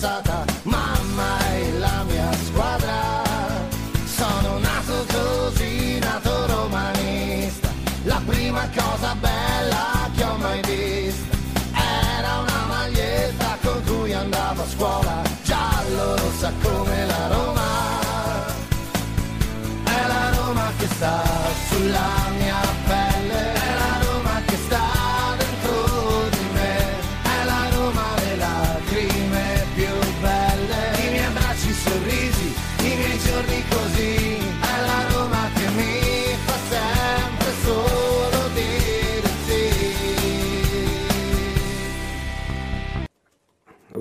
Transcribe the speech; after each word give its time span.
cansada 0.00 0.47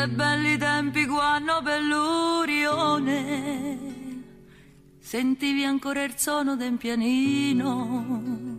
Che 0.00 0.08
belli 0.08 0.56
tempi 0.56 1.04
quando 1.04 1.60
per 1.62 1.82
l'Urione 1.82 3.18
sentivi 4.98 5.62
ancora 5.64 6.02
il 6.04 6.14
suono 6.16 6.56
del 6.56 6.78
pianino, 6.78 8.58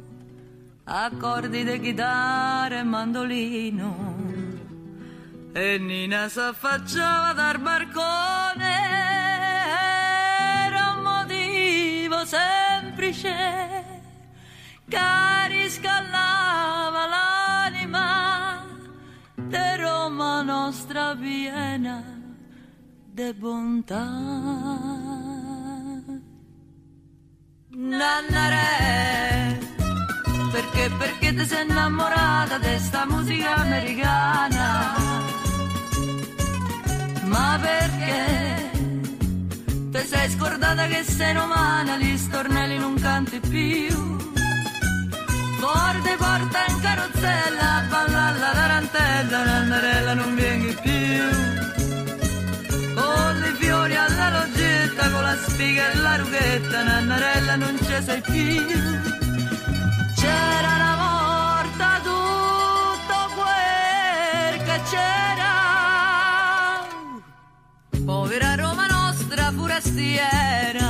accordi 0.83 1.63
di 1.63 1.79
chitarra 1.79 2.77
e 2.77 2.83
mandolino. 2.83 4.19
E 5.53 5.79
Nina 5.79 6.29
s'affacciava 6.29 7.33
dal 7.33 7.59
barcone, 7.59 8.75
era 10.67 10.93
un 10.95 11.01
motivo 11.01 12.23
semplice. 12.25 13.33
Che 14.87 15.47
riscaldava 15.47 17.05
l'anima 17.07 17.20
Roma 20.21 20.43
nostra 20.43 21.15
piena 21.15 22.03
de 23.11 23.33
bontà. 23.33 24.05
Nannare, 27.69 29.57
perché, 30.51 30.91
perché 30.99 31.33
ti 31.33 31.45
sei 31.45 31.65
innamorata 31.67 32.59
di 32.59 32.77
sta 32.77 33.07
musica 33.07 33.55
americana? 33.55 34.93
Ma 37.23 37.59
perché 37.59 38.71
ti 39.89 40.01
sei 40.05 40.29
scordata 40.29 40.85
che 40.85 41.03
sei 41.03 41.35
umana, 41.35 41.97
gli 41.97 42.15
stornelli 42.15 42.77
non 42.77 42.93
canti 42.93 43.39
più? 43.39 44.30
Porte 45.61 46.15
porta 46.17 46.65
in 46.69 46.79
carrozzella, 46.81 47.75
a 47.75 47.81
ballare 47.87 48.39
la 48.39 48.51
tarantella, 48.51 49.43
Nannarella 49.43 50.13
non 50.15 50.33
vieni 50.33 50.73
più. 50.73 51.21
Con 52.95 53.43
i 53.45 53.53
fiori 53.59 53.95
alla 53.95 54.39
loggetta, 54.39 55.11
con 55.11 55.21
la 55.21 55.37
spiga 55.37 55.91
e 55.91 55.95
la 55.97 56.15
rughetta, 56.15 56.83
Nannarella 56.83 57.55
non 57.57 57.77
ci 57.77 58.03
sei 58.03 58.21
più. 58.21 58.65
C'era 60.15 60.71
una 60.79 60.95
morta 61.05 61.99
tutto 62.09 63.17
quel 63.35 64.63
che 64.65 64.81
c'era. 64.89 65.53
Povera 68.03 68.55
Roma 68.55 68.87
nostra 68.87 69.51
forestiera. 69.55 70.80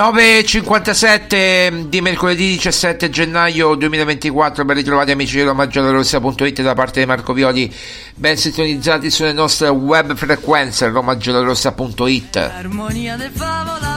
9.57 0.00 1.88
di 1.88 2.00
mercoledì 2.00 2.52
17 2.52 3.10
gennaio 3.10 3.74
2024 3.74 4.64
ben 4.64 4.76
ritrovati 4.76 5.10
amici 5.10 5.36
di 5.36 5.42
romagiallorossa.it 5.42 6.62
da 6.62 6.72
parte 6.72 7.00
di 7.00 7.06
Marco 7.06 7.34
Violi 7.34 7.70
ben 8.14 8.34
sintonizzati 8.38 9.10
sulle 9.10 9.34
nostre 9.34 9.68
web 9.68 10.14
frequenze 10.14 10.88
romagiallorossa.it 10.88 12.36
Armonia 12.36 13.16
de 13.16 13.28
favola 13.30 13.89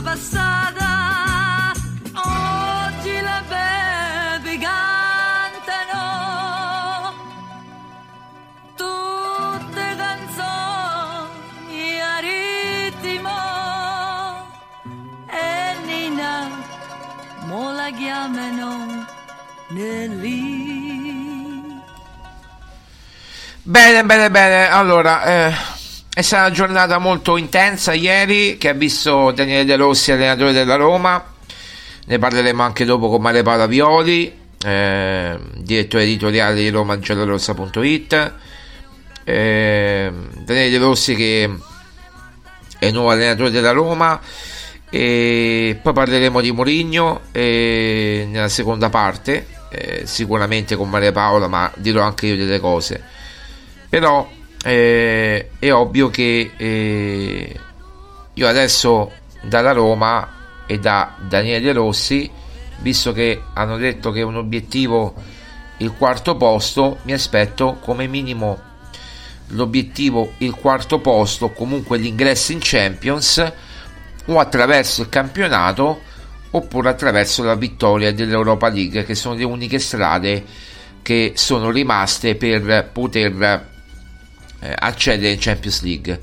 chiamano 18.24 19.06
Nelly. 19.68 21.12
Bene, 23.64 24.04
bene, 24.06 24.32
bene. 24.32 24.70
Allora, 24.70 25.24
eh, 25.24 25.54
è 26.14 26.22
stata 26.22 26.46
una 26.46 26.54
giornata 26.54 26.98
molto 27.00 27.36
intensa 27.36 27.92
ieri 27.94 28.58
che 28.58 28.70
ha 28.70 28.74
visto 28.74 29.32
Daniele 29.32 29.66
De 29.66 29.76
Rossi, 29.76 30.12
allenatore 30.12 30.54
della 30.54 30.76
Roma. 30.76 31.22
Ne 32.06 32.20
parleremo 32.20 32.62
anche 32.64 32.86
dopo 32.86 33.10
con 33.10 33.22
Maria 33.22 33.44
Paola 33.44 33.66
Violi, 33.66 34.34
eh, 34.64 35.40
direttore 35.58 36.04
editoriale 36.04 36.56
di 36.56 36.70
romagiallorossa.it. 36.70 38.34
Eh, 39.26 40.12
Daniele 40.46 40.70
De 40.70 40.78
Rossi 40.78 41.16
che 41.16 41.50
è 42.80 42.92
nuovo 42.92 43.12
allenatore 43.12 43.52
della 43.52 43.72
Roma 43.72 44.20
e 44.96 45.80
poi 45.82 45.92
parleremo 45.92 46.40
di 46.40 46.52
Mourinho 46.52 47.22
nella 47.32 48.48
seconda 48.48 48.92
parte 48.92 49.48
eh, 49.72 50.04
sicuramente 50.06 50.76
con 50.76 50.88
Maria 50.88 51.12
Paola 51.12 51.48
ma 51.48 51.72
dirò 51.78 52.04
anche 52.04 52.28
io 52.28 52.36
delle 52.36 52.60
cose. 52.60 53.02
Però 53.90 54.30
eh, 54.64 55.50
è 55.58 55.72
ovvio 55.72 56.12
che 56.12 56.52
eh, 56.56 57.60
io 58.34 58.48
adesso 58.48 59.12
dalla 59.42 59.72
Roma 59.72 60.66
e 60.68 60.78
da 60.78 61.16
Daniele 61.28 61.74
Rossi 61.74 62.30
visto 62.82 63.14
che 63.14 63.42
hanno 63.56 63.78
detto 63.78 64.12
che 64.12 64.20
è 64.20 64.24
un 64.24 64.36
obiettivo 64.36 65.16
il 65.78 65.92
quarto 65.98 66.38
posto 66.38 67.00
mi 67.02 67.14
aspetto 67.14 67.80
come 67.82 68.06
minimo 68.06 68.60
l'obiettivo 69.48 70.34
il 70.38 70.54
quarto 70.54 71.00
posto, 71.00 71.50
comunque 71.50 71.98
l'ingresso 71.98 72.52
in 72.52 72.60
Champions 72.62 73.54
o 74.26 74.40
attraverso 74.40 75.02
il 75.02 75.10
campionato 75.10 76.02
oppure 76.52 76.90
attraverso 76.90 77.44
la 77.44 77.56
vittoria 77.56 78.14
dell'Europa 78.14 78.70
League 78.70 79.04
che 79.04 79.16
sono 79.16 79.36
le 79.36 79.44
uniche 79.44 79.80
strade 79.80 80.44
che 81.02 81.34
sono 81.36 81.70
rimaste 81.70 82.36
per 82.36 82.90
poter 82.92 83.70
eh, 84.60 84.74
accedere 84.76 85.34
in 85.34 85.40
Champions 85.40 85.82
League. 85.82 86.22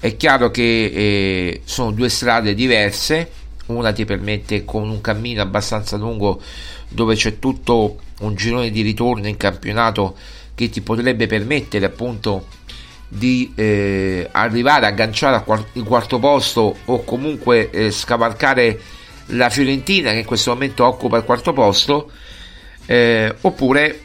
È 0.00 0.16
chiaro 0.16 0.50
che 0.50 0.62
eh, 0.62 1.60
sono 1.64 1.90
due 1.90 2.08
strade 2.08 2.54
diverse, 2.54 3.30
una 3.66 3.92
ti 3.92 4.04
permette 4.04 4.64
con 4.64 4.88
un 4.88 5.00
cammino 5.00 5.42
abbastanza 5.42 5.96
lungo 5.96 6.40
dove 6.88 7.14
c'è 7.14 7.38
tutto 7.38 7.98
un 8.20 8.34
girone 8.34 8.70
di 8.70 8.82
ritorno 8.82 9.26
in 9.26 9.36
campionato 9.36 10.16
che 10.54 10.70
ti 10.70 10.80
potrebbe 10.80 11.26
permettere 11.26 11.84
appunto 11.84 12.46
di 13.08 13.52
eh, 13.54 14.28
arrivare 14.32 14.86
a 14.86 14.88
agganciare 14.88 15.44
il 15.72 15.82
quarto 15.84 16.18
posto 16.18 16.76
o 16.84 17.04
comunque 17.04 17.70
eh, 17.70 17.90
scavalcare 17.90 18.80
la 19.26 19.48
Fiorentina 19.50 20.10
che 20.10 20.18
in 20.18 20.24
questo 20.24 20.52
momento 20.52 20.84
occupa 20.84 21.16
il 21.16 21.24
quarto 21.24 21.52
posto 21.52 22.10
eh, 22.86 23.34
oppure 23.42 24.00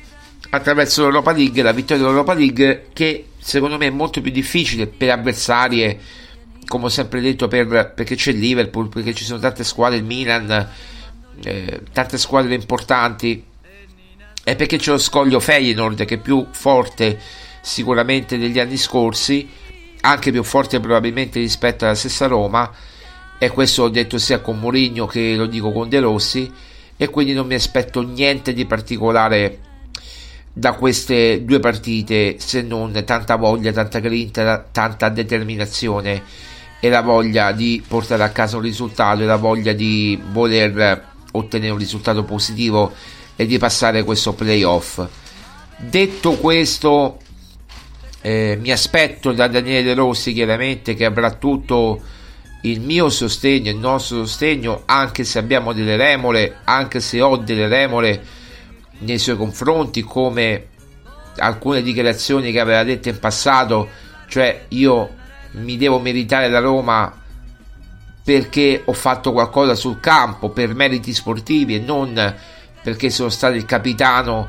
attraverso 0.52 1.04
l'Europa 1.04 1.32
League 1.32 1.62
la 1.62 1.72
vittoria 1.72 2.04
dell'Europa 2.04 2.34
League 2.34 2.88
che 2.94 3.26
secondo 3.38 3.78
me 3.78 3.88
è 3.88 3.92
molto 3.92 4.22
più 4.22 4.32
difficile 4.32 4.88
per 4.88 5.10
avversarie 5.12 6.00
come 6.66 6.86
ho 6.86 6.90
sempre 6.90 7.20
detto 7.22 7.48
per, 7.48 7.94
perché 7.96 8.16
c'è 8.16 8.32
il 8.32 8.40
Liverpool 8.40 8.90
perché 8.90 9.14
ci 9.14 9.24
sono 9.24 9.40
tante 9.40 9.64
squadre 9.64 9.98
il 9.98 10.06
Milan 10.06 10.70
eh, 11.44 11.82
tante 11.92 12.18
squadre 12.18 12.54
importanti 12.54 13.44
e 14.44 14.56
perché 14.56 14.78
c'è 14.78 14.92
lo 14.92 14.98
scoglio 14.98 15.40
Feyenoord 15.40 16.06
che 16.06 16.16
è 16.16 16.20
più 16.20 16.48
forte 16.52 17.20
sicuramente 17.62 18.38
degli 18.38 18.60
anni 18.60 18.78
scorsi, 18.78 19.48
anche 20.02 20.32
più 20.32 20.44
forte 20.44 20.80
probabilmente 20.80 21.40
rispetto 21.40 21.86
alla 21.86 21.96
stessa 21.96 22.28
Roma, 22.28 22.72
e 23.38 23.50
questo 23.50 23.84
ho 23.84 23.90
detto 23.90 24.18
sia 24.18 24.40
con 24.40 24.60
Mourinho 24.60 25.06
che 25.06 25.36
lo 25.36 25.46
dico 25.46 25.72
con 25.72 25.90
De 25.90 26.00
Rossi, 26.00 26.52
e 26.98 27.10
quindi 27.10 27.34
non 27.34 27.48
mi 27.48 27.56
aspetto 27.56 28.02
niente 28.02 28.54
di 28.54 28.66
particolare 28.66 29.60
da 30.52 30.74
queste 30.74 31.46
due 31.46 31.60
partite 31.60 32.36
se 32.40 32.62
non 32.62 32.92
tanta 33.06 33.38
voglia, 33.38 33.72
tanta 33.72 34.00
grinta, 34.00 34.68
tanta 34.72 35.08
determinazione 35.08 36.24
e 36.82 36.90
la 36.90 37.02
voglia 37.02 37.52
di 37.52 37.82
portare 37.86 38.24
a 38.24 38.30
casa 38.30 38.58
un 38.58 38.64
risultato 38.64 39.22
e 39.22 39.26
la 39.26 39.38
voglia 39.38 39.74
di 39.74 40.20
voler 40.32 41.08
ottenere 41.32 41.72
un 41.72 41.78
risultato 41.78 42.24
positivo 42.24 42.92
e 43.36 43.46
di 43.46 43.58
passare 43.58 44.04
questo 44.04 44.34
playoff. 44.34 45.06
Detto 45.78 46.34
questo, 46.34 47.20
eh, 48.22 48.58
mi 48.60 48.72
aspetto 48.72 49.32
da 49.32 49.48
Daniele 49.48 49.84
De 49.84 49.94
Rossi 49.94 50.34
chiaramente 50.34 50.94
che 50.94 51.06
avrà 51.06 51.32
tutto 51.32 52.02
il 52.64 52.82
mio 52.82 53.10
sostegno, 53.10 53.72
il 53.72 53.78
nostro 53.78 54.26
sostegno, 54.26 54.84
anche 54.86 55.24
se 55.24 55.40
abbiamo 55.40 55.72
delle 55.72 55.96
remore, 55.96 56.58
anche 56.66 57.00
se 57.00 57.22
ho 57.22 57.38
delle 57.38 57.68
remore 57.68 58.22
nei 59.00 59.18
suoi 59.18 59.38
confronti, 59.38 60.02
come 60.02 60.68
alcune 61.38 61.82
dichiarazioni 61.82 62.52
che 62.52 62.60
aveva 62.60 62.84
detto 62.84 63.08
in 63.08 63.20
passato, 63.20 63.88
cioè 64.28 64.66
io 64.70 65.16
mi 65.52 65.78
devo 65.78 66.00
meritare 66.00 66.50
la 66.50 66.60
Roma 66.60 67.16
perché 68.24 68.82
ho 68.84 68.94
fatto 68.94 69.32
qualcosa 69.32 69.74
sul 69.74 70.00
campo 70.00 70.50
per 70.50 70.76
meriti 70.76 71.14
sportivi 71.14 71.76
e 71.76 71.80
non 71.80 72.36
perché 72.84 73.10
sono 73.10 73.30
stato 73.30 73.56
il 73.56 73.66
capitano 73.66 74.48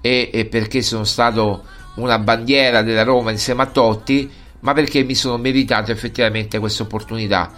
e, 0.00 0.30
e 0.32 0.44
perché 0.44 0.82
sono 0.82 1.04
stato 1.04 1.64
una 1.94 2.18
bandiera 2.18 2.82
della 2.82 3.02
Roma 3.02 3.30
insieme 3.30 3.62
a 3.62 3.66
Totti, 3.66 4.30
ma 4.60 4.72
perché 4.72 5.02
mi 5.02 5.14
sono 5.14 5.36
meritato 5.38 5.90
effettivamente 5.90 6.58
questa 6.58 6.82
opportunità. 6.82 7.52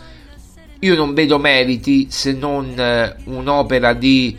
Io 0.80 0.94
non 0.94 1.14
vedo 1.14 1.38
meriti 1.38 2.08
se 2.10 2.32
non 2.32 2.74
eh, 2.76 3.16
un'opera 3.24 3.92
di 3.92 4.36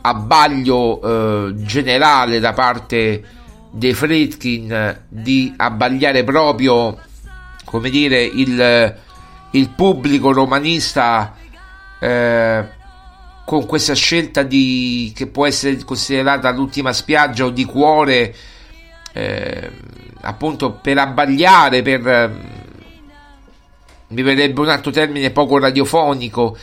abbaglio 0.00 1.00
eh, 1.48 1.54
generale 1.56 2.40
da 2.40 2.52
parte 2.52 3.22
dei 3.70 3.94
Fredkin 3.94 5.00
di 5.08 5.52
abbagliare 5.56 6.22
proprio 6.22 6.96
come 7.64 7.90
dire 7.90 8.22
il, 8.22 8.96
il 9.50 9.68
pubblico 9.70 10.32
romanista 10.32 11.34
eh, 11.98 12.64
con 13.44 13.66
questa 13.66 13.94
scelta 13.94 14.42
di, 14.42 15.12
che 15.14 15.26
può 15.26 15.46
essere 15.46 15.76
considerata 15.84 16.50
l'ultima 16.50 16.92
spiaggia 16.92 17.44
o 17.44 17.50
di 17.50 17.64
cuore 17.64 18.34
eh, 19.14 19.70
appunto 20.20 20.72
per 20.72 20.98
abbagliare, 20.98 21.82
per 21.82 22.06
eh, 22.06 22.30
mi 24.08 24.22
verrebbe 24.22 24.60
un 24.60 24.68
altro 24.68 24.90
termine 24.90 25.30
poco 25.30 25.58
radiofonico 25.58 26.56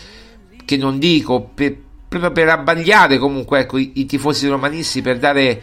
che 0.63 0.77
non 0.77 0.99
dico, 0.99 1.49
per, 1.53 1.75
proprio 2.07 2.31
per 2.31 2.49
abbagliare 2.49 3.17
comunque 3.17 3.61
ecco, 3.61 3.77
i, 3.77 3.93
i, 3.95 4.05
tifosi 4.05 4.47
romanisti, 4.47 5.01
per 5.01 5.17
dare 5.17 5.61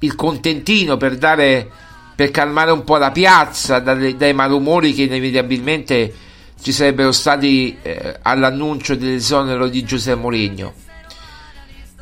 il 0.00 0.14
contentino, 0.14 0.96
per 0.96 1.16
dare 1.16 1.70
per 2.14 2.30
calmare 2.30 2.70
un 2.70 2.82
po' 2.82 2.96
la 2.96 3.10
piazza 3.10 3.78
dalle, 3.78 4.16
dai 4.16 4.32
malumori 4.32 4.94
che 4.94 5.02
inevitabilmente 5.02 6.14
ci 6.60 6.72
sarebbero 6.72 7.12
stati 7.12 7.76
eh, 7.82 8.18
all'annuncio 8.22 8.94
dell'esonero 8.94 9.68
di 9.68 9.84
Giuseppe 9.84 10.18
Mourinho. 10.18 10.85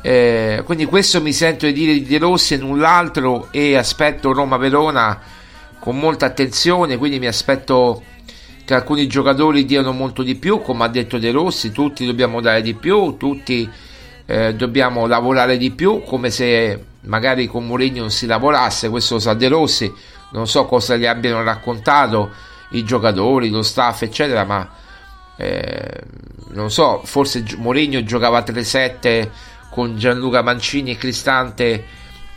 Eh, 0.05 0.61
quindi 0.65 0.85
questo 0.85 1.19
mi 1.19 1.33
sento 1.33 1.65
di 1.65 1.73
dire 1.73 1.93
di 1.93 2.03
De 2.03 2.19
Rossi 2.19 2.53
e 2.53 2.57
null'altro 2.57 3.47
e 3.49 3.75
aspetto 3.75 4.33
Roma-Verona 4.33 5.19
con 5.79 5.97
molta 5.97 6.27
attenzione, 6.27 6.95
quindi 6.97 7.17
mi 7.17 7.25
aspetto 7.25 8.03
che 8.65 8.75
alcuni 8.75 9.07
giocatori 9.07 9.65
diano 9.65 9.93
molto 9.93 10.21
di 10.21 10.35
più, 10.35 10.61
come 10.61 10.83
ha 10.83 10.89
detto 10.89 11.17
De 11.17 11.31
Rossi, 11.31 11.71
tutti 11.71 12.05
dobbiamo 12.05 12.39
dare 12.39 12.61
di 12.61 12.75
più, 12.75 13.17
tutti 13.17 13.67
eh, 14.27 14.53
dobbiamo 14.53 15.07
lavorare 15.07 15.57
di 15.57 15.71
più, 15.71 16.03
come 16.03 16.29
se 16.29 16.85
magari 17.05 17.47
con 17.47 17.65
Mourinho 17.65 18.01
non 18.01 18.11
si 18.11 18.27
lavorasse, 18.27 18.89
questo 18.89 19.15
lo 19.15 19.19
sa 19.19 19.33
De 19.33 19.47
Rossi, 19.47 19.91
non 20.33 20.47
so 20.47 20.65
cosa 20.65 20.97
gli 20.97 21.07
abbiano 21.07 21.41
raccontato 21.41 22.29
i 22.73 22.83
giocatori, 22.83 23.49
lo 23.49 23.63
staff, 23.63 24.03
eccetera, 24.03 24.43
ma 24.43 24.69
eh, 25.35 26.01
non 26.49 26.69
so, 26.69 27.01
forse 27.03 27.43
Mourinho 27.57 28.03
giocava 28.03 28.41
3-7 28.41 29.29
con 29.75 29.97
Gianluca 29.97 30.41
Mancini 30.41 30.91
e 30.91 30.95
Cristante 30.95 31.85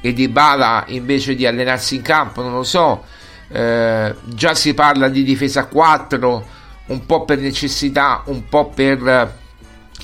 e 0.00 0.12
Di 0.12 0.26
Bala 0.26 0.84
invece 0.88 1.36
di 1.36 1.46
allenarsi 1.46 1.94
in 1.94 2.02
campo, 2.02 2.42
non 2.42 2.52
lo 2.52 2.64
so. 2.64 3.04
Eh, 3.50 4.12
già 4.24 4.54
si 4.56 4.74
parla 4.74 5.08
di 5.08 5.22
difesa 5.22 5.60
a 5.60 5.66
4, 5.66 6.46
un 6.86 7.06
po' 7.06 7.24
per 7.24 7.38
necessità, 7.38 8.24
un 8.26 8.48
po' 8.48 8.70
per 8.70 9.36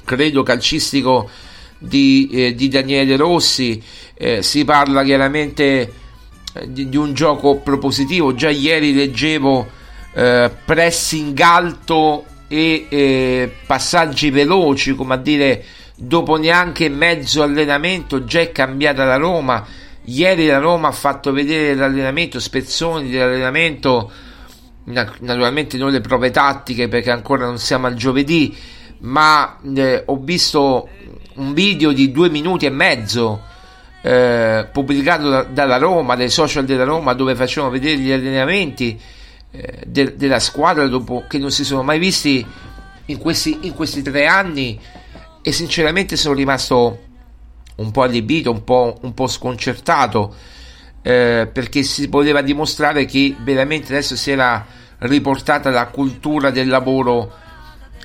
credo 0.05 0.45
calcistico 0.45 1.29
di, 1.77 2.29
eh, 2.31 2.55
di 2.55 2.69
Daniele 2.69 3.17
Rossi. 3.17 3.83
Eh, 4.15 4.41
si 4.41 4.65
parla 4.65 5.03
chiaramente 5.03 5.93
eh, 6.53 6.73
di, 6.73 6.89
di, 6.89 6.97
un 6.97 7.15
gioco 7.15 7.57
propositivo. 7.57 8.33
Già 8.33 8.51
ieri 8.51 8.95
leggevo 8.95 9.69
eh, 10.15 10.53
pressing 10.65 11.39
alto 11.41 12.27
e 12.47 12.87
eh, 12.89 13.53
passaggi 13.67 14.31
veloci, 14.31 14.95
come 14.95 15.15
a 15.15 15.17
dire 15.17 15.65
dopo 15.97 16.37
neanche 16.37 16.89
mezzo 16.89 17.43
allenamento 17.43 18.25
già 18.25 18.41
è 18.41 18.53
cambiata 18.53 19.05
la 19.05 19.17
Roma. 19.17 19.65
Ieri 20.05 20.47
la 20.47 20.59
Roma 20.59 20.89
ha 20.89 20.93
fatto 20.93 21.33
vedere 21.33 21.75
l'allenamento, 21.75 22.39
spezzoni 22.39 23.11
dell'allenamento, 23.11 24.11
naturalmente 24.85 25.79
non 25.79 25.91
le 25.91 26.01
prove 26.01 26.31
tattiche 26.31 26.89
perché 26.89 27.11
ancora 27.11 27.47
non 27.47 27.59
siamo 27.59 27.87
al 27.87 27.95
giovedì, 27.95 28.55
ma 29.01 29.59
eh, 29.75 30.03
ho 30.05 30.19
visto 30.19 30.89
un 31.37 31.55
video 31.55 31.93
di 31.93 32.13
due 32.13 32.29
minuti 32.29 32.67
e 32.67 32.71
mezzo 32.71 33.43
eh, 34.03 34.69
pubblicato 34.71 35.31
da, 35.31 35.43
dalla 35.45 35.79
Roma, 35.79 36.17
dai 36.17 36.29
social 36.29 36.67
della 36.67 36.85
Roma, 36.85 37.15
dove 37.15 37.35
facevano 37.35 37.73
vedere 37.73 37.97
gli 37.97 38.13
allenamenti. 38.13 39.01
eh, 39.57 39.85
de- 39.87 40.17
della 40.17 40.41
squadra 40.41 40.87
dopo 40.89 41.25
che 41.29 41.39
non 41.39 41.51
si 41.51 41.65
sono 41.65 41.83
mai 41.83 41.99
visti 41.99 42.45
in 43.07 43.19
questi, 43.19 43.59
in 43.63 43.73
questi 43.73 44.03
tre 44.03 44.27
anni 44.27 44.79
e 45.47 45.53
sinceramente 45.53 46.17
sono 46.17 46.35
rimasto 46.35 46.99
un 47.77 47.91
po' 47.91 48.03
allibito, 48.03 48.51
un 48.51 48.65
po', 48.65 48.99
un 49.03 49.13
po 49.13 49.27
sconcertato 49.27 50.35
eh, 51.03 51.51
perché 51.53 51.83
si 51.83 52.09
poteva 52.09 52.41
dimostrare 52.41 53.05
che 53.05 53.37
veramente 53.41 53.93
adesso 53.93 54.17
si 54.17 54.31
era 54.31 54.65
riportata 55.01 55.69
la 55.69 55.89
cultura 55.89 56.49
del 56.49 56.67
lavoro 56.67 57.31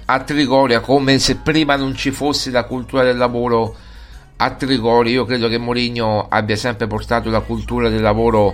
a 0.03 0.19
Trigoria 0.19 0.81
come 0.81 1.17
se 1.17 1.37
prima 1.37 1.77
non 1.77 1.95
ci 1.95 2.11
fosse 2.11 2.51
la 2.51 2.65
cultura 2.65 3.03
del 3.03 3.15
lavoro 3.15 3.73
a 4.35 4.49
Trigoria. 4.51 5.13
Io 5.13 5.23
credo 5.23 5.47
che 5.47 5.57
Mourinho 5.57 6.27
abbia 6.27 6.57
sempre 6.57 6.87
portato 6.87 7.29
la 7.29 7.39
cultura 7.39 7.87
del 7.87 8.01
lavoro 8.01 8.53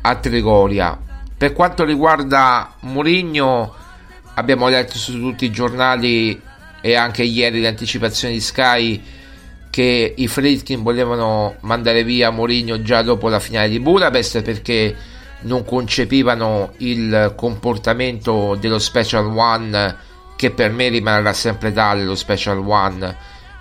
a 0.00 0.14
Trigoria. 0.16 0.98
Per 1.36 1.52
quanto 1.52 1.84
riguarda 1.84 2.74
Mourinho, 2.80 3.74
abbiamo 4.34 4.66
letto 4.66 4.98
su 4.98 5.12
tutti 5.12 5.44
i 5.44 5.52
giornali 5.52 6.46
e 6.80 6.94
anche 6.94 7.22
ieri 7.22 7.60
le 7.60 7.68
anticipazioni 7.68 8.34
di 8.34 8.40
Sky 8.40 9.02
che 9.70 10.14
i 10.16 10.28
Fritkin 10.28 10.82
volevano 10.82 11.56
mandare 11.60 12.04
via 12.04 12.30
Mourinho 12.30 12.82
già 12.82 13.02
dopo 13.02 13.28
la 13.28 13.40
finale 13.40 13.68
di 13.68 13.80
Budapest 13.80 14.42
perché 14.42 14.96
non 15.40 15.64
concepivano 15.64 16.72
il 16.78 17.34
comportamento 17.36 18.56
dello 18.58 18.78
Special 18.78 19.26
One 19.26 19.96
che 20.38 20.50
per 20.52 20.70
me 20.70 20.88
rimarrà 20.88 21.32
sempre 21.32 21.72
tale 21.72 22.04
lo 22.04 22.14
Special 22.14 22.58
One. 22.58 23.16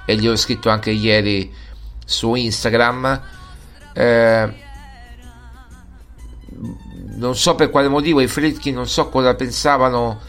E 0.06 0.16
gli 0.16 0.28
ho 0.28 0.36
scritto 0.36 0.70
anche 0.70 0.92
ieri 0.92 1.52
su 2.06 2.36
Instagram. 2.36 3.22
Eh, 3.94 4.54
non 7.16 7.36
so 7.36 7.56
per 7.56 7.72
quale 7.72 7.88
motivo 7.88 8.22
i 8.22 8.28
Fritkin 8.28 8.76
non 8.76 8.88
so 8.88 9.10
cosa 9.10 9.34
pensavano 9.34 10.20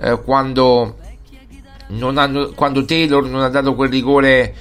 eh, 0.00 0.20
quando, 0.22 0.98
hanno, 2.18 2.50
quando 2.54 2.84
Taylor 2.84 3.24
non 3.24 3.42
ha 3.42 3.48
dato 3.48 3.74
quel 3.74 3.90
rigore 3.90 4.54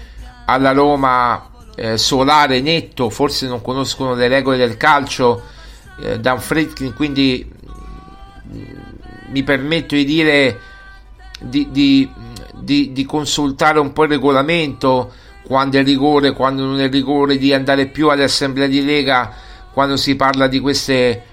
alla 0.45 0.71
Roma 0.71 1.49
eh, 1.75 1.97
solare, 1.97 2.61
netto, 2.61 3.09
forse 3.09 3.47
non 3.47 3.61
conoscono 3.61 4.15
le 4.15 4.27
regole 4.27 4.57
del 4.57 4.77
calcio, 4.77 5.43
eh, 6.01 6.19
Dan 6.19 6.39
Fritkin, 6.39 6.93
quindi 6.93 7.45
mm, 8.51 8.63
mi 9.29 9.43
permetto 9.43 9.95
di 9.95 10.05
dire 10.05 10.59
di, 11.39 11.67
di, 11.69 12.09
di, 12.55 12.91
di, 12.93 13.05
consultare 13.05 13.79
un 13.79 13.93
po' 13.93 14.03
il 14.03 14.09
regolamento 14.09 15.11
quando 15.43 15.77
è 15.77 15.83
rigore, 15.83 16.33
quando 16.33 16.65
non 16.65 16.79
è 16.79 16.89
rigore, 16.89 17.37
di 17.37 17.53
andare 17.53 17.87
più 17.87 18.09
alle 18.09 18.23
assemblee 18.23 18.67
di 18.67 18.83
Lega 18.83 19.33
quando 19.71 19.95
si 19.95 20.15
parla 20.15 20.47
di 20.47 20.59
queste 20.59 21.23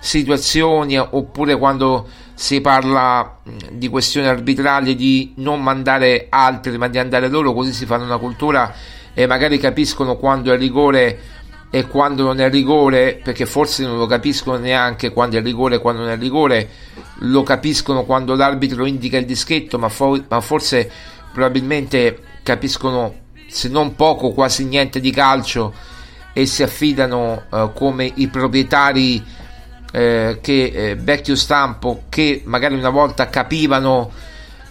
situazioni 0.00 0.96
oppure 0.98 1.58
quando 1.58 2.08
si 2.40 2.62
parla 2.62 3.36
di 3.70 3.88
questioni 3.88 4.26
arbitrali 4.26 4.96
di 4.96 5.34
non 5.36 5.62
mandare 5.62 6.28
altri 6.30 6.78
ma 6.78 6.88
di 6.88 6.96
andare 6.96 7.28
loro 7.28 7.52
così 7.52 7.74
si 7.74 7.84
fanno 7.84 8.04
una 8.04 8.16
cultura 8.16 8.74
e 9.12 9.26
magari 9.26 9.58
capiscono 9.58 10.16
quando 10.16 10.50
è 10.50 10.56
rigore 10.56 11.20
e 11.68 11.86
quando 11.86 12.22
non 12.22 12.40
è 12.40 12.48
rigore 12.48 13.20
perché 13.22 13.44
forse 13.44 13.84
non 13.84 13.98
lo 13.98 14.06
capiscono 14.06 14.56
neanche 14.56 15.12
quando 15.12 15.36
è 15.36 15.42
rigore 15.42 15.74
e 15.74 15.78
quando 15.80 16.00
non 16.00 16.10
è 16.12 16.16
rigore. 16.16 16.66
Lo 17.24 17.42
capiscono 17.42 18.04
quando 18.04 18.34
l'arbitro 18.34 18.86
indica 18.86 19.18
il 19.18 19.26
dischetto 19.26 19.78
ma, 19.78 19.90
fo- 19.90 20.24
ma 20.26 20.40
forse 20.40 20.90
probabilmente 21.34 22.20
capiscono 22.42 23.16
se 23.48 23.68
non 23.68 23.94
poco 23.94 24.30
quasi 24.30 24.64
niente 24.64 24.98
di 24.98 25.10
calcio 25.10 25.74
e 26.32 26.46
si 26.46 26.62
affidano 26.62 27.42
uh, 27.50 27.70
come 27.74 28.10
i 28.14 28.28
proprietari 28.28 29.22
eh, 29.92 30.38
che 30.40 30.64
eh, 30.64 30.96
vecchio 30.96 31.34
stampo 31.34 32.04
che 32.08 32.42
magari 32.44 32.74
una 32.74 32.90
volta 32.90 33.28
capivano 33.28 34.10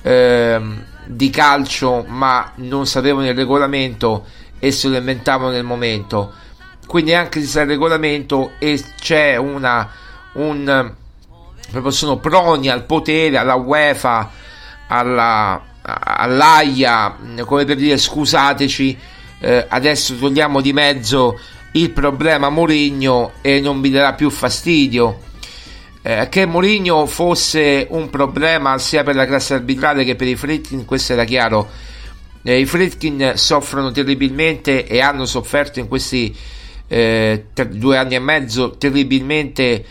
eh, 0.02 0.62
di 1.06 1.30
calcio 1.30 2.06
ma 2.08 2.52
non 2.56 2.86
sapevano 2.86 3.28
il 3.28 3.36
regolamento 3.36 4.26
e 4.60 4.72
se 4.72 4.88
lo 4.88 4.98
inventavano 4.98 5.52
nel 5.52 5.64
momento. 5.64 6.34
Quindi 6.86 7.14
anche 7.14 7.42
se 7.42 7.48
sa 7.48 7.62
il 7.62 7.68
regolamento 7.68 8.52
e 8.60 8.84
c'è 9.00 9.36
una 9.36 9.90
un 10.32 10.94
proprio 11.72 11.92
sono 11.92 12.18
proni 12.18 12.70
al 12.70 12.84
potere 12.86 13.38
alla 13.38 13.56
UEFA 13.56 14.32
alla, 14.88 15.62
all'AIA 15.82 17.16
come 17.46 17.66
per 17.66 17.76
dire 17.76 17.98
scusateci 17.98 18.98
eh, 19.40 19.66
adesso 19.68 20.16
togliamo 20.16 20.62
di 20.62 20.74
mezzo 20.74 21.40
il 21.74 21.92
problema 21.92 22.50
Mourinho 22.50 23.34
e 23.42 23.60
non 23.60 23.78
mi 23.78 23.90
darà 23.90 24.14
più 24.14 24.30
fastidio. 24.30 25.28
Eh, 26.02 26.28
che 26.30 26.46
Mourinho 26.46 27.06
fosse 27.06 27.86
un 27.90 28.10
problema 28.10 28.78
sia 28.78 29.04
per 29.04 29.16
la 29.16 29.26
classe 29.26 29.54
arbitrale 29.54 30.04
che 30.04 30.16
per 30.16 30.28
i 30.28 30.36
Fritkin, 30.36 30.86
questo 30.86 31.14
era 31.14 31.26
chiaro. 31.26 31.68
Eh, 32.42 32.60
I 32.60 32.66
Fritkin 32.66 33.34
soffrono 33.36 33.92
terribilmente 33.92 34.88
e 34.88 35.02
hanno 35.02 35.26
sofferto 35.26 35.80
in 35.80 35.88
questi 35.88 36.36
eh, 36.88 37.48
tre, 37.54 37.68
due 37.70 37.98
anni 37.98 38.16
e 38.16 38.20
mezzo 38.20 38.72
terribilmente 38.78 39.86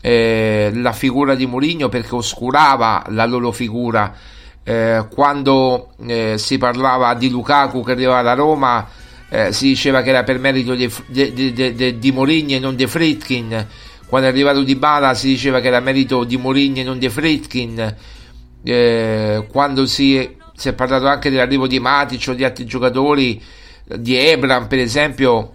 eh, 0.00 0.70
la 0.74 0.92
figura 0.92 1.34
di 1.34 1.46
Mourinho 1.46 1.88
perché 1.88 2.14
oscurava 2.14 3.04
la 3.08 3.26
loro 3.26 3.52
figura. 3.52 4.14
Eh, 4.64 5.06
quando 5.12 5.92
eh, 6.06 6.34
si 6.38 6.56
parlava 6.56 7.14
di 7.14 7.28
Lukaku 7.28 7.82
che 7.82 7.92
arrivava 7.92 8.22
da 8.22 8.34
Roma 8.34 8.88
eh, 9.32 9.50
si 9.50 9.68
diceva 9.68 10.02
che 10.02 10.10
era 10.10 10.24
per 10.24 10.38
merito 10.38 10.74
di, 10.74 10.92
di, 11.06 11.52
di, 11.54 11.98
di 11.98 12.12
Mourinho 12.12 12.52
e 12.52 12.58
non 12.58 12.76
di 12.76 12.86
Fritkin. 12.86 13.66
Quando 14.06 14.28
è 14.28 14.30
arrivato 14.30 14.62
Di 14.62 14.76
Bala 14.76 15.14
si 15.14 15.28
diceva 15.28 15.60
che 15.60 15.68
era 15.68 15.80
merito 15.80 16.24
di 16.24 16.36
Mourinho 16.36 16.80
e 16.80 16.82
non 16.82 16.98
di 16.98 17.08
Fritkin. 17.08 17.96
Eh, 18.62 19.46
quando 19.50 19.86
si, 19.86 20.36
si, 20.54 20.68
è 20.68 20.74
parlato 20.74 21.06
anche 21.06 21.30
dell'arrivo 21.30 21.66
di 21.66 21.80
Matic 21.80 22.26
o 22.28 22.34
di 22.34 22.44
altri 22.44 22.66
giocatori 22.66 23.42
di 23.96 24.16
Ebram 24.16 24.68
per 24.68 24.78
esempio 24.78 25.54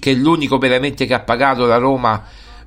che 0.00 0.12
è 0.12 0.14
l'unico 0.14 0.56
veramente 0.56 1.06
che 1.06 1.14
ha 1.14 1.20
pagato 1.20 1.66
la 1.66 1.76
Roma 1.76 2.24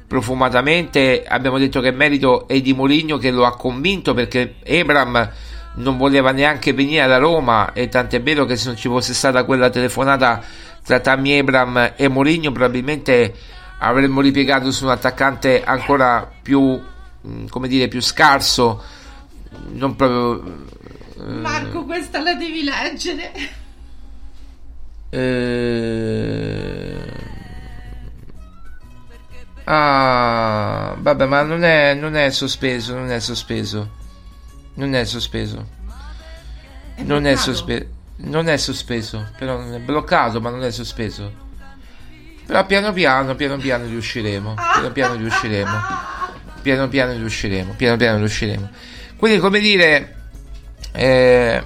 profumatamente 0.08 1.26
abbiamo 1.28 1.58
detto 1.58 1.82
che 1.82 1.90
è 1.90 1.92
merito 1.92 2.48
è 2.48 2.62
di 2.62 2.74
Mourinho 2.74 3.18
che 3.18 3.32
lo 3.32 3.44
ha 3.44 3.58
convinto 3.58 4.14
perché 4.14 4.56
Ebram 4.64 5.30
non 5.78 5.98
voleva 5.98 6.32
neanche 6.32 6.74
venire 6.74 7.02
alla 7.02 7.18
Roma 7.18 7.74
e 7.74 7.88
tant'è 7.90 8.22
vero 8.22 8.46
che 8.46 8.56
se 8.56 8.68
non 8.68 8.78
ci 8.78 8.88
fosse 8.88 9.14
stata 9.14 9.44
quella 9.44 9.70
telefonata 9.70 10.42
tra 10.84 11.00
Tammy 11.00 11.38
Abram 11.38 11.94
e 11.96 12.08
Mourinho 12.08 12.52
probabilmente 12.52 13.34
avremmo 13.80 14.22
ripiegato 14.22 14.72
su 14.72 14.86
un 14.86 14.92
attaccante 14.92 15.64
ancora 15.64 16.30
più 16.42 16.82
mm, 17.28 17.48
come 17.48 17.68
dire 17.68 17.88
più 17.88 18.02
scarso. 18.02 18.82
Non 19.72 19.96
proprio 19.96 20.44
eh, 21.18 21.24
Marco 21.24 21.86
questa 21.86 22.22
la 22.22 22.34
devi 22.34 22.64
leggere. 22.64 23.32
Eh, 25.10 25.76
ah 29.64 30.96
vabbè 30.98 31.26
ma 31.26 31.42
non 31.44 31.64
è, 31.64 31.94
non 31.94 32.16
è 32.16 32.30
sospeso 32.30 32.94
non 32.94 33.10
è 33.10 33.20
sospeso 33.22 33.90
non 34.78 34.94
è 34.94 35.06
sospeso. 35.06 35.68
È 36.96 37.02
non 37.04 37.26
è 37.26 37.36
sospeso. 37.36 37.96
Non 38.20 38.48
è 38.48 38.58
sospeso, 38.58 39.30
però 39.38 39.58
non 39.58 39.74
è 39.74 39.80
bloccato, 39.80 40.42
ma 40.42 40.50
non 40.50 40.64
è 40.64 40.72
sospeso. 40.72 41.46
Però 42.46 42.66
piano 42.66 42.94
piano, 42.94 43.36
piano 43.36 43.58
piano 43.58 43.86
riusciremo. 43.86 44.56
Piano 44.56 44.92
piano 44.92 45.16
riusciremo. 45.16 45.82
Piano 46.62 46.88
piano 46.88 47.12
riusciremo. 47.14 47.74
Piano 47.74 47.98
piano 47.98 48.18
riusciremo. 48.18 48.70
Quindi, 49.18 49.40
come 49.40 49.60
dire, 49.60 50.16
eh, 50.94 51.64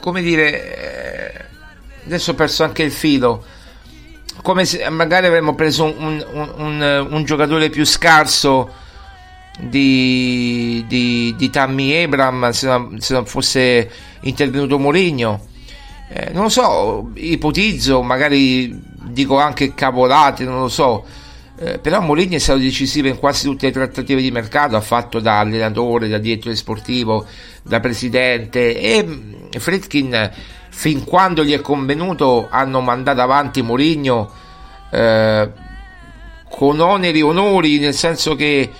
come 0.00 0.22
dire, 0.22 1.34
eh, 1.34 1.44
adesso 2.06 2.32
ho 2.32 2.34
perso 2.34 2.64
anche 2.64 2.82
il 2.82 2.92
filo. 2.92 3.44
Come 4.42 4.64
se 4.64 4.88
magari 4.90 5.26
avremmo 5.26 5.54
preso 5.54 5.84
un, 5.84 6.24
un, 6.32 6.52
un, 6.56 7.08
un 7.10 7.24
giocatore 7.24 7.70
più 7.70 7.84
scarso 7.84 8.86
di, 9.58 10.84
di, 10.86 11.34
di 11.36 11.50
Tammy 11.50 12.02
Abram 12.02 12.50
se 12.50 12.66
non, 12.66 13.00
se 13.00 13.14
non, 13.14 13.26
fosse 13.26 13.90
intervenuto 14.20 14.78
Mourinho. 14.78 15.46
Eh, 16.10 16.30
non 16.32 16.44
lo 16.44 16.48
so 16.48 17.10
ipotizzo 17.14 18.00
magari 18.00 18.80
dico 19.10 19.38
anche 19.38 19.74
cavolate 19.74 20.44
non 20.44 20.60
lo 20.60 20.68
so. 20.68 21.04
Eh, 21.60 21.78
però 21.78 22.00
Mourinho 22.00 22.36
è 22.36 22.38
stato 22.38 22.60
decisivo 22.60 23.08
in 23.08 23.18
quasi 23.18 23.44
tutte 23.44 23.66
le 23.66 23.72
trattative 23.72 24.22
di 24.22 24.30
mercato 24.30 24.76
ha 24.76 24.80
fatto 24.80 25.18
da 25.18 25.40
allenatore 25.40 26.06
da 26.06 26.18
direttore 26.18 26.54
sportivo 26.54 27.26
da 27.64 27.80
presidente 27.80 28.78
e 28.78 29.02
mm, 29.04 29.50
Fritkin 29.58 30.30
fin 30.70 31.02
quando 31.02 31.42
gli 31.42 31.52
è 31.52 31.60
convenuto 31.60 32.46
hanno 32.48 32.80
mandato 32.80 33.20
avanti 33.20 33.62
Mourinho 33.62 34.30
eh, 34.90 35.50
con 36.48 36.78
oneri 36.78 37.18
e 37.18 37.22
onori 37.22 37.78
nel 37.80 37.94
senso 37.94 38.36
che 38.36 38.70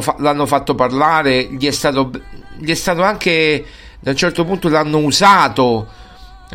fa- 0.00 0.16
l'hanno 0.18 0.46
fatto 0.46 0.74
parlare, 0.74 1.44
gli 1.44 1.66
è, 1.66 1.70
stato, 1.70 2.10
gli 2.58 2.70
è 2.70 2.74
stato 2.74 3.02
anche 3.02 3.64
da 4.00 4.10
un 4.10 4.16
certo 4.16 4.44
punto 4.44 4.68
l'hanno 4.68 4.98
usato 4.98 5.88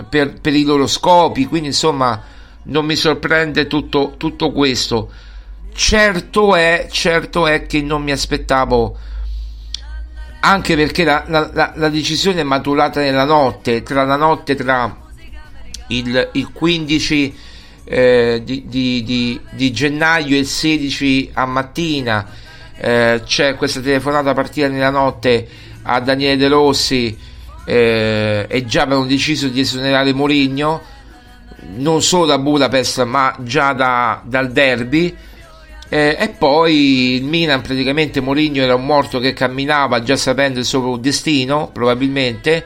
per, 0.09 0.39
per 0.39 0.55
i 0.55 0.63
loro 0.63 0.87
scopi, 0.87 1.45
quindi 1.45 1.67
insomma 1.67 2.21
non 2.63 2.85
mi 2.85 2.95
sorprende 2.95 3.67
tutto, 3.67 4.13
tutto 4.17 4.51
questo. 4.51 5.11
certo 5.73 6.55
è, 6.55 6.87
certo 6.91 7.47
è 7.47 7.65
che 7.65 7.81
non 7.81 8.03
mi 8.03 8.11
aspettavo 8.11 8.97
anche 10.41 10.75
perché 10.75 11.03
la, 11.03 11.23
la, 11.27 11.73
la, 11.75 11.89
decisione 11.89 12.41
è 12.41 12.43
maturata 12.43 12.99
nella 12.99 13.25
notte, 13.25 13.83
tra 13.83 14.03
la 14.03 14.15
notte 14.15 14.55
tra 14.55 14.97
il, 15.87 16.29
il 16.33 16.51
15 16.51 17.37
eh, 17.83 18.41
di, 18.43 18.63
di, 18.67 19.03
di, 19.03 19.39
di, 19.51 19.71
gennaio 19.71 20.35
e 20.35 20.39
il 20.39 20.47
16 20.47 21.31
a 21.33 21.45
mattina. 21.45 22.27
Eh, 22.83 23.21
c'è 23.23 23.53
questa 23.55 23.79
telefonata 23.79 24.33
partita 24.33 24.67
nella 24.67 24.89
notte 24.89 25.47
a 25.83 25.99
Daniele 25.99 26.35
De 26.35 26.47
Rossi 26.47 27.15
eh, 27.63 28.47
e 28.49 28.65
già 28.65 28.81
avevano 28.81 29.05
deciso 29.05 29.49
di 29.49 29.59
esonerare 29.59 30.11
Mourinho 30.13 30.81
non 31.75 32.01
solo 32.01 32.25
da 32.25 32.39
Budapest 32.39 33.03
ma 33.03 33.35
già 33.41 33.73
da, 33.73 34.19
dal 34.25 34.51
derby. 34.51 35.15
Eh, 35.89 36.17
e 36.19 36.29
poi 36.29 37.17
il 37.17 37.23
Milan 37.23 37.61
praticamente 37.61 38.19
Mourinho 38.19 38.63
era 38.63 38.73
un 38.73 38.85
morto 38.85 39.19
che 39.19 39.33
camminava 39.33 40.01
già 40.01 40.15
sapendo 40.15 40.57
il 40.57 40.65
suo 40.65 40.97
destino 40.97 41.69
probabilmente 41.71 42.65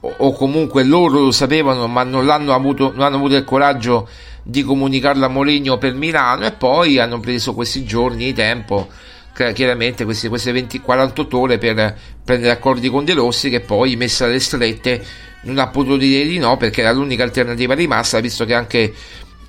o, 0.00 0.14
o 0.18 0.32
comunque 0.32 0.84
loro 0.84 1.18
lo 1.18 1.32
sapevano 1.32 1.86
ma 1.86 2.02
non, 2.02 2.30
avuto, 2.30 2.92
non 2.94 3.02
hanno 3.02 3.16
avuto 3.16 3.34
il 3.34 3.44
coraggio 3.44 4.08
di 4.42 4.62
comunicarlo 4.62 5.26
a 5.26 5.28
Mourinho 5.28 5.76
per 5.76 5.92
Milano 5.94 6.46
e 6.46 6.52
poi 6.52 6.98
hanno 6.98 7.20
preso 7.20 7.52
questi 7.52 7.84
giorni 7.84 8.26
di 8.26 8.32
tempo 8.32 8.88
chiaramente 9.34 10.04
queste, 10.04 10.28
queste 10.28 10.52
20, 10.52 10.80
48 10.80 11.38
ore 11.38 11.58
per 11.58 11.98
prendere 12.24 12.52
accordi 12.52 12.88
con 12.88 13.04
De 13.04 13.14
Rossi 13.14 13.50
che 13.50 13.60
poi 13.60 13.96
messa 13.96 14.26
alle 14.26 14.38
strette 14.38 15.04
non 15.42 15.58
ha 15.58 15.68
potuto 15.68 15.96
dire 15.96 16.24
di 16.24 16.38
no 16.38 16.56
perché 16.56 16.80
era 16.80 16.92
l'unica 16.92 17.24
alternativa 17.24 17.74
rimasta 17.74 18.20
visto 18.20 18.44
che 18.44 18.54
anche 18.54 18.94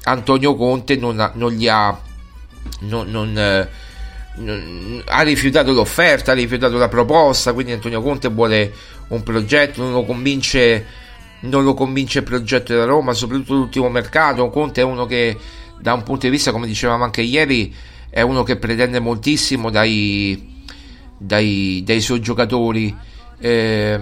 Antonio 0.04 0.56
Conte 0.56 0.96
non, 0.96 1.32
non 1.36 1.51
gli 1.51 1.68
ha 1.68 1.98
non, 2.80 3.38
eh, 3.38 3.70
non, 4.38 5.04
ha 5.06 5.22
rifiutato 5.22 5.72
l'offerta, 5.72 6.32
ha 6.32 6.36
rifiutato 6.36 6.77
la 6.77 6.89
proposta, 6.89 7.54
quindi 7.54 7.72
Antonio 7.72 8.01
Conte 8.01 8.27
vuole 8.30 8.74
un 9.10 9.24
progetto, 9.24 9.82
non 9.82 9.92
lo 9.92 10.04
convince 10.04 11.04
non 11.42 11.63
lo 11.63 11.74
convince 11.74 12.20
il 12.20 12.24
progetto 12.24 12.74
della 12.74 12.86
Roma, 12.86 13.13
soprattutto 13.13 13.54
l'ultimo 13.54 13.89
mercato. 13.89 14.50
Conte 14.50 14.82
è 14.82 14.84
uno 14.84 15.06
che 15.06 15.38
da 15.80 15.94
un 15.94 16.04
punto 16.04 16.25
di 16.25 16.32
vista, 16.32 16.51
come 16.51 16.65
dicevamo 16.65 17.04
anche 17.04 17.22
ieri, 17.22 17.74
è 18.15 18.22
uno 18.22 18.43
che 18.43 18.55
pretende 18.55 19.01
moltissimo 19.01 19.69
dai, 19.69 20.63
dai, 21.17 21.84
dai 21.86 22.00
suoi 22.00 22.22
giocatori. 22.22 22.95
Eh, 23.38 24.00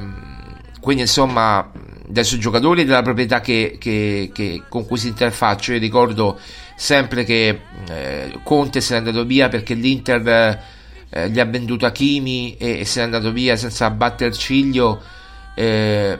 quindi 0.79 1.01
insomma 1.01 1.71
dai 2.05 2.23
suoi 2.23 2.39
giocatori 2.39 2.81
e 2.81 2.85
della 2.85 3.01
proprietà 3.01 3.41
che, 3.41 3.77
che, 3.79 4.29
che, 4.31 4.61
con 4.69 4.85
cui 4.85 4.99
si 4.99 5.07
interfaccia. 5.07 5.73
Io 5.73 5.79
ricordo 5.79 6.37
sempre 6.75 7.23
che 7.23 7.61
eh, 7.89 8.37
Conte 8.43 8.81
se 8.81 8.93
n'è 8.93 8.99
andato 8.99 9.25
via 9.25 9.49
perché 9.49 9.73
l'Inter 9.73 10.61
eh, 11.09 11.29
gli 11.31 11.39
ha 11.39 11.45
venduto 11.45 11.87
Hakimi 11.87 12.55
e, 12.57 12.81
e 12.81 12.85
se 12.85 12.99
n'è 12.99 13.05
andato 13.05 13.31
via 13.31 13.55
senza 13.55 13.89
battere 13.89 14.31
ciglio. 14.33 15.01
Eh, 15.55 16.19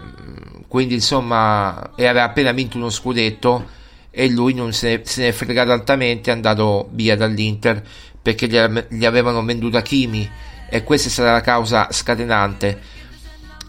quindi 0.68 0.96
insomma 0.96 1.92
aveva 1.92 2.24
appena 2.24 2.54
vinto 2.54 2.78
uno 2.78 2.90
scudetto 2.90 3.82
e 4.16 4.30
lui 4.30 4.54
non 4.54 4.74
se 4.74 4.98
ne, 4.98 5.02
se 5.04 5.22
ne 5.22 5.28
è 5.30 5.32
fregato 5.32 5.72
altamente 5.72 6.30
è 6.30 6.34
andato 6.34 6.90
via 6.92 7.16
dall'Inter 7.16 7.84
perché 8.22 8.48
gli, 8.48 8.58
gli 8.90 9.06
avevano 9.06 9.44
venduto 9.44 9.78
Hakimi 9.78 10.30
e 10.70 10.84
questa 10.84 11.08
è 11.08 11.12
stata 11.12 11.32
la 11.32 11.42
causa 11.42 11.88
scatenante 11.90 12.80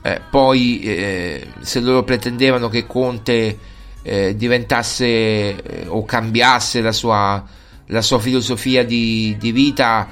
eh, 0.02 0.20
poi 0.28 0.80
eh, 0.80 1.46
se 1.60 1.80
loro 1.80 2.04
pretendevano 2.04 2.68
che 2.68 2.86
Conte 2.86 3.58
eh, 4.02 4.36
diventasse 4.36 5.06
eh, 5.06 5.86
o 5.86 6.04
cambiasse 6.04 6.82
la 6.82 6.92
sua, 6.92 7.42
la 7.86 8.02
sua 8.02 8.18
filosofia 8.18 8.84
di, 8.84 9.34
di 9.38 9.50
vita 9.50 10.06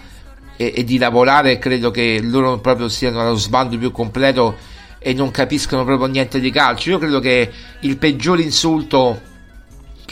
e, 0.57 0.73
e, 0.75 0.85
di 0.85 0.97
lavorare 0.97 1.59
credo 1.59 1.91
che 1.91 2.21
loro 2.23 2.59
proprio 2.59 2.89
siano 2.89 3.21
allo 3.21 3.35
sbando 3.35 3.77
più 3.77 3.93
completo 3.93 4.57
e 4.99 5.13
non 5.13 5.31
capiscono 5.31 5.85
proprio 5.85 6.07
niente 6.07 6.41
di 6.41 6.51
calcio. 6.51 6.89
Io 6.89 6.99
credo 6.99 7.21
che 7.21 7.51
il 7.81 7.99
peggior 7.99 8.41
insulto 8.41 9.21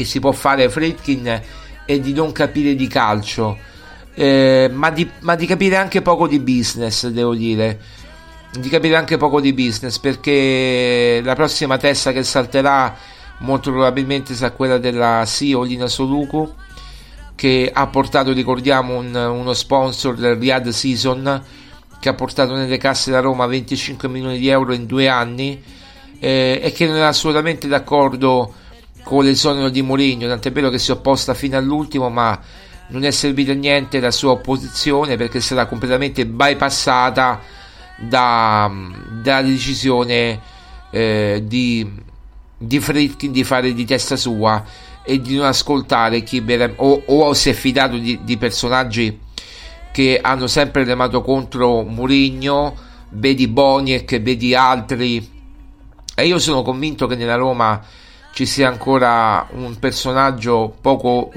che 0.00 0.06
si 0.06 0.18
può 0.18 0.32
fare 0.32 0.64
a 0.64 0.70
Fritkin 0.70 1.42
è 1.84 1.98
di 1.98 2.14
non 2.14 2.32
capire 2.32 2.74
di 2.74 2.86
calcio, 2.86 3.58
eh, 4.14 4.70
ma, 4.72 4.88
di, 4.88 5.06
ma 5.20 5.34
di 5.34 5.44
capire 5.44 5.76
anche 5.76 6.00
poco 6.00 6.26
di 6.26 6.40
business, 6.40 7.06
devo 7.08 7.34
dire. 7.34 7.78
Di 8.58 8.70
capire 8.70 8.96
anche 8.96 9.18
poco 9.18 9.42
di 9.42 9.52
business 9.52 9.98
perché 9.98 11.20
la 11.22 11.34
prossima 11.34 11.76
testa 11.76 12.12
che 12.12 12.24
salterà 12.24 12.96
molto 13.40 13.70
probabilmente 13.70 14.32
sarà 14.34 14.52
quella 14.52 14.78
della 14.78 15.22
CEO 15.26 15.62
Lina 15.62 15.86
Soluku 15.86 16.50
che 17.34 17.70
ha 17.72 17.86
portato, 17.88 18.32
ricordiamo, 18.32 18.96
un, 18.96 19.14
uno 19.14 19.52
sponsor 19.52 20.14
del 20.14 20.36
Riyadh 20.36 20.68
Season 20.68 21.44
che 22.00 22.08
ha 22.08 22.14
portato 22.14 22.54
nelle 22.54 22.78
casse 22.78 23.10
da 23.10 23.20
Roma 23.20 23.44
25 23.44 24.08
milioni 24.08 24.38
di 24.38 24.48
euro 24.48 24.72
in 24.72 24.86
due 24.86 25.08
anni 25.08 25.62
eh, 26.18 26.58
e 26.62 26.72
che 26.72 26.86
non 26.86 26.96
è 26.96 27.02
assolutamente 27.02 27.68
d'accordo 27.68 28.54
con 29.02 29.24
l'esonero 29.24 29.68
di 29.68 29.82
Mourinho, 29.82 30.28
tant'è 30.28 30.52
vero 30.52 30.70
che 30.70 30.78
si 30.78 30.90
è 30.90 30.94
opposta 30.94 31.34
fino 31.34 31.56
all'ultimo, 31.56 32.08
ma 32.08 32.38
non 32.88 33.04
è 33.04 33.10
servita 33.10 33.52
a 33.52 33.54
niente 33.54 34.00
la 34.00 34.10
sua 34.10 34.32
opposizione 34.32 35.16
perché 35.16 35.40
stata 35.40 35.66
completamente 35.66 36.26
bypassata 36.26 37.40
da, 37.96 38.70
dalla 39.22 39.46
decisione 39.46 40.40
eh, 40.90 41.42
di, 41.44 41.88
di 42.56 42.80
Fritkin 42.80 43.30
di 43.30 43.44
fare 43.44 43.72
di 43.72 43.84
testa 43.84 44.16
sua 44.16 44.64
e 45.02 45.20
di 45.20 45.36
non 45.36 45.46
ascoltare 45.46 46.22
chi 46.22 46.44
o, 46.76 47.02
o 47.06 47.34
si 47.34 47.50
è 47.50 47.52
fidato 47.52 47.96
di, 47.96 48.20
di 48.22 48.36
personaggi 48.36 49.18
che 49.92 50.20
hanno 50.22 50.46
sempre 50.46 50.84
remato 50.84 51.22
contro 51.22 51.82
Murigno, 51.82 52.74
vedi 53.10 53.48
Boniek, 53.48 54.20
vedi 54.20 54.54
altri. 54.54 55.38
E 56.14 56.26
io 56.26 56.38
sono 56.38 56.62
convinto 56.62 57.06
che 57.06 57.16
nella 57.16 57.34
Roma 57.34 57.82
ci 58.32 58.46
sia 58.46 58.68
ancora 58.68 59.46
un 59.52 59.78
personaggio 59.78 60.74
poco 60.80 61.30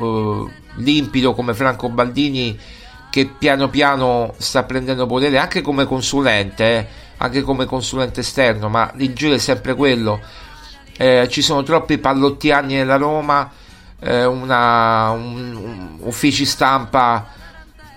eh, 0.48 0.54
limpido 0.76 1.34
come 1.34 1.54
Franco 1.54 1.90
Baldini 1.90 2.58
che 3.10 3.28
piano 3.28 3.70
piano 3.70 4.34
sta 4.38 4.64
prendendo 4.64 5.06
potere 5.06 5.38
anche 5.38 5.62
come 5.62 5.86
consulente, 5.86 6.64
eh, 6.66 6.88
anche 7.18 7.44
come 7.44 7.66
consulente 7.66 8.22
esterno, 8.22 8.70
ma 8.70 8.92
il 8.98 9.14
giro 9.14 9.36
è 9.36 9.38
sempre 9.38 9.76
quello. 9.76 10.20
Eh, 10.98 11.28
ci 11.30 11.44
sono 11.44 11.62
troppi 11.62 12.00
pallottiani 12.00 12.74
nella 12.74 12.96
Roma, 12.96 13.52
eh, 14.00 14.26
una, 14.26 15.12
un, 15.12 15.56
un, 15.56 15.98
uffici 16.02 16.46
stampa 16.46 17.28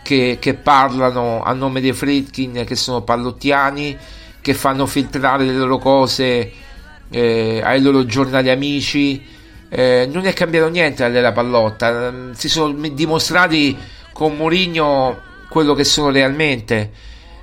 che, 0.03 0.37
che 0.39 0.53
parlano 0.53 1.43
a 1.43 1.53
nome 1.55 1.81
dei 1.81 1.95
Fritkin, 1.95 2.65
che 2.67 2.77
sono 2.77 3.01
pallottiani, 3.01 3.97
che 4.43 4.53
fanno 4.53 4.85
filtrare 4.85 5.45
le 5.45 5.55
loro 5.55 5.79
cose 5.79 6.53
eh, 7.11 7.61
ai 7.63 7.81
loro 7.81 8.05
giornali 8.05 8.51
amici. 8.51 9.25
Eh, 9.69 10.09
non 10.11 10.27
è 10.27 10.33
cambiato 10.33 10.69
niente 10.69 11.05
alla 11.05 11.33
pallotta, 11.33 12.11
mm, 12.11 12.33
si 12.33 12.49
sono 12.49 12.73
dimostrati 12.89 13.77
con 14.13 14.37
Mourinho 14.37 15.21
quello 15.49 15.75
che 15.75 15.85
sono 15.85 16.11
realmente. 16.11 16.91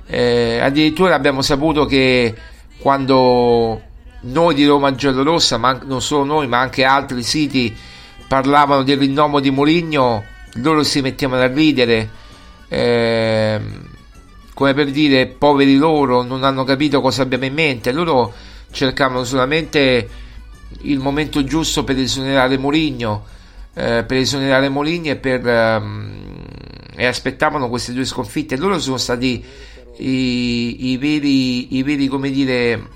Eh, 0.06 0.58
addirittura 0.60 1.14
abbiamo 1.14 1.42
saputo 1.42 1.86
che 1.86 2.34
quando 2.78 3.80
noi 4.20 4.54
di 4.54 4.64
Roma 4.64 4.94
Giallorossa, 4.94 5.58
ma 5.58 5.78
non 5.84 6.00
solo 6.00 6.24
noi, 6.24 6.46
ma 6.46 6.60
anche 6.60 6.84
altri 6.84 7.22
siti 7.22 7.74
parlavano 8.26 8.82
del 8.82 8.98
rinnovo 8.98 9.40
di 9.40 9.50
Mourinho, 9.50 10.24
loro 10.54 10.82
si 10.82 11.00
mettevano 11.00 11.42
a 11.42 11.46
ridere 11.46 12.22
eh, 12.68 13.60
come 14.52 14.74
per 14.74 14.90
dire 14.90 15.26
poveri 15.26 15.76
loro 15.76 16.22
non 16.22 16.44
hanno 16.44 16.64
capito 16.64 17.00
cosa 17.00 17.22
abbiamo 17.22 17.44
in 17.44 17.54
mente 17.54 17.92
loro 17.92 18.32
cercavano 18.74 19.24
solamente 19.24 20.08
il 20.82 20.98
momento 20.98 21.44
giusto 21.44 21.84
per 21.84 21.96
esonerare 21.96 22.58
Mourinho 22.58 23.24
eh, 23.74 24.04
per 24.06 24.18
esonerare 24.18 24.68
Mourinho 24.68 25.10
e 25.10 25.16
per 25.16 25.44
um, 25.46 26.42
e 26.96 27.06
aspettavano 27.06 27.68
queste 27.68 27.92
due 27.92 28.04
sconfitte. 28.04 28.56
Loro 28.56 28.78
sono 28.78 28.98
stati 28.98 29.44
i, 29.96 30.90
i 30.90 30.96
veri 30.96 31.76
i 31.76 31.82
veri 31.82 32.06
come 32.06 32.30
dire 32.30 32.88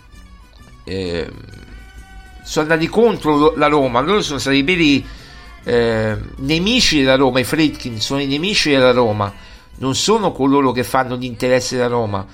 eh, 0.84 1.30
sono 2.44 2.70
andati 2.70 2.86
contro 2.88 3.54
la 3.56 3.66
Roma. 3.66 4.00
Loro 4.00 4.22
sono 4.22 4.38
stati 4.38 4.58
i 4.58 4.62
veri 4.62 5.04
eh, 5.64 6.16
nemici 6.36 6.98
della 6.98 7.16
Roma 7.16 7.40
i 7.40 7.44
Fritkin 7.44 8.00
sono 8.00 8.20
i 8.20 8.26
nemici 8.26 8.70
della 8.70 8.92
Roma 8.92 9.32
non 9.78 9.94
sono 9.94 10.32
coloro 10.32 10.72
che 10.72 10.84
fanno 10.84 11.16
gli 11.16 11.24
interessi 11.24 11.76
della 11.76 11.88
Roma, 11.88 12.26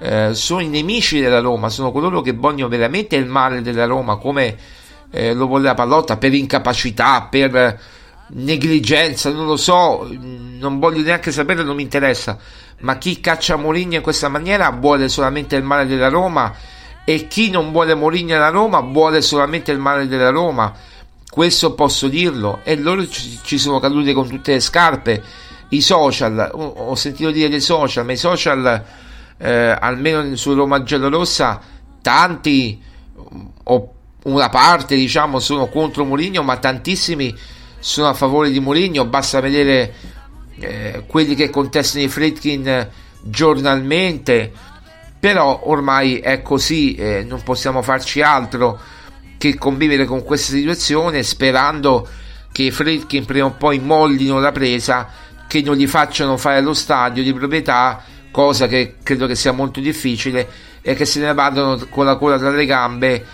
eh, 0.00 0.34
sono 0.34 0.60
i 0.60 0.68
nemici 0.68 1.20
della 1.20 1.40
Roma, 1.40 1.68
sono 1.68 1.90
coloro 1.90 2.20
che 2.20 2.32
vogliono 2.32 2.68
veramente 2.68 3.16
il 3.16 3.26
male 3.26 3.62
della 3.62 3.86
Roma, 3.86 4.16
come 4.16 4.56
eh, 5.10 5.34
lo 5.34 5.46
vuole 5.46 5.64
la 5.64 5.74
pallotta, 5.74 6.16
per 6.16 6.34
incapacità, 6.34 7.26
per 7.30 7.80
negligenza, 8.30 9.30
non 9.30 9.46
lo 9.46 9.56
so, 9.56 10.08
non 10.10 10.78
voglio 10.78 11.02
neanche 11.02 11.32
sapere, 11.32 11.62
non 11.62 11.76
mi 11.76 11.82
interessa, 11.82 12.38
ma 12.80 12.96
chi 12.98 13.20
caccia 13.20 13.56
Mourinho 13.56 13.96
in 13.96 14.02
questa 14.02 14.28
maniera 14.28 14.70
vuole 14.70 15.08
solamente 15.08 15.56
il 15.56 15.62
male 15.62 15.86
della 15.86 16.08
Roma 16.08 16.54
e 17.04 17.26
chi 17.26 17.50
non 17.50 17.72
vuole 17.72 17.94
Mourinho 17.94 18.36
alla 18.36 18.50
Roma 18.50 18.80
vuole 18.80 19.22
solamente 19.22 19.72
il 19.72 19.78
male 19.78 20.06
della 20.06 20.30
Roma. 20.30 20.72
Questo 21.30 21.74
posso 21.74 22.08
dirlo 22.08 22.60
e 22.64 22.76
loro 22.76 23.06
ci 23.06 23.58
sono 23.58 23.78
caduti 23.80 24.12
con 24.12 24.28
tutte 24.28 24.52
le 24.52 24.60
scarpe 24.60 25.22
i 25.70 25.80
social, 25.80 26.50
ho 26.54 26.94
sentito 26.94 27.30
dire 27.30 27.48
dei 27.48 27.60
social, 27.60 28.04
ma 28.04 28.12
i 28.12 28.16
social, 28.16 28.84
eh, 29.38 29.76
almeno 29.78 30.36
su 30.36 30.54
Roma 30.54 30.82
Giallorossa, 30.82 31.60
tanti 32.02 32.80
o 33.64 33.92
una 34.24 34.48
parte 34.48 34.96
diciamo 34.96 35.38
sono 35.38 35.68
contro 35.68 36.04
Mourinho, 36.04 36.42
ma 36.42 36.56
tantissimi 36.56 37.36
sono 37.78 38.08
a 38.08 38.14
favore 38.14 38.50
di 38.50 38.60
Mourinho, 38.60 39.04
basta 39.06 39.40
vedere 39.40 39.94
eh, 40.58 41.04
quelli 41.06 41.34
che 41.34 41.50
contestano 41.50 42.04
i 42.04 42.08
Fritkin 42.08 42.88
giornalmente, 43.22 44.52
però 45.18 45.60
ormai 45.64 46.18
è 46.18 46.42
così, 46.42 46.94
eh, 46.94 47.24
non 47.26 47.42
possiamo 47.42 47.82
farci 47.82 48.20
altro 48.20 48.78
che 49.38 49.56
convivere 49.56 50.04
con 50.04 50.24
questa 50.24 50.52
situazione 50.52 51.22
sperando 51.22 52.08
che 52.50 52.64
i 52.64 52.70
Fritkin 52.72 53.24
prima 53.24 53.46
o 53.46 53.52
poi 53.52 53.78
mollino 53.78 54.40
la 54.40 54.52
presa, 54.52 55.08
che 55.46 55.62
non 55.62 55.76
gli 55.76 55.86
facciano 55.86 56.36
fare 56.36 56.60
lo 56.60 56.74
stadio 56.74 57.22
di 57.22 57.32
proprietà, 57.32 58.02
cosa 58.38 58.68
che 58.68 58.94
credo 59.02 59.26
che 59.26 59.34
sia 59.34 59.50
molto 59.50 59.80
difficile, 59.80 60.48
e 60.80 60.94
che 60.94 61.04
se 61.04 61.18
ne 61.18 61.34
vadano 61.34 61.76
con 61.90 62.04
la 62.04 62.14
coda 62.14 62.38
tra 62.38 62.50
le 62.50 62.66
gambe 62.66 63.26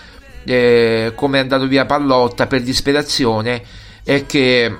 eh, 0.44 1.12
come 1.14 1.36
è 1.36 1.40
andato 1.42 1.66
via 1.66 1.84
Pallotta 1.84 2.46
per 2.46 2.62
disperazione 2.62 3.62
e 4.02 4.24
che, 4.24 4.74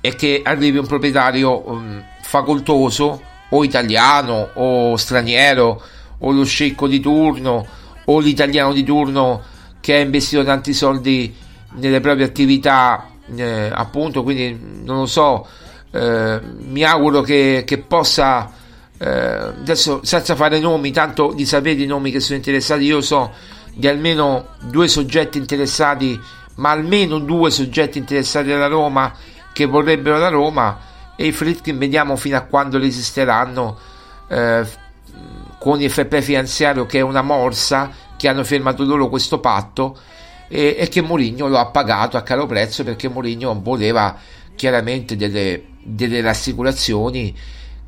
e 0.00 0.14
che 0.14 0.42
arrivi 0.44 0.78
un 0.78 0.86
proprietario 0.86 1.68
um, 1.68 2.04
facoltoso 2.22 3.20
o 3.48 3.64
italiano 3.64 4.50
o 4.54 4.96
straniero 4.96 5.82
o 6.18 6.30
lo 6.30 6.44
scecco 6.44 6.86
di 6.86 7.00
turno 7.00 7.66
o 8.04 8.20
l'italiano 8.20 8.72
di 8.72 8.84
turno 8.84 9.42
che 9.80 9.96
ha 9.96 9.98
investito 9.98 10.44
tanti 10.44 10.72
soldi 10.72 11.34
nelle 11.78 11.98
proprie 11.98 12.26
attività 12.26 13.08
eh, 13.34 13.68
appunto 13.72 14.22
quindi 14.22 14.82
non 14.84 14.98
lo 14.98 15.06
so 15.06 15.44
eh, 15.90 16.40
mi 16.58 16.84
auguro 16.84 17.22
che, 17.22 17.64
che 17.66 17.78
possa 17.78 18.60
eh, 19.02 19.08
adesso 19.08 20.00
senza 20.04 20.36
fare 20.36 20.60
nomi 20.60 20.92
tanto 20.92 21.32
di 21.32 21.44
sapere 21.44 21.82
i 21.82 21.86
nomi 21.86 22.12
che 22.12 22.20
sono 22.20 22.36
interessati 22.36 22.84
io 22.84 23.00
so 23.00 23.32
di 23.74 23.88
almeno 23.88 24.48
due 24.60 24.86
soggetti 24.86 25.38
interessati, 25.38 26.20
ma 26.56 26.70
almeno 26.70 27.18
due 27.18 27.50
soggetti 27.50 27.98
interessati 27.98 28.52
alla 28.52 28.68
Roma 28.68 29.12
che 29.52 29.64
vorrebbero 29.66 30.18
la 30.18 30.28
Roma 30.28 30.78
e 31.16 31.26
i 31.26 31.32
Fritkin 31.32 31.78
vediamo 31.78 32.14
fino 32.14 32.36
a 32.36 32.42
quando 32.42 32.78
resisteranno 32.78 33.76
eh, 34.28 34.64
con 35.58 35.80
il 35.80 35.90
FP 35.90 36.20
finanziario 36.20 36.86
che 36.86 36.98
è 36.98 37.02
una 37.02 37.22
morsa 37.22 37.90
che 38.16 38.28
hanno 38.28 38.44
firmato 38.44 38.84
loro 38.84 39.08
questo 39.08 39.40
patto 39.40 39.98
e, 40.46 40.76
e 40.78 40.88
che 40.88 41.00
Mourinho 41.00 41.48
lo 41.48 41.58
ha 41.58 41.66
pagato 41.66 42.16
a 42.16 42.22
caro 42.22 42.46
prezzo 42.46 42.84
perché 42.84 43.08
Mourinho 43.08 43.58
voleva 43.60 44.16
chiaramente 44.54 45.16
delle, 45.16 45.64
delle 45.82 46.20
rassicurazioni 46.20 47.34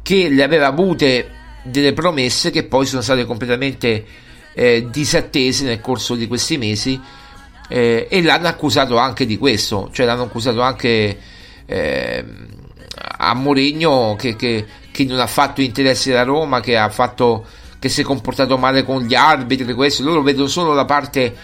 che 0.04 0.28
le 0.28 0.42
aveva 0.42 0.66
avute 0.66 1.30
delle 1.62 1.94
promesse 1.94 2.50
che 2.50 2.64
poi 2.64 2.84
sono 2.84 3.00
state 3.00 3.24
completamente 3.24 4.04
eh, 4.52 4.86
disattese 4.90 5.64
nel 5.64 5.80
corso 5.80 6.14
di 6.14 6.26
questi 6.26 6.58
mesi 6.58 7.00
eh, 7.68 8.06
e 8.10 8.22
l'hanno 8.22 8.48
accusato 8.48 8.98
anche 8.98 9.24
di 9.24 9.38
questo, 9.38 9.88
cioè 9.92 10.04
l'hanno 10.04 10.24
accusato 10.24 10.60
anche 10.60 11.18
eh, 11.64 12.24
a 13.16 13.34
Mourinho 13.34 14.14
che, 14.18 14.36
che, 14.36 14.66
che, 14.92 15.04
non 15.06 15.20
ha 15.20 15.26
fatto 15.26 15.62
interessi 15.62 16.10
da 16.10 16.22
Roma, 16.22 16.60
che, 16.60 16.86
fatto, 16.90 17.46
che 17.78 17.88
si 17.88 18.02
è 18.02 18.04
comportato 18.04 18.58
male 18.58 18.84
con 18.84 19.04
gli 19.04 19.14
arbitri, 19.14 19.72
questo, 19.72 20.02
loro 20.02 20.20
vedono 20.20 20.48
solo 20.48 20.74
la 20.74 20.84
parte 20.84 21.34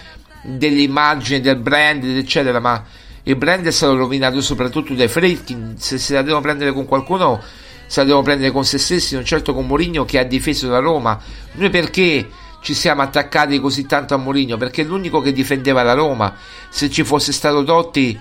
dell'immagine, 0.42 1.40
del 1.40 1.56
brand, 1.56 2.04
eccetera, 2.04 2.60
ma 2.60 2.84
il 3.22 3.36
brand 3.36 3.66
è 3.66 3.70
stato 3.70 3.96
rovinato 3.96 4.42
soprattutto 4.42 4.92
dai 4.92 5.08
Fritkin, 5.08 5.76
se 5.78 5.96
se 5.96 6.12
la 6.12 6.20
devono 6.20 6.42
prendere 6.42 6.72
con 6.72 6.84
qualcuno 6.84 7.42
se 7.90 7.98
la 7.98 8.06
devono 8.06 8.22
prendere 8.22 8.52
con 8.52 8.64
se 8.64 8.78
stessi, 8.78 9.16
non 9.16 9.24
certo 9.24 9.52
con 9.52 9.66
Mourinho 9.66 10.04
che 10.04 10.20
ha 10.20 10.22
difeso 10.22 10.68
la 10.68 10.78
Roma. 10.78 11.18
Noi 11.54 11.70
perché 11.70 12.30
ci 12.60 12.72
siamo 12.72 13.02
attaccati 13.02 13.58
così 13.58 13.84
tanto 13.84 14.14
a 14.14 14.16
Mourinho 14.16 14.56
perché 14.56 14.82
è 14.82 14.84
l'unico 14.84 15.20
che 15.20 15.32
difendeva 15.32 15.82
la 15.82 15.94
Roma. 15.94 16.36
Se 16.68 16.88
ci 16.88 17.02
fosse 17.02 17.32
stato 17.32 17.64
Totti, 17.64 18.16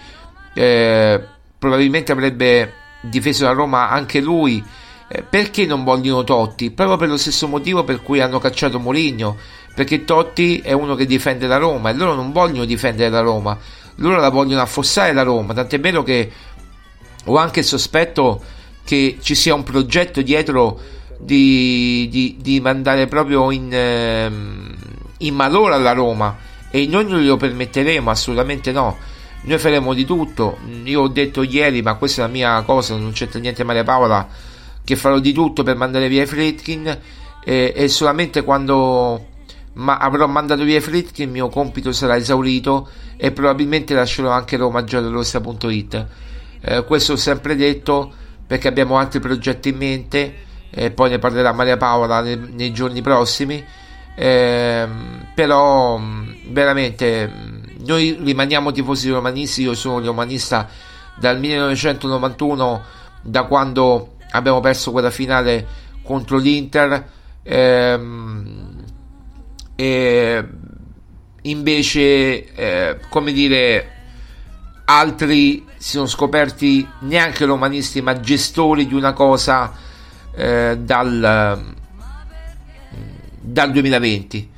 eh, 0.55 1.23
probabilmente 1.59 2.11
avrebbe 2.11 2.73
difeso 3.01 3.43
la 3.43 3.51
Roma 3.51 3.91
anche 3.91 4.21
lui. 4.21 4.63
Eh, 5.07 5.21
perché 5.21 5.67
non 5.67 5.83
vogliono 5.83 6.23
Totti? 6.23 6.71
Proprio 6.71 6.97
per 6.97 7.09
lo 7.09 7.17
stesso 7.17 7.47
motivo 7.47 7.83
per 7.83 8.01
cui 8.01 8.21
hanno 8.21 8.39
cacciato 8.39 8.79
Mourinho. 8.79 9.37
Perché 9.75 10.03
Totti 10.03 10.61
è 10.61 10.71
uno 10.71 10.95
che 10.95 11.05
difende 11.05 11.45
la 11.45 11.57
Roma 11.57 11.91
e 11.91 11.93
loro 11.93 12.15
non 12.15 12.31
vogliono 12.31 12.65
difendere 12.65 13.11
la 13.11 13.21
Roma, 13.21 13.55
loro 13.97 14.19
la 14.19 14.29
vogliono 14.29 14.63
affossare 14.63 15.13
la 15.13 15.21
Roma. 15.21 15.53
Tant'è 15.53 15.79
vero 15.79 16.01
che 16.01 16.31
ho 17.25 17.37
anche 17.37 17.59
il 17.59 17.65
sospetto 17.65 18.57
che 18.89 19.17
ci 19.21 19.35
sia 19.35 19.53
un 19.53 19.61
progetto 19.61 20.23
dietro 20.23 20.79
di, 21.19 22.07
di, 22.09 22.37
di 22.41 22.59
mandare 22.59 23.05
proprio 23.05 23.51
in, 23.51 23.71
eh, 23.71 24.31
in 25.19 25.35
malora 25.35 25.77
la 25.77 25.91
Roma. 25.91 26.35
E 26.71 26.87
noi 26.87 27.05
non 27.07 27.19
glielo 27.19 27.37
permetteremo 27.37 28.09
assolutamente 28.09 28.71
no. 28.71 28.97
Noi 29.41 29.59
faremo 29.59 29.93
di 29.93 30.05
tutto. 30.05 30.57
Io 30.85 31.01
ho 31.01 31.07
detto 31.07 31.43
ieri 31.43 31.83
ma 31.83 31.93
questa 31.93 32.23
è 32.23 32.25
la 32.25 32.31
mia 32.31 32.59
cosa 32.63 32.95
non 32.95 33.11
c'entra 33.11 33.39
niente 33.39 33.63
Maria 33.63 33.83
Paola 33.83 34.27
che 34.83 34.95
farò 34.95 35.19
di 35.19 35.33
tutto 35.33 35.61
per 35.61 35.75
mandare 35.75 36.07
via 36.07 36.25
Fritkin. 36.25 36.99
E, 37.45 37.73
e 37.75 37.87
solamente 37.89 38.43
quando 38.43 39.27
ma 39.73 39.97
avrò 39.97 40.25
mandato 40.25 40.63
via 40.63 40.81
Fritkin 40.81 41.27
il 41.27 41.31
mio 41.31 41.49
compito 41.49 41.91
sarà 41.91 42.17
esaurito 42.17 42.89
e 43.17 43.31
probabilmente 43.31 43.93
lascerò 43.93 44.31
anche 44.31 44.57
romagiallorossa.it 44.57 46.07
eh, 46.61 46.83
questo 46.85 47.13
ho 47.13 47.17
sempre 47.17 47.55
detto 47.55 48.13
perché 48.49 48.67
abbiamo 48.67 48.97
altri 48.97 49.19
progetti 49.19 49.69
in 49.69 49.77
mente 49.77 50.35
e 50.71 50.89
poi 50.89 51.11
ne 51.11 51.19
parlerà 51.19 51.51
Maria 51.51 51.77
Paola 51.77 52.21
nei, 52.21 52.35
nei 52.51 52.73
giorni 52.73 52.99
prossimi. 53.03 53.63
Eh, 54.15 54.87
però 55.35 55.99
mm, 55.99 56.31
veramente 56.47 57.27
mm, 57.27 57.85
noi 57.85 58.17
rimaniamo 58.19 58.71
tifosi 58.71 59.11
romanisti. 59.11 59.61
Io 59.61 59.75
sono 59.75 60.03
romanista 60.03 60.67
dal 61.15 61.37
1991, 61.39 62.83
da 63.21 63.43
quando 63.43 64.15
abbiamo 64.31 64.61
perso 64.61 64.89
quella 64.89 65.11
finale 65.11 65.67
contro 66.01 66.37
l'Inter. 66.37 67.07
Eh, 67.43 67.99
e 69.75 70.47
invece, 71.43 72.53
eh, 72.55 72.99
come 73.09 73.31
dire, 73.31 73.98
altri 74.89 75.65
si 75.77 75.91
sono 75.91 76.07
scoperti 76.07 76.87
neanche 77.01 77.45
romanisti, 77.45 78.01
ma 78.01 78.19
gestori 78.19 78.87
di 78.87 78.95
una 78.95 79.13
cosa 79.13 79.71
eh, 80.35 80.77
dal, 80.79 81.75
dal 83.39 83.71
2020. 83.71 84.49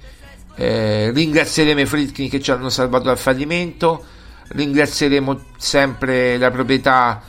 Eh, 0.55 1.11
ringrazieremo 1.11 1.81
i 1.81 1.85
Fritkin 1.85 2.29
che 2.29 2.39
ci 2.39 2.51
hanno 2.51 2.69
salvato 2.69 3.05
dal 3.05 3.17
fallimento, 3.17 4.05
ringrazieremo 4.49 5.45
sempre 5.57 6.37
la 6.37 6.49
proprietà 6.49 7.21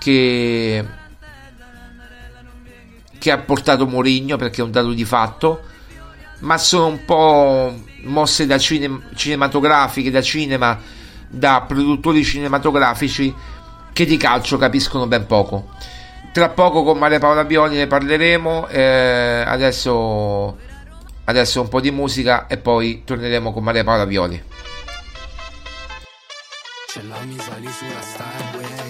che, 0.00 0.84
che 3.16 3.30
ha 3.30 3.38
portato 3.38 3.86
Mourinho 3.86 4.36
perché 4.36 4.60
è 4.60 4.64
un 4.64 4.72
dato 4.72 4.92
di 4.92 5.04
fatto, 5.04 5.60
ma 6.40 6.58
sono 6.58 6.86
un 6.86 7.04
po' 7.04 7.80
mosse 8.02 8.46
da 8.46 8.58
cine, 8.58 9.02
cinematografiche, 9.14 10.10
da 10.10 10.22
cinema, 10.22 10.98
da 11.30 11.64
produttori 11.66 12.24
cinematografici 12.24 13.32
che 13.92 14.04
di 14.04 14.16
calcio 14.16 14.56
capiscono 14.56 15.06
ben 15.06 15.26
poco. 15.26 15.68
Tra 16.32 16.48
poco 16.48 16.82
con 16.82 16.98
Maria 16.98 17.18
Paola 17.18 17.44
Bioni 17.44 17.76
ne 17.76 17.86
parleremo. 17.86 18.68
Eh, 18.68 19.44
adesso, 19.46 20.56
adesso 21.24 21.60
un 21.60 21.68
po' 21.68 21.80
di 21.80 21.90
musica 21.90 22.46
e 22.46 22.56
poi 22.56 23.02
torneremo 23.04 23.52
con 23.52 23.62
Maria 23.62 23.84
Paola 23.84 24.04
Violi. 24.04 24.42
C'è 26.86 27.02
la 27.02 27.20
misali 27.24 27.68
sulla 27.68 28.00
Starway. 28.00 28.89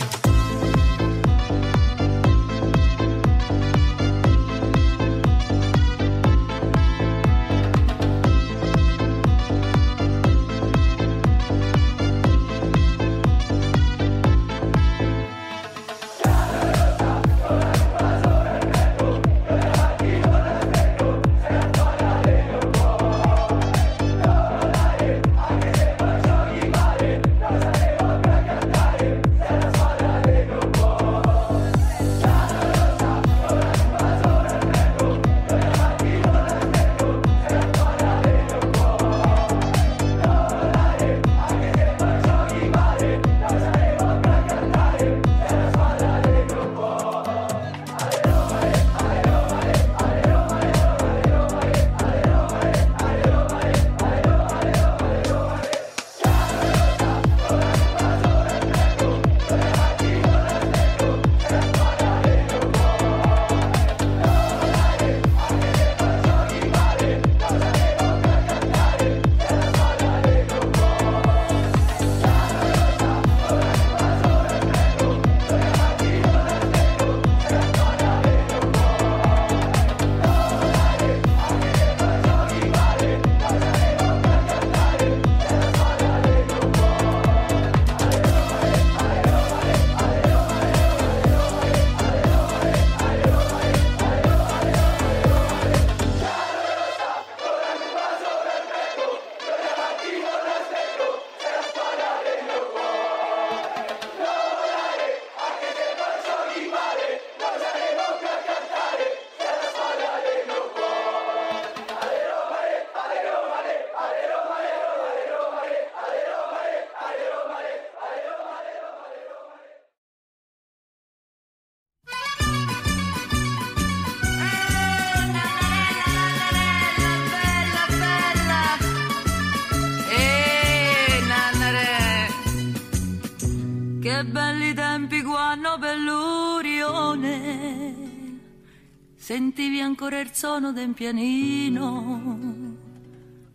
Il 140.21 140.31
suono 140.35 140.73
del 140.73 140.93
pianino, 140.93 142.77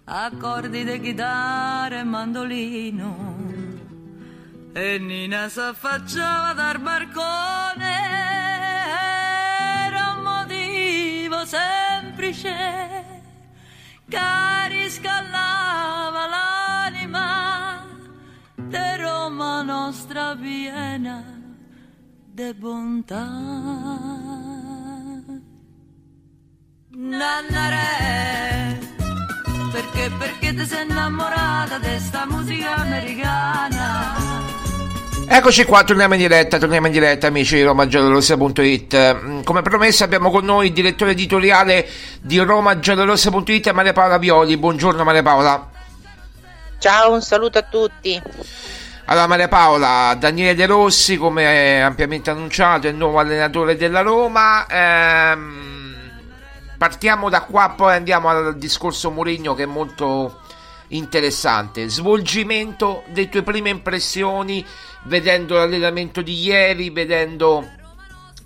accordi 0.05 0.83
di 0.83 0.99
chitarra 0.99 1.99
e 1.99 2.03
mandolino. 2.03 3.35
E 4.73 4.97
Nina 4.97 5.47
si 5.47 5.59
affacciava 5.59 6.53
dal 6.53 6.79
barcone, 6.79 7.93
era 9.87 10.15
un 10.17 10.23
motivo 10.23 11.45
semplice 11.45 13.03
che 14.09 14.67
riscaldava 14.69 16.27
l'anima 16.27 17.85
de 18.55 18.97
Roma 18.97 19.61
nostra 19.61 20.35
piena 20.35 21.23
de 22.33 22.53
bontà. 22.53 24.34
Nannare, 26.97 28.79
perché, 29.69 30.09
perché 30.17 30.53
ti 30.53 30.65
sei 30.65 30.87
innamorata 30.87 31.77
di 31.77 31.99
sta 31.99 32.25
musica 32.25 32.73
americana? 32.75 34.13
Eccoci 35.27 35.65
qua, 35.65 35.83
torniamo 35.83 36.13
in 36.13 36.21
diretta, 36.21 36.57
torniamo 36.57 36.87
in 36.87 36.93
diretta 36.93 37.27
amici 37.27 37.55
di 37.55 37.63
romagiallorossa.it 37.63 39.13
mm, 39.13 39.41
Come 39.41 39.61
promesso 39.61 40.05
abbiamo 40.05 40.31
con 40.31 40.45
noi 40.45 40.67
il 40.67 40.73
direttore 40.73 41.11
editoriale 41.11 41.85
di 42.21 42.39
romagiallorossa.it 42.39 43.71
Maria 43.71 43.91
Paola 43.91 44.17
Violi, 44.17 44.55
buongiorno 44.55 45.03
Maria 45.03 45.23
Paola. 45.23 45.69
Ciao, 46.79 47.11
un 47.11 47.21
saluto 47.21 47.57
a 47.57 47.63
tutti. 47.63 48.21
Allora 49.07 49.27
Maria 49.27 49.49
Paola, 49.49 50.15
Daniele 50.17 50.55
De 50.55 50.65
Rossi 50.65 51.17
come 51.17 51.83
ampiamente 51.83 52.29
annunciato 52.29 52.87
è 52.87 52.91
il 52.91 52.95
nuovo 52.95 53.19
allenatore 53.19 53.75
della 53.75 53.99
Roma. 53.99 54.65
Ehm, 54.67 55.74
Partiamo 56.77 57.29
da 57.29 57.41
qua 57.41 57.73
poi 57.75 57.95
andiamo 57.95 58.29
al 58.29 58.57
discorso 58.57 59.11
Mourinho 59.11 59.53
che 59.53 59.63
è 59.63 59.67
molto 59.67 60.41
interessante 60.89 61.89
Svolgimento 61.89 63.03
delle 63.07 63.29
tue 63.29 63.41
prime 63.41 63.69
impressioni 63.69 64.63
vedendo 65.05 65.55
l'allenamento 65.55 66.21
di 66.21 66.39
ieri, 66.41 66.89
vedendo 66.89 67.67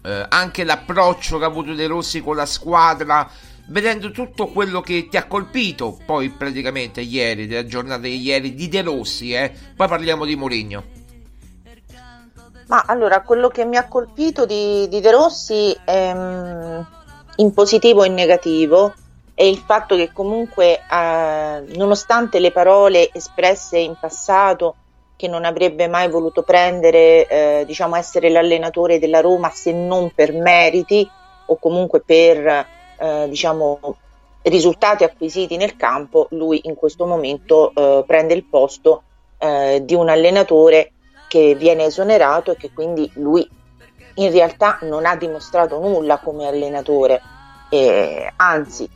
eh, 0.03 0.25
anche 0.29 0.63
l'approccio 0.63 1.37
che 1.37 1.43
ha 1.43 1.47
avuto 1.47 1.73
De 1.73 1.87
Rossi 1.87 2.21
con 2.21 2.35
la 2.35 2.45
squadra, 2.45 3.29
vedendo 3.67 4.11
tutto 4.11 4.47
quello 4.47 4.81
che 4.81 5.07
ti 5.09 5.17
ha 5.17 5.25
colpito 5.25 5.99
poi 6.05 6.29
praticamente 6.29 7.01
ieri, 7.01 7.47
della 7.47 7.65
giornata 7.65 8.01
di 8.01 8.19
ieri 8.19 8.53
di 8.53 8.67
De 8.67 8.81
Rossi, 8.81 9.33
eh? 9.33 9.53
poi 9.75 9.87
parliamo 9.87 10.25
di 10.25 10.35
Mourinho. 10.35 10.97
Ma 12.67 12.83
allora, 12.85 13.21
quello 13.21 13.47
che 13.47 13.65
mi 13.65 13.77
ha 13.77 13.87
colpito 13.87 14.45
di, 14.45 14.87
di 14.89 14.99
De 14.99 15.09
Rossi 15.09 15.75
è, 15.83 16.11
um, 16.13 16.85
in 17.39 17.53
positivo 17.53 18.03
e 18.03 18.07
in 18.07 18.13
negativo 18.13 18.93
è 19.33 19.43
il 19.43 19.57
fatto 19.57 19.95
che 19.95 20.11
comunque, 20.11 20.81
uh, 20.89 21.77
nonostante 21.77 22.39
le 22.39 22.51
parole 22.51 23.09
espresse 23.13 23.77
in 23.77 23.95
passato, 23.99 24.75
che 25.15 25.27
non 25.27 25.43
avrebbe 25.43 25.87
mai 25.89 26.09
voluto 26.09 26.43
prendere, 26.43 27.27
eh, 27.27 27.63
diciamo, 27.65 27.97
essere 27.97 28.29
l'allenatore 28.29 28.99
della 28.99 29.19
Roma 29.19 29.49
se 29.49 29.73
non 29.73 30.11
per 30.15 30.31
meriti 30.31 31.09
o 31.47 31.57
comunque 31.57 31.99
per, 31.99 32.65
eh, 32.97 33.25
diciamo, 33.27 33.97
risultati 34.43 35.03
acquisiti 35.03 35.57
nel 35.57 35.75
campo, 35.75 36.27
lui 36.31 36.61
in 36.63 36.75
questo 36.75 37.05
momento 37.05 37.73
eh, 37.73 38.05
prende 38.07 38.33
il 38.33 38.45
posto 38.45 39.03
eh, 39.39 39.81
di 39.83 39.93
un 39.93 40.07
allenatore 40.07 40.91
che 41.27 41.53
viene 41.53 41.83
esonerato 41.83 42.51
e 42.51 42.55
che 42.55 42.71
quindi 42.73 43.09
lui 43.15 43.45
in 44.15 44.31
realtà 44.31 44.79
non 44.81 45.05
ha 45.05 45.15
dimostrato 45.15 45.79
nulla 45.79 46.17
come 46.17 46.47
allenatore, 46.47 47.21
anzi 48.35 48.89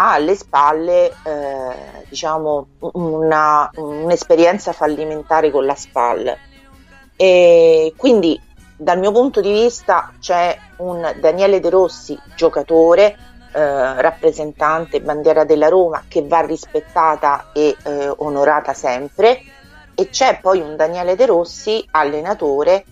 ha 0.00 0.12
alle 0.12 0.36
spalle 0.36 1.06
eh, 1.08 2.04
diciamo 2.08 2.66
una, 2.92 3.68
un'esperienza 3.74 4.72
fallimentare 4.72 5.50
con 5.50 5.66
la 5.66 5.74
SPAL 5.74 6.36
e 7.16 7.92
quindi 7.96 8.40
dal 8.76 8.98
mio 8.98 9.10
punto 9.10 9.40
di 9.40 9.50
vista 9.50 10.12
c'è 10.20 10.56
un 10.76 11.16
Daniele 11.20 11.58
De 11.58 11.68
Rossi 11.68 12.18
giocatore 12.36 13.16
eh, 13.52 14.00
rappresentante 14.00 15.00
bandiera 15.00 15.42
della 15.42 15.68
Roma 15.68 16.04
che 16.06 16.24
va 16.24 16.40
rispettata 16.40 17.50
e 17.52 17.76
eh, 17.82 18.12
onorata 18.18 18.74
sempre 18.74 19.40
e 19.96 20.08
c'è 20.10 20.38
poi 20.40 20.60
un 20.60 20.76
Daniele 20.76 21.16
De 21.16 21.26
Rossi 21.26 21.84
allenatore 21.90 22.84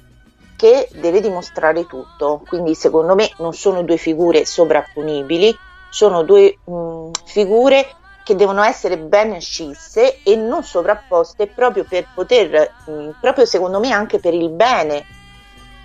che 0.56 0.88
deve 0.94 1.20
dimostrare 1.20 1.86
tutto. 1.86 2.42
Quindi 2.48 2.74
secondo 2.74 3.14
me 3.14 3.30
non 3.38 3.52
sono 3.52 3.82
due 3.82 3.96
figure 3.96 4.44
sovrapponibili 4.44 5.56
sono 5.96 6.22
due 6.22 6.58
mh, 6.62 7.10
figure 7.24 7.94
che 8.22 8.34
devono 8.34 8.62
essere 8.62 8.98
ben 8.98 9.40
scisse 9.40 10.22
e 10.22 10.36
non 10.36 10.62
sovrapposte 10.62 11.46
proprio 11.46 11.84
per 11.88 12.08
poter, 12.12 12.70
mh, 12.86 13.10
proprio 13.20 13.46
secondo 13.46 13.78
me 13.78 13.92
anche 13.92 14.18
per 14.18 14.34
il 14.34 14.50
bene 14.50 15.06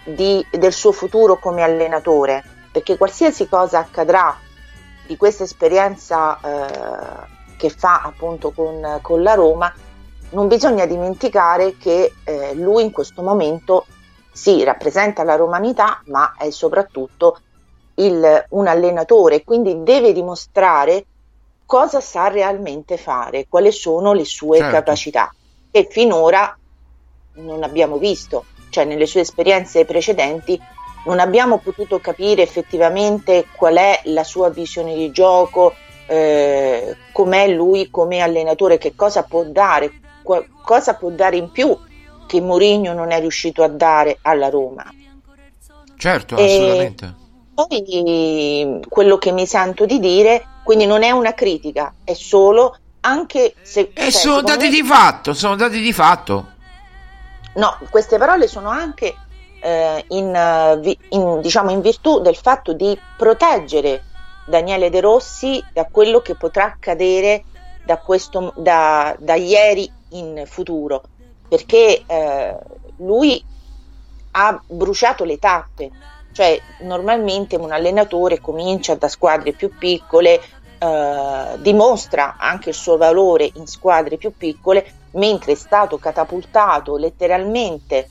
di, 0.04 0.46
del 0.52 0.74
suo 0.74 0.92
futuro 0.92 1.38
come 1.38 1.62
allenatore, 1.62 2.44
perché 2.74 2.98
qualsiasi 2.98 3.48
cosa 3.48 3.80
accadrà 3.80 4.38
di 5.06 5.16
questa 5.16 5.44
esperienza 5.44 6.40
eh, 6.42 7.56
che 7.56 7.70
fa 7.70 8.02
appunto 8.04 8.52
con, 8.52 9.00
con, 9.02 9.22
la 9.22 9.36
Roma, 9.36 9.74
non 10.32 10.48
bisogna 10.48 10.86
dimenticare 10.86 11.78
che 11.78 12.14
eh, 12.24 12.54
lui 12.56 12.84
in 12.84 12.92
questo 12.92 13.22
momento 13.22 13.86
sì, 14.32 14.64
rappresenta 14.64 15.24
la 15.24 15.36
romanità, 15.36 16.02
ma 16.06 16.36
è 16.38 16.50
soprattutto 16.50 17.40
il, 17.96 18.46
un 18.50 18.68
allenatore, 18.68 19.44
quindi 19.44 19.84
deve 19.84 20.14
dimostrare 20.14 21.06
cosa 21.66 22.02
sa 22.02 22.28
realmente 22.28 22.98
fare, 22.98 23.46
quali 23.48 23.72
sono 23.72 24.14
le 24.14 24.26
sue 24.26 24.58
certo. 24.58 24.74
capacità, 24.74 25.34
che 25.70 25.88
finora 25.90 26.58
non 27.34 27.64
abbiamo 27.64 27.98
visto, 27.98 28.46
cioè 28.70 28.86
nelle 28.86 29.06
sue 29.06 29.22
esperienze 29.22 29.86
precedenti 29.86 30.60
non 31.06 31.20
abbiamo 31.20 31.58
potuto 31.58 32.00
capire 32.00 32.42
effettivamente 32.42 33.46
qual 33.56 33.76
è 33.76 34.02
la 34.06 34.24
sua 34.24 34.50
visione 34.50 34.94
di 34.96 35.12
gioco, 35.12 35.74
eh, 36.08 36.96
com'è 37.12 37.48
lui 37.48 37.90
come 37.90 38.20
allenatore, 38.20 38.78
che 38.78 38.96
cosa 38.96 39.24
può 39.24 39.44
dare, 39.44 39.92
qu- 40.22 40.46
cosa 40.62 40.96
può 40.96 41.10
dare 41.10 41.38
in 41.38 41.52
più 41.52 41.76
che 42.28 42.42
Mourinho 42.42 42.94
non 42.94 43.12
è 43.12 43.20
riuscito 43.20 43.64
a 43.64 43.68
dare 43.68 44.20
alla 44.22 44.50
Roma. 44.50 44.86
Certo, 45.98 46.38
e, 46.38 46.46
assolutamente. 46.46 47.16
Poi 47.54 48.80
quello 48.88 49.18
che 49.18 49.32
mi 49.32 49.46
sento 49.46 49.86
di 49.86 50.00
dire, 50.00 50.46
quindi 50.64 50.86
non 50.86 51.04
è 51.04 51.12
una 51.12 51.34
critica, 51.34 51.94
è 52.04 52.14
solo 52.14 52.78
anche 53.02 53.56
se... 53.62 53.92
E 53.94 54.02
cioè, 54.04 54.12
sono 54.12 54.42
dati 54.42 54.66
me, 54.66 54.70
di 54.70 54.84
fatto, 54.84 55.34
sono 55.34 55.56
dati 55.56 55.80
di 55.80 55.94
fatto. 55.94 56.48
No, 57.56 57.78
queste 57.90 58.18
parole 58.18 58.48
sono 58.48 58.70
anche 58.70 59.14
eh, 59.62 60.06
in, 60.10 60.92
in, 61.10 61.42
diciamo, 61.42 61.70
in 61.72 61.82
virtù 61.82 62.20
del 62.20 62.36
fatto 62.36 62.74
di 62.74 62.98
proteggere 63.18 64.04
Daniele 64.46 64.90
De 64.90 65.02
Rossi 65.02 65.64
da 65.72 65.88
quello 65.90 66.22
che 66.22 66.36
potrà 66.36 66.66
accadere 66.66 67.44
da, 67.84 67.98
questo, 67.98 68.54
da, 68.58 69.16
da 69.20 69.36
ieri 69.36 69.92
in 70.10 70.44
futuro, 70.46 71.04
perché 71.52 72.04
eh, 72.08 72.58
lui 73.00 73.44
ha 74.32 74.62
bruciato 74.66 75.26
le 75.26 75.38
tappe, 75.38 75.92
cioè 76.32 76.58
normalmente 76.84 77.58
un 77.58 77.74
allenatore 77.74 78.40
comincia 78.40 78.96
da 78.96 79.10
squadre 79.10 79.52
più 79.52 79.70
piccole, 79.78 80.40
eh, 80.78 81.46
dimostra 81.58 82.38
anche 82.38 82.70
il 82.70 82.76
suo 82.76 82.96
valore 82.96 83.52
in 83.56 83.68
squadre 83.68 84.16
più 84.16 84.32
piccole, 84.38 84.94
mentre 85.16 85.52
è 85.52 85.56
stato 85.56 85.98
catapultato 85.98 86.96
letteralmente 86.96 88.08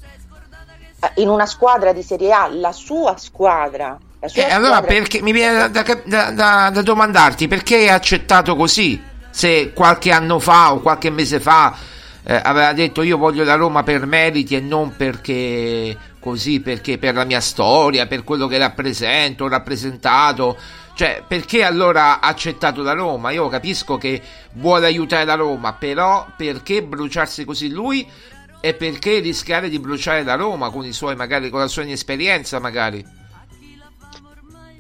eh, 1.01 1.23
in 1.23 1.31
una 1.31 1.47
squadra 1.47 1.95
di 1.95 2.03
Serie 2.03 2.33
A, 2.33 2.47
la 2.53 2.73
sua 2.73 3.17
squadra. 3.17 3.99
La 4.21 4.29
sua 4.29 4.49
eh, 4.49 4.51
allora 4.51 4.83
perché 4.83 5.23
mi 5.23 5.33
viene 5.33 5.71
da, 5.71 5.83
da, 6.05 6.31
da, 6.31 6.69
da 6.69 6.83
domandarti 6.83 7.49
perché 7.49 7.87
è 7.87 7.89
accettato 7.89 8.55
così? 8.55 9.03
Se 9.31 9.73
qualche 9.73 10.13
anno 10.13 10.39
fa 10.41 10.75
o 10.75 10.81
qualche 10.81 11.09
mese 11.09 11.41
fa 11.41 11.75
eh, 12.25 12.41
aveva 12.43 12.73
detto 12.73 13.03
io 13.03 13.17
voglio 13.17 13.45
la 13.45 13.55
Roma 13.55 13.83
per 13.83 14.07
meriti 14.07 14.55
e 14.55 14.61
non 14.61 14.95
perché 14.97 15.97
così 16.21 16.61
perché 16.61 16.99
per 16.99 17.15
la 17.15 17.25
mia 17.25 17.41
storia, 17.41 18.07
per 18.07 18.25
quello 18.25 18.47
che 18.47 18.59
rappresento, 18.59 19.45
ho 19.45 19.49
rappresentato. 19.49 20.57
Cioè, 20.95 21.23
perché 21.27 21.65
allora 21.65 22.21
ha 22.21 22.29
accettato 22.29 22.83
la 22.83 22.93
Roma? 22.93 23.31
Io 23.31 23.49
capisco 23.49 23.97
che 23.97 24.21
vuole 24.55 24.87
aiutare 24.87 25.25
la 25.25 25.35
Roma, 25.35 25.73
però 25.73 26.27
perché 26.37 26.83
bruciarsi 26.83 27.45
così 27.47 27.71
lui 27.71 28.07
e 28.61 28.75
perché 28.75 29.21
rischiare 29.21 29.71
di 29.71 29.79
bruciare 29.79 30.23
la 30.23 30.35
Roma 30.35 30.71
con 30.71 30.85
i 30.85 30.93
suoi, 30.93 31.17
magari 31.17 31.49
con 31.49 31.61
la 31.61 31.69
sua 31.69 31.85
inesperienza, 31.85 32.59
magari? 32.59 33.03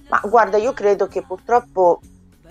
Ma 0.08 0.20
guarda, 0.24 0.58
io 0.58 0.74
credo 0.74 1.06
che 1.06 1.22
purtroppo 1.22 2.00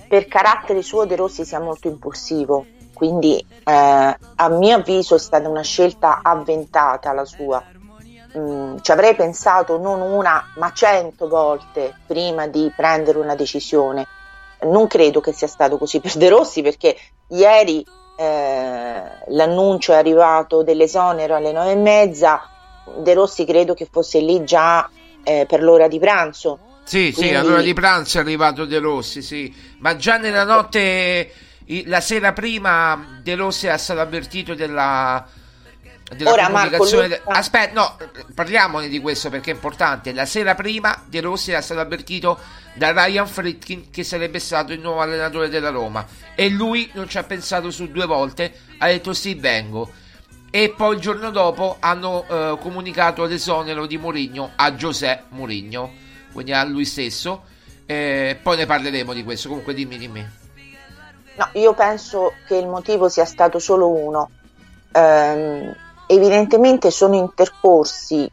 per 0.08 0.28
carattere 0.28 0.82
suo 0.82 1.06
De 1.06 1.16
Rossi 1.16 1.46
sia 1.46 1.60
molto 1.60 1.88
impulsivo, 1.88 2.66
quindi 3.00 3.44
eh, 3.64 4.18
a 4.36 4.50
mio 4.50 4.76
avviso 4.76 5.16
è 5.16 5.20
stata 5.20 5.50
una 5.50 5.64
scelta 5.64 6.20
avventata 6.22 7.12
la 7.14 7.26
sua 7.26 7.64
mh, 8.34 8.82
ci 8.82 8.92
avrei 8.92 9.16
pensato 9.16 9.78
non 9.78 10.02
una 10.02 10.52
ma 10.56 10.72
cento 10.74 11.28
volte 11.28 11.96
prima 12.06 12.48
di 12.48 12.72
prendere 12.76 13.18
una 13.18 13.36
decisione. 13.36 14.06
Non 14.62 14.88
credo 14.88 15.22
che 15.22 15.32
sia 15.32 15.48
stato 15.48 15.78
così 15.78 16.00
per 16.02 16.14
De 16.16 16.30
Rossi 16.30 16.62
perché 16.62 16.96
ieri 17.30 17.86
eh, 18.18 19.02
l'annuncio 19.28 19.94
è 19.94 19.96
arrivato 19.96 20.64
dell'esonero 20.64 21.36
alle 21.36 21.54
nove 21.54 21.72
e 21.72 21.76
mezza, 21.76 22.42
De 22.98 23.14
Rossi 23.14 23.46
credo 23.46 23.74
che 23.74 23.88
fosse 23.90 24.20
lì 24.20 24.44
già 24.44 24.90
eh, 25.24 25.46
per 25.48 25.64
l'ora 25.64 25.88
di 25.88 26.00
pranzo. 26.00 26.60
Sì, 26.84 27.14
Quindi... 27.14 27.32
sì, 27.32 27.38
all'ora 27.38 27.62
di 27.62 27.74
pranzo 27.74 28.18
è 28.18 28.22
arrivato 28.22 28.66
De 28.66 28.80
Rossi, 28.80 29.22
sì, 29.22 29.54
ma 29.78 29.96
già 29.96 30.18
nella 30.18 30.44
notte, 30.44 31.32
la 31.86 32.02
sera 32.02 32.34
prima 32.34 33.20
De 33.22 33.36
Rossi 33.36 33.68
era 33.68 33.78
stato 33.78 34.00
avvertito 34.00 34.56
della, 34.56 35.26
della 36.16 36.32
Ora, 36.32 36.46
comunicazione. 36.48 37.08
Marco, 37.08 37.24
lui... 37.26 37.38
Aspetta, 37.38 37.74
no, 37.74 37.98
parliamone 38.34 38.88
di 38.88 39.00
questo 39.00 39.30
perché 39.30 39.52
è 39.52 39.54
importante. 39.54 40.12
La 40.14 40.26
sera 40.26 40.56
prima 40.56 41.04
De 41.06 41.22
Rossi 41.22 41.52
era 41.52 41.62
stato 41.62 41.80
avvertito 41.80 42.40
da 42.74 42.92
Ryan 42.92 43.28
Fritkin 43.28 43.90
che 43.92 44.04
sarebbe 44.04 44.40
stato 44.40 44.74
il 44.74 44.80
nuovo 44.80 45.02
allenatore 45.02 45.50
della 45.50 45.70
Roma 45.70 46.06
e 46.34 46.50
lui 46.50 46.90
non 46.94 47.08
ci 47.08 47.18
ha 47.18 47.24
pensato 47.24 47.70
su 47.70 47.92
due 47.92 48.06
volte, 48.06 48.52
ha 48.80 48.88
detto 48.88 49.14
sì, 49.14 49.36
vengo. 49.36 49.92
E 50.52 50.74
poi 50.76 50.96
il 50.96 51.02
giorno 51.02 51.30
dopo 51.30 51.78
hanno 51.80 52.26
eh, 52.28 52.58
comunicato 52.60 53.26
l'esonero 53.26 53.86
di 53.86 54.00
Mourinho 54.00 54.54
a 54.56 54.74
Giuseppe 54.74 55.26
Mourinho, 55.30 55.94
quindi 56.32 56.52
a 56.52 56.64
lui 56.64 56.86
stesso. 56.86 57.44
Eh, 57.86 58.40
poi 58.42 58.58
ne 58.58 58.66
parleremo 58.66 59.14
di 59.14 59.24
questo. 59.24 59.50
Comunque, 59.50 59.76
dimmi, 59.76 59.98
dimmi. 59.98 60.39
No, 61.40 61.48
io 61.54 61.74
penso 61.74 62.34
che 62.46 62.58
il 62.58 62.68
motivo 62.68 63.08
sia 63.08 63.24
stato 63.24 63.60
solo 63.60 63.88
uno. 63.88 64.30
Ehm, 64.92 65.74
evidentemente 66.06 66.92
sono 66.92 67.16
intercorsi 67.16 68.30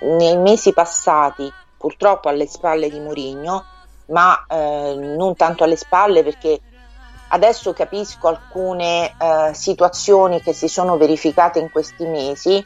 nei 0.00 0.36
mesi 0.36 0.72
passati, 0.72 1.48
purtroppo 1.78 2.28
alle 2.28 2.48
spalle 2.48 2.90
di 2.90 2.98
Mourinho, 2.98 3.64
ma 4.06 4.46
eh, 4.48 4.94
non 4.98 5.36
tanto 5.36 5.62
alle 5.62 5.76
spalle 5.76 6.24
perché 6.24 6.60
adesso 7.28 7.72
capisco 7.72 8.26
alcune 8.26 9.14
eh, 9.16 9.54
situazioni 9.54 10.42
che 10.42 10.52
si 10.52 10.66
sono 10.66 10.96
verificate 10.96 11.60
in 11.60 11.70
questi 11.70 12.04
mesi 12.04 12.64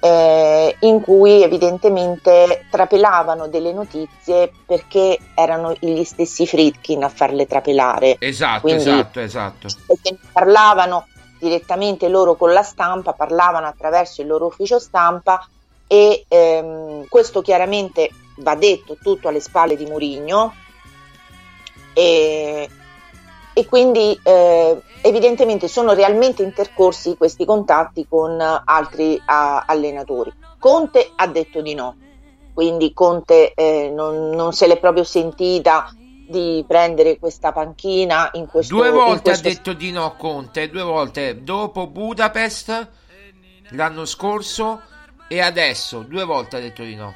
eh, 0.00 0.76
in 0.80 1.00
cui 1.00 1.42
evidentemente 1.42 2.66
trapelavano 2.70 3.48
delle 3.48 3.72
notizie 3.72 4.50
perché 4.64 5.18
erano 5.34 5.74
gli 5.78 6.04
stessi 6.04 6.46
Fritkin 6.46 7.02
a 7.02 7.08
farle 7.08 7.46
trapelare. 7.46 8.16
Esatto, 8.20 8.60
Quindi, 8.60 8.82
esatto, 8.82 9.20
esatto. 9.20 9.68
Perché 9.86 10.16
parlavano 10.32 11.06
direttamente 11.38 12.08
loro 12.08 12.36
con 12.36 12.52
la 12.52 12.62
stampa, 12.62 13.12
parlavano 13.12 13.66
attraverso 13.66 14.20
il 14.20 14.28
loro 14.28 14.46
ufficio 14.46 14.78
stampa 14.78 15.46
e 15.86 16.24
ehm, 16.28 17.06
questo 17.08 17.40
chiaramente 17.42 18.10
va 18.38 18.54
detto 18.54 18.96
tutto 19.00 19.28
alle 19.28 19.40
spalle 19.40 19.76
di 19.76 19.86
Murigno 19.86 20.54
e, 21.92 22.68
e 23.58 23.66
quindi 23.66 24.16
eh, 24.22 24.80
evidentemente 25.00 25.66
sono 25.66 25.92
realmente 25.92 26.44
intercorsi 26.44 27.16
questi 27.16 27.44
contatti 27.44 28.06
con 28.08 28.40
altri 28.40 29.20
a, 29.24 29.64
allenatori. 29.66 30.32
Conte 30.60 31.10
ha 31.16 31.26
detto 31.26 31.60
di 31.60 31.74
no, 31.74 31.96
quindi 32.54 32.92
Conte 32.92 33.54
eh, 33.54 33.90
non, 33.92 34.30
non 34.30 34.52
se 34.52 34.68
l'è 34.68 34.78
proprio 34.78 35.02
sentita 35.02 35.92
di 36.28 36.64
prendere 36.68 37.18
questa 37.18 37.50
panchina 37.50 38.30
in 38.34 38.46
questo 38.46 38.76
Due 38.76 38.90
volte 38.90 39.30
questo... 39.30 39.48
ha 39.48 39.50
detto 39.50 39.72
di 39.72 39.90
no 39.90 40.14
Conte, 40.16 40.70
due 40.70 40.84
volte 40.84 41.42
dopo 41.42 41.88
Budapest 41.88 42.88
l'anno 43.70 44.04
scorso 44.04 44.82
e 45.26 45.40
adesso 45.40 46.02
due 46.02 46.22
volte 46.22 46.58
ha 46.58 46.60
detto 46.60 46.84
di 46.84 46.94
no. 46.94 47.12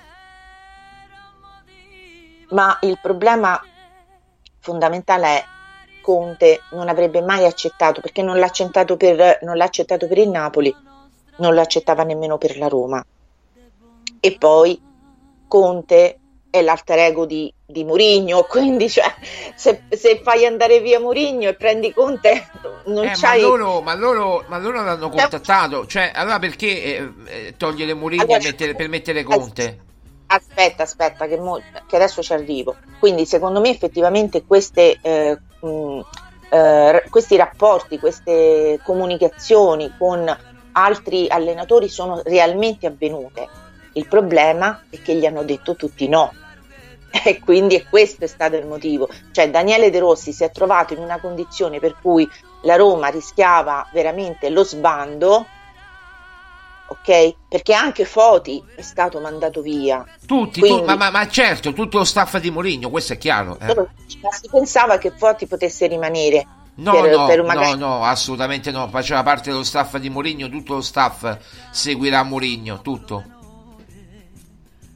Ma 2.48 2.76
il 2.80 2.98
problema 3.00 3.62
fondamentale 4.58 5.26
è 5.26 5.44
Conte 6.02 6.60
non 6.72 6.90
avrebbe 6.90 7.22
mai 7.22 7.46
accettato 7.46 8.02
perché 8.02 8.20
non 8.20 8.38
l'ha 8.38 8.44
accettato 8.44 8.98
per, 8.98 9.38
non 9.40 9.56
l'ha 9.56 9.64
accettato 9.64 10.06
per 10.06 10.18
il 10.18 10.28
Napoli, 10.28 10.74
non 11.36 11.54
l'accettava 11.54 12.02
nemmeno 12.02 12.36
per 12.36 12.58
la 12.58 12.68
Roma. 12.68 13.02
E 14.20 14.36
poi 14.38 14.78
Conte 15.48 16.18
è 16.50 16.60
l'alter 16.60 16.98
ego 16.98 17.24
di, 17.24 17.52
di 17.64 17.84
Murigno, 17.84 18.42
quindi 18.50 18.90
cioè, 18.90 19.14
se, 19.54 19.84
se, 19.88 20.20
fai 20.22 20.44
andare 20.44 20.80
via 20.80 21.00
Murigno 21.00 21.48
e 21.48 21.54
prendi 21.54 21.94
Conte 21.94 22.50
non 22.86 23.06
eh, 23.06 23.12
c'hai... 23.14 23.40
Ma 23.40 23.46
loro, 23.46 23.80
ma, 23.80 23.94
loro, 23.94 24.44
ma 24.48 24.58
loro 24.58 24.84
l'hanno 24.84 25.08
contattato, 25.08 25.86
cioè 25.86 26.10
allora 26.14 26.38
perché 26.38 26.84
eh, 26.84 27.12
eh 27.28 27.56
togliere 27.56 27.94
Murigno 27.94 28.24
allora, 28.24 28.74
per 28.74 28.88
mettere 28.88 29.22
Conte? 29.22 29.90
Aspetta, 30.34 30.84
aspetta, 30.84 31.26
che, 31.26 31.36
mo, 31.36 31.60
che, 31.86 31.96
adesso 31.96 32.22
ci 32.22 32.32
arrivo. 32.32 32.76
Quindi 32.98 33.26
secondo 33.26 33.60
me 33.60 33.68
effettivamente 33.68 34.44
queste, 34.44 34.98
eh, 35.02 35.38
mh, 35.60 36.00
eh, 36.50 37.04
questi 37.10 37.36
rapporti, 37.36 37.98
queste 37.98 38.80
comunicazioni 38.82 39.92
con 39.98 40.34
altri 40.72 41.28
allenatori 41.28 41.90
sono 41.90 42.22
realmente 42.24 42.86
avvenute. 42.86 43.46
Il 43.92 44.08
problema 44.08 44.84
è 44.88 45.02
che 45.02 45.14
gli 45.14 45.26
hanno 45.26 45.42
detto 45.42 45.76
tutti 45.76 46.08
no 46.08 46.32
e 47.24 47.38
quindi 47.38 47.84
questo 47.84 48.24
è 48.24 48.26
stato 48.26 48.56
il 48.56 48.66
motivo. 48.66 49.10
Cioè 49.32 49.50
Daniele 49.50 49.90
De 49.90 49.98
Rossi 49.98 50.32
si 50.32 50.44
è 50.44 50.50
trovato 50.50 50.94
in 50.94 51.00
una 51.00 51.20
condizione 51.20 51.78
per 51.78 51.96
cui 52.00 52.26
la 52.62 52.76
Roma 52.76 53.08
rischiava 53.08 53.86
veramente 53.92 54.48
lo 54.48 54.64
sbando, 54.64 55.46
ok? 57.00 57.34
Perché 57.48 57.74
anche 57.74 58.04
Foti 58.04 58.62
è 58.74 58.82
stato 58.82 59.20
mandato 59.20 59.60
via. 59.60 60.04
Tutti, 60.26 60.60
quindi, 60.60 60.80
tu, 60.80 60.84
ma, 60.86 60.96
ma, 60.96 61.10
ma, 61.10 61.28
certo, 61.28 61.72
tutto 61.72 61.98
lo 61.98 62.04
staff 62.04 62.38
di 62.38 62.50
Mourinho, 62.50 62.90
questo 62.90 63.14
è 63.14 63.18
chiaro. 63.18 63.58
Eh. 63.60 63.74
Si 64.06 64.48
pensava 64.50 64.98
che 64.98 65.10
Foti 65.10 65.46
potesse 65.46 65.86
rimanere. 65.86 66.46
No, 66.74 66.92
per, 66.92 67.16
no, 67.16 67.26
per 67.26 67.42
magari... 67.42 67.78
no, 67.78 67.86
no, 67.86 68.04
assolutamente 68.04 68.70
no. 68.70 68.88
Faceva 68.88 69.22
parte 69.22 69.50
dello 69.50 69.64
staff 69.64 69.96
di 69.96 70.08
Mourinho, 70.08 70.48
tutto 70.48 70.74
lo 70.74 70.80
staff 70.80 71.38
seguirà 71.70 72.22
Mourinho, 72.22 72.80
tutto. 72.80 73.24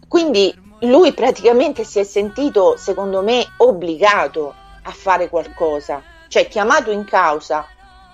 Quindi 0.08 0.54
lui 0.80 1.12
praticamente 1.12 1.84
si 1.84 1.98
è 1.98 2.04
sentito, 2.04 2.76
secondo 2.76 3.22
me, 3.22 3.44
obbligato 3.58 4.54
a 4.82 4.90
fare 4.90 5.28
qualcosa, 5.28 6.02
cioè 6.28 6.48
chiamato 6.48 6.90
in 6.90 7.04
causa 7.04 7.66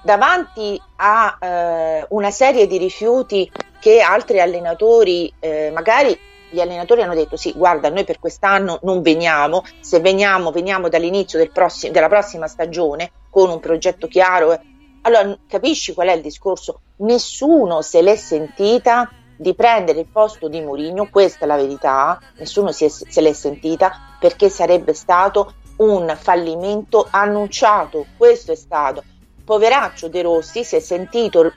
davanti 0.03 0.81
a 0.97 1.39
eh, 1.41 2.07
una 2.11 2.31
serie 2.31 2.67
di 2.67 2.77
rifiuti 2.77 3.51
che 3.83 4.01
altri 4.01 4.41
allenatori, 4.41 5.35
eh, 5.41 5.73
magari 5.75 6.17
gli 6.49 6.61
allenatori 6.61 7.03
hanno 7.03 7.17
detto 7.17 7.37
sì, 7.37 7.53
guarda, 7.53 7.91
noi 7.91 8.05
per 8.05 8.21
quest'anno 8.21 8.79
non 8.83 9.03
veniamo, 9.03 9.65
se 9.81 9.99
veniamo, 9.99 10.53
veniamo 10.53 10.89
dall'inizio 10.89 11.37
del 11.37 11.51
prossimo, 11.51 11.93
della 11.93 12.07
prossima 12.07 12.47
stagione 12.47 13.11
con 13.29 13.51
un 13.51 13.59
progetto 13.59 14.07
chiaro. 14.07 14.57
Allora 15.01 15.37
capisci 15.49 15.95
qual 15.95 16.09
è 16.09 16.13
il 16.13 16.23
discorso? 16.23 16.83
Nessuno 16.99 17.83
se 17.83 18.03
l'è 18.03 18.15
sentita 18.15 19.11
di 19.37 19.53
prendere 19.57 19.99
il 19.99 20.07
posto 20.07 20.47
di 20.47 20.61
Mourinho, 20.61 21.09
questa 21.11 21.45
è 21.45 21.49
la 21.49 21.57
verità, 21.57 22.21
nessuno 22.37 22.69
è, 22.69 22.73
se 22.73 23.21
l'è 23.21 23.33
sentita 23.33 24.17
perché 24.21 24.49
sarebbe 24.49 24.95
stato 24.95 25.55
un 25.79 26.17
fallimento 26.17 27.09
annunciato, 27.11 28.07
questo 28.17 28.53
è 28.53 28.57
stato. 28.57 29.03
Poveraccio 29.45 30.07
De 30.07 30.23
Rossi 30.23 30.63
si 30.63 30.77
è 30.77 30.79
sentito, 30.79 31.53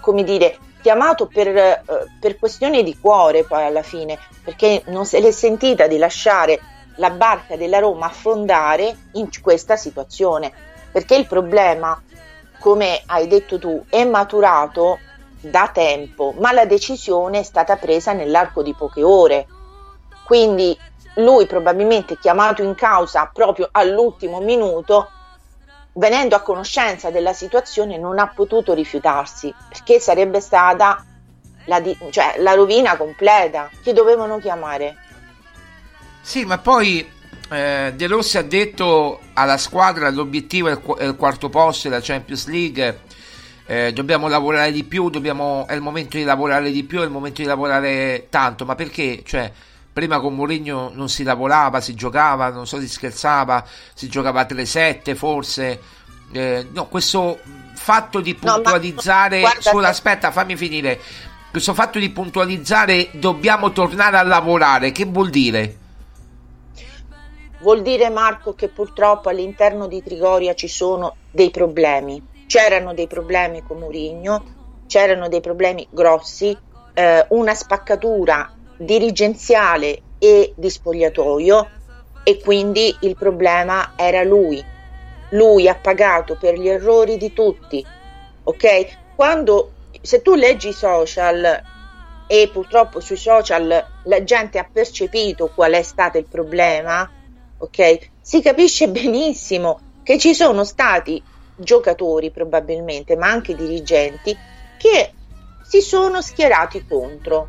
come 0.00 0.24
dire, 0.24 0.56
chiamato 0.86 1.26
per, 1.26 1.48
eh, 1.48 1.82
per 2.20 2.38
questioni 2.38 2.84
di 2.84 2.96
cuore 2.96 3.42
poi 3.42 3.64
alla 3.64 3.82
fine, 3.82 4.20
perché 4.44 4.84
non 4.86 5.04
se 5.04 5.18
l'è 5.18 5.32
sentita 5.32 5.88
di 5.88 5.98
lasciare 5.98 6.60
la 6.98 7.10
barca 7.10 7.56
della 7.56 7.80
Roma 7.80 8.06
affondare 8.06 8.96
in 9.14 9.28
questa 9.42 9.74
situazione, 9.74 10.52
perché 10.92 11.16
il 11.16 11.26
problema, 11.26 12.00
come 12.60 13.02
hai 13.06 13.26
detto 13.26 13.58
tu, 13.58 13.84
è 13.88 14.04
maturato 14.04 15.00
da 15.40 15.68
tempo, 15.74 16.32
ma 16.38 16.52
la 16.52 16.66
decisione 16.66 17.40
è 17.40 17.42
stata 17.42 17.74
presa 17.74 18.12
nell'arco 18.12 18.62
di 18.62 18.72
poche 18.72 19.02
ore. 19.02 19.48
Quindi 20.24 20.78
lui 21.16 21.46
probabilmente 21.46 22.16
chiamato 22.16 22.62
in 22.62 22.76
causa 22.76 23.28
proprio 23.34 23.68
all'ultimo 23.72 24.38
minuto, 24.38 25.10
venendo 25.96 26.36
a 26.36 26.40
conoscenza 26.40 27.10
della 27.10 27.32
situazione, 27.32 27.98
non 27.98 28.18
ha 28.18 28.28
potuto 28.28 28.74
rifiutarsi 28.74 29.52
perché 29.68 30.00
sarebbe 30.00 30.40
stata 30.40 31.04
la, 31.66 31.80
di- 31.80 31.96
cioè, 32.10 32.36
la 32.38 32.54
rovina 32.54 32.96
completa. 32.96 33.70
Chi 33.82 33.92
dovevano 33.92 34.38
chiamare? 34.38 34.96
Sì, 36.20 36.44
ma 36.44 36.58
poi 36.58 37.08
eh, 37.50 37.92
De 37.94 38.06
Rossi 38.06 38.38
ha 38.38 38.42
detto 38.42 39.20
alla 39.34 39.58
squadra 39.58 40.10
l'obiettivo 40.10 40.68
è 40.68 40.72
il, 40.72 40.80
qu- 40.80 40.98
è 40.98 41.04
il 41.04 41.16
quarto 41.16 41.48
posto 41.48 41.88
della 41.88 42.00
Champions 42.02 42.46
League 42.48 43.00
eh, 43.66 43.92
dobbiamo 43.92 44.28
lavorare 44.28 44.70
di 44.70 44.84
più, 44.84 45.10
dobbiamo, 45.10 45.66
è 45.66 45.74
il 45.74 45.80
momento 45.80 46.16
di 46.16 46.22
lavorare 46.22 46.70
di 46.70 46.84
più, 46.84 47.00
è 47.00 47.04
il 47.04 47.10
momento 47.10 47.42
di 47.42 47.48
lavorare 47.48 48.26
tanto, 48.30 48.64
ma 48.64 48.76
perché? 48.76 49.22
Cioè, 49.24 49.52
prima 49.96 50.20
con 50.20 50.34
Mourinho 50.34 50.90
non 50.92 51.08
si 51.08 51.22
lavorava, 51.22 51.80
si 51.80 51.94
giocava, 51.94 52.50
non 52.50 52.66
so 52.66 52.78
si 52.78 52.86
scherzava, 52.86 53.64
si 53.94 54.10
giocava 54.10 54.40
a 54.40 54.46
3-7 54.46 55.14
forse. 55.14 55.80
Eh, 56.32 56.66
no, 56.70 56.86
questo 56.88 57.38
fatto 57.72 58.20
di 58.20 58.34
puntualizzare 58.34 59.40
no, 59.40 59.48
solo 59.58 59.86
aspetta, 59.86 60.30
fammi 60.32 60.54
finire. 60.54 61.00
questo 61.50 61.72
fatto 61.72 61.98
di 61.98 62.10
puntualizzare 62.10 63.08
dobbiamo 63.12 63.72
tornare 63.72 64.18
a 64.18 64.22
lavorare, 64.22 64.92
che 64.92 65.06
vuol 65.06 65.30
dire? 65.30 65.78
Vuol 67.60 67.80
dire 67.80 68.10
Marco 68.10 68.54
che 68.54 68.68
purtroppo 68.68 69.30
all'interno 69.30 69.86
di 69.86 70.02
Trigoria 70.02 70.52
ci 70.52 70.68
sono 70.68 71.16
dei 71.30 71.48
problemi. 71.48 72.22
C'erano 72.46 72.92
dei 72.92 73.06
problemi 73.06 73.62
con 73.66 73.78
Murigno, 73.78 74.44
c'erano 74.86 75.28
dei 75.28 75.40
problemi 75.40 75.88
grossi, 75.90 76.54
eh, 76.92 77.26
una 77.30 77.54
spaccatura 77.54 78.55
dirigenziale 78.76 80.02
e 80.18 80.52
di 80.56 80.70
spogliatoio 80.70 81.70
e 82.22 82.40
quindi 82.40 82.94
il 83.00 83.16
problema 83.16 83.92
era 83.96 84.22
lui. 84.22 84.62
Lui 85.30 85.68
ha 85.68 85.74
pagato 85.74 86.36
per 86.36 86.54
gli 86.54 86.68
errori 86.68 87.16
di 87.16 87.32
tutti. 87.32 87.84
Ok? 88.44 88.98
Quando 89.14 89.72
se 90.02 90.22
tu 90.22 90.34
leggi 90.34 90.68
i 90.68 90.72
social 90.72 91.64
e 92.26 92.50
purtroppo 92.52 93.00
sui 93.00 93.16
social 93.16 93.86
la 94.02 94.24
gente 94.24 94.58
ha 94.58 94.68
percepito 94.70 95.48
qual 95.54 95.72
è 95.72 95.82
stato 95.82 96.18
il 96.18 96.26
problema, 96.26 97.08
ok? 97.58 98.10
Si 98.20 98.42
capisce 98.42 98.88
benissimo 98.90 99.80
che 100.02 100.18
ci 100.18 100.34
sono 100.34 100.64
stati 100.64 101.22
giocatori 101.56 102.30
probabilmente, 102.30 103.16
ma 103.16 103.28
anche 103.28 103.54
dirigenti 103.54 104.36
che 104.76 105.14
si 105.62 105.80
sono 105.80 106.20
schierati 106.20 106.84
contro. 106.86 107.48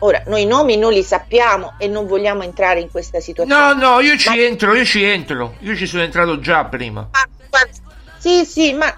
Ora, 0.00 0.22
noi 0.26 0.46
nomi 0.46 0.76
non 0.76 0.92
li 0.92 1.02
sappiamo 1.02 1.74
e 1.78 1.86
non 1.86 2.06
vogliamo 2.06 2.42
entrare 2.42 2.80
in 2.80 2.90
questa 2.90 3.20
situazione. 3.20 3.74
No, 3.74 3.94
no, 3.94 4.00
io 4.00 4.16
ci 4.16 4.28
ma... 4.28 4.36
entro, 4.36 4.74
io 4.74 4.84
ci 4.84 5.02
entro. 5.02 5.56
Io 5.60 5.76
ci 5.76 5.86
sono 5.86 6.02
entrato 6.02 6.40
già 6.40 6.64
prima. 6.64 7.08
Ma, 7.12 7.28
ma, 7.50 7.58
sì, 8.18 8.44
sì, 8.46 8.72
ma 8.72 8.94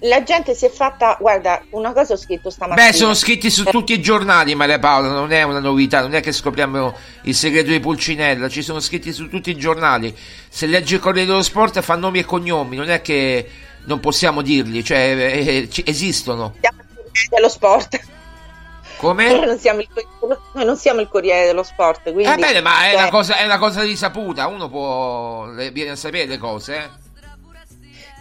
la 0.00 0.22
gente 0.22 0.54
si 0.54 0.64
è 0.64 0.70
fatta, 0.70 1.16
guarda, 1.20 1.62
una 1.70 1.92
cosa 1.92 2.14
ho 2.14 2.16
scritto 2.16 2.48
stamattina. 2.48 2.88
Beh, 2.88 2.94
sono 2.94 3.12
scritti 3.12 3.50
su 3.50 3.64
tutti 3.64 3.92
i 3.92 4.00
giornali, 4.00 4.54
Maria 4.54 4.78
Paola, 4.78 5.08
non 5.08 5.30
è 5.30 5.42
una 5.42 5.58
novità, 5.58 6.00
non 6.00 6.14
è 6.14 6.22
che 6.22 6.32
scopriamo 6.32 6.96
il 7.24 7.34
segreto 7.34 7.70
di 7.70 7.80
Pulcinella, 7.80 8.48
ci 8.48 8.62
sono 8.62 8.80
scritti 8.80 9.12
su 9.12 9.28
tutti 9.28 9.50
i 9.50 9.56
giornali. 9.56 10.16
Se 10.48 10.66
leggi 10.66 10.94
il 10.94 11.00
Corriere 11.00 11.26
dello 11.26 11.42
Sport 11.42 11.80
fa 11.80 11.96
nomi 11.96 12.20
e 12.20 12.24
cognomi, 12.24 12.76
non 12.76 12.88
è 12.88 13.02
che 13.02 13.46
non 13.84 14.00
possiamo 14.00 14.40
dirli, 14.40 14.82
cioè 14.82 15.14
eh, 15.16 15.68
eh 15.72 15.82
esistono. 15.84 16.54
Siamo 16.60 16.80
il 16.80 16.86
Corriere 16.94 17.28
dello 17.28 17.48
Sport. 17.50 18.00
Come? 19.00 19.32
Noi 19.32 19.46
non, 19.46 19.58
siamo 19.58 19.80
il, 19.80 19.88
noi 20.52 20.64
non 20.66 20.76
siamo 20.76 21.00
il 21.00 21.08
Corriere 21.08 21.46
dello 21.46 21.62
Sport, 21.62 22.12
quindi... 22.12 22.24
Eh 22.24 22.36
bene, 22.36 22.60
ma 22.60 22.86
è, 22.86 22.92
cioè... 22.92 23.00
una 23.00 23.08
cosa, 23.08 23.36
è 23.36 23.44
una 23.46 23.58
cosa 23.58 23.80
risaputa, 23.80 24.46
uno 24.46 24.68
può... 24.68 25.46
viene 25.72 25.92
a 25.92 25.96
sapere 25.96 26.26
le 26.26 26.36
cose, 26.36 26.76
eh? 26.76 26.88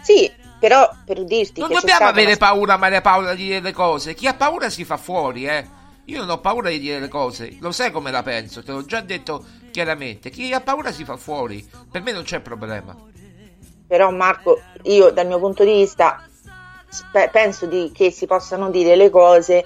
Sì, 0.02 0.32
però 0.58 0.90
per 1.06 1.26
dirti 1.26 1.60
non 1.60 1.74
dobbiamo 1.74 2.08
avere 2.08 2.28
una... 2.28 2.38
paura, 2.38 2.78
Maria 2.78 3.02
Paola, 3.02 3.34
di 3.34 3.44
dire 3.44 3.60
le 3.60 3.74
cose. 3.74 4.14
Chi 4.14 4.26
ha 4.26 4.34
paura 4.34 4.70
si 4.70 4.86
fa 4.86 4.96
fuori, 4.96 5.46
eh. 5.46 5.68
Io 6.06 6.20
non 6.20 6.30
ho 6.30 6.40
paura 6.40 6.70
di 6.70 6.80
dire 6.80 7.00
le 7.00 7.10
cose, 7.10 7.58
lo 7.60 7.74
sai 7.74 7.92
come 7.92 8.10
la 8.10 8.24
penso, 8.24 8.64
te 8.64 8.72
l'ho 8.72 8.86
già 8.86 9.02
detto 9.02 9.44
chiaramente. 9.72 10.30
Chi 10.30 10.54
ha 10.54 10.62
paura 10.62 10.94
si 10.94 11.04
fa 11.04 11.18
fuori, 11.18 11.70
per 11.92 12.02
me 12.02 12.14
non 12.14 12.24
c'è 12.24 12.40
problema. 12.40 12.96
Però 13.86 14.10
Marco, 14.12 14.62
io 14.84 15.10
dal 15.12 15.28
mio 15.28 15.40
punto 15.40 15.66
di 15.66 15.74
vista 15.74 16.26
penso 17.32 17.66
di, 17.66 17.92
che 17.94 18.12
si 18.12 18.26
possano 18.26 18.72
dire 18.72 18.96
le 18.96 19.10
cose 19.10 19.66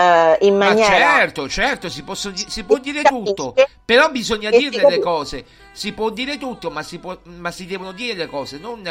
uh, 0.00 0.44
in 0.44 0.56
maniera... 0.56 0.88
Ma 0.88 0.96
certo, 0.96 1.48
certo, 1.48 1.88
si, 1.88 2.02
posso, 2.02 2.32
si 2.34 2.64
può 2.64 2.78
dire 2.78 3.02
tutto, 3.02 3.54
però 3.84 4.10
bisogna 4.10 4.50
dirle 4.50 4.88
le 4.88 4.98
cose. 4.98 5.44
Si 5.72 5.92
può 5.92 6.10
dire 6.10 6.38
tutto, 6.38 6.70
ma 6.70 6.82
si, 6.82 6.98
può, 6.98 7.18
ma 7.24 7.50
si 7.50 7.66
devono 7.66 7.92
dire 7.92 8.14
le 8.14 8.26
cose, 8.26 8.58
non 8.58 8.86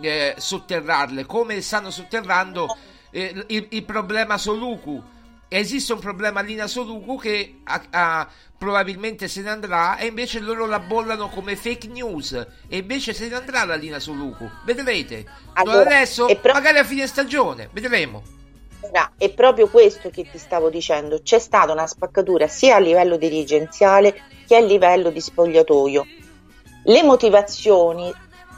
eh, 0.00 0.34
sotterrarle, 0.36 1.26
come 1.26 1.60
stanno 1.60 1.90
sotterrando 1.90 2.76
eh, 3.10 3.44
il, 3.48 3.66
il, 3.70 3.84
problema 3.84 4.38
Soluku. 4.38 5.02
Esiste 5.48 5.92
un 5.92 5.98
problema 5.98 6.40
Lina 6.40 6.66
Soluku 6.66 7.18
che 7.18 7.60
a, 7.64 7.82
a, 7.90 8.28
probabilmente 8.56 9.28
se 9.28 9.42
ne 9.42 9.50
andrà 9.50 9.98
e 9.98 10.06
invece 10.06 10.40
loro 10.40 10.64
la 10.64 10.78
bollano 10.78 11.28
come 11.28 11.56
fake 11.56 11.88
news 11.88 12.32
e 12.68 12.78
invece 12.78 13.12
se 13.12 13.28
ne 13.28 13.34
andrà 13.34 13.64
la 13.64 13.74
Lina 13.74 13.98
Soluku. 13.98 14.50
Vedrete. 14.64 15.26
Allora, 15.54 15.80
adesso, 15.80 16.26
pro- 16.40 16.52
magari 16.54 16.78
a 16.78 16.84
fine 16.84 17.06
stagione, 17.06 17.68
vedremo. 17.72 18.40
È 19.16 19.30
proprio 19.30 19.68
questo 19.68 20.10
che 20.10 20.28
ti 20.30 20.38
stavo 20.38 20.68
dicendo. 20.68 21.22
C'è 21.22 21.38
stata 21.38 21.72
una 21.72 21.86
spaccatura 21.86 22.46
sia 22.46 22.76
a 22.76 22.78
livello 22.78 23.16
dirigenziale 23.16 24.14
che 24.46 24.56
a 24.56 24.60
livello 24.60 25.10
di 25.10 25.20
spogliatoio. 25.20 26.04
Le 26.84 27.02
motivazioni 27.02 28.12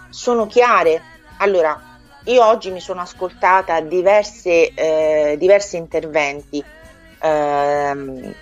sono 0.09 0.47
chiare, 0.47 1.03
allora, 1.39 1.81
io 2.25 2.45
oggi 2.45 2.71
mi 2.71 2.81
sono 2.81 3.03
ascoltata 3.03 3.81
diverse, 3.81 4.73
eh, 4.73 5.37
diversi 5.39 5.77
interventi, 5.77 6.65
ehm, 7.21 8.35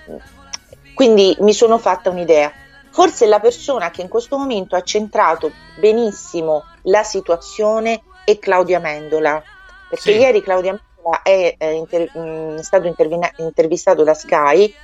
quindi 0.95 1.37
mi 1.41 1.53
sono 1.53 1.79
fatta 1.79 2.11
un'idea. 2.11 2.53
Forse 2.91 3.27
la 3.27 3.41
persona 3.41 3.91
che 3.91 4.03
in 4.03 4.09
questo 4.09 4.39
momento 4.39 4.77
ha 4.77 4.83
centrato 4.83 5.51
benissimo 5.79 6.65
la 6.83 7.03
situazione 7.03 8.03
è 8.25 8.39
Claudia 8.39 8.79
Mendola, 8.79 9.43
perché 9.89 10.13
sì. 10.13 10.19
ieri 10.19 10.43
Claudia 10.43 10.71
Mendola 10.71 10.91
è 11.23 11.55
eh, 11.59 11.73
inter- 11.73 12.17
mm, 12.17 12.59
stato 12.59 12.87
intervina- 12.87 13.33
intervistato 13.37 14.05
da 14.05 14.15
Sky 14.15 14.75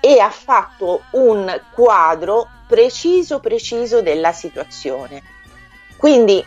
e 0.00 0.18
ha 0.20 0.30
fatto 0.30 1.02
un 1.12 1.60
quadro 1.72 2.46
preciso 2.66 3.40
preciso 3.40 4.02
della 4.02 4.32
situazione. 4.32 5.22
Quindi 5.96 6.44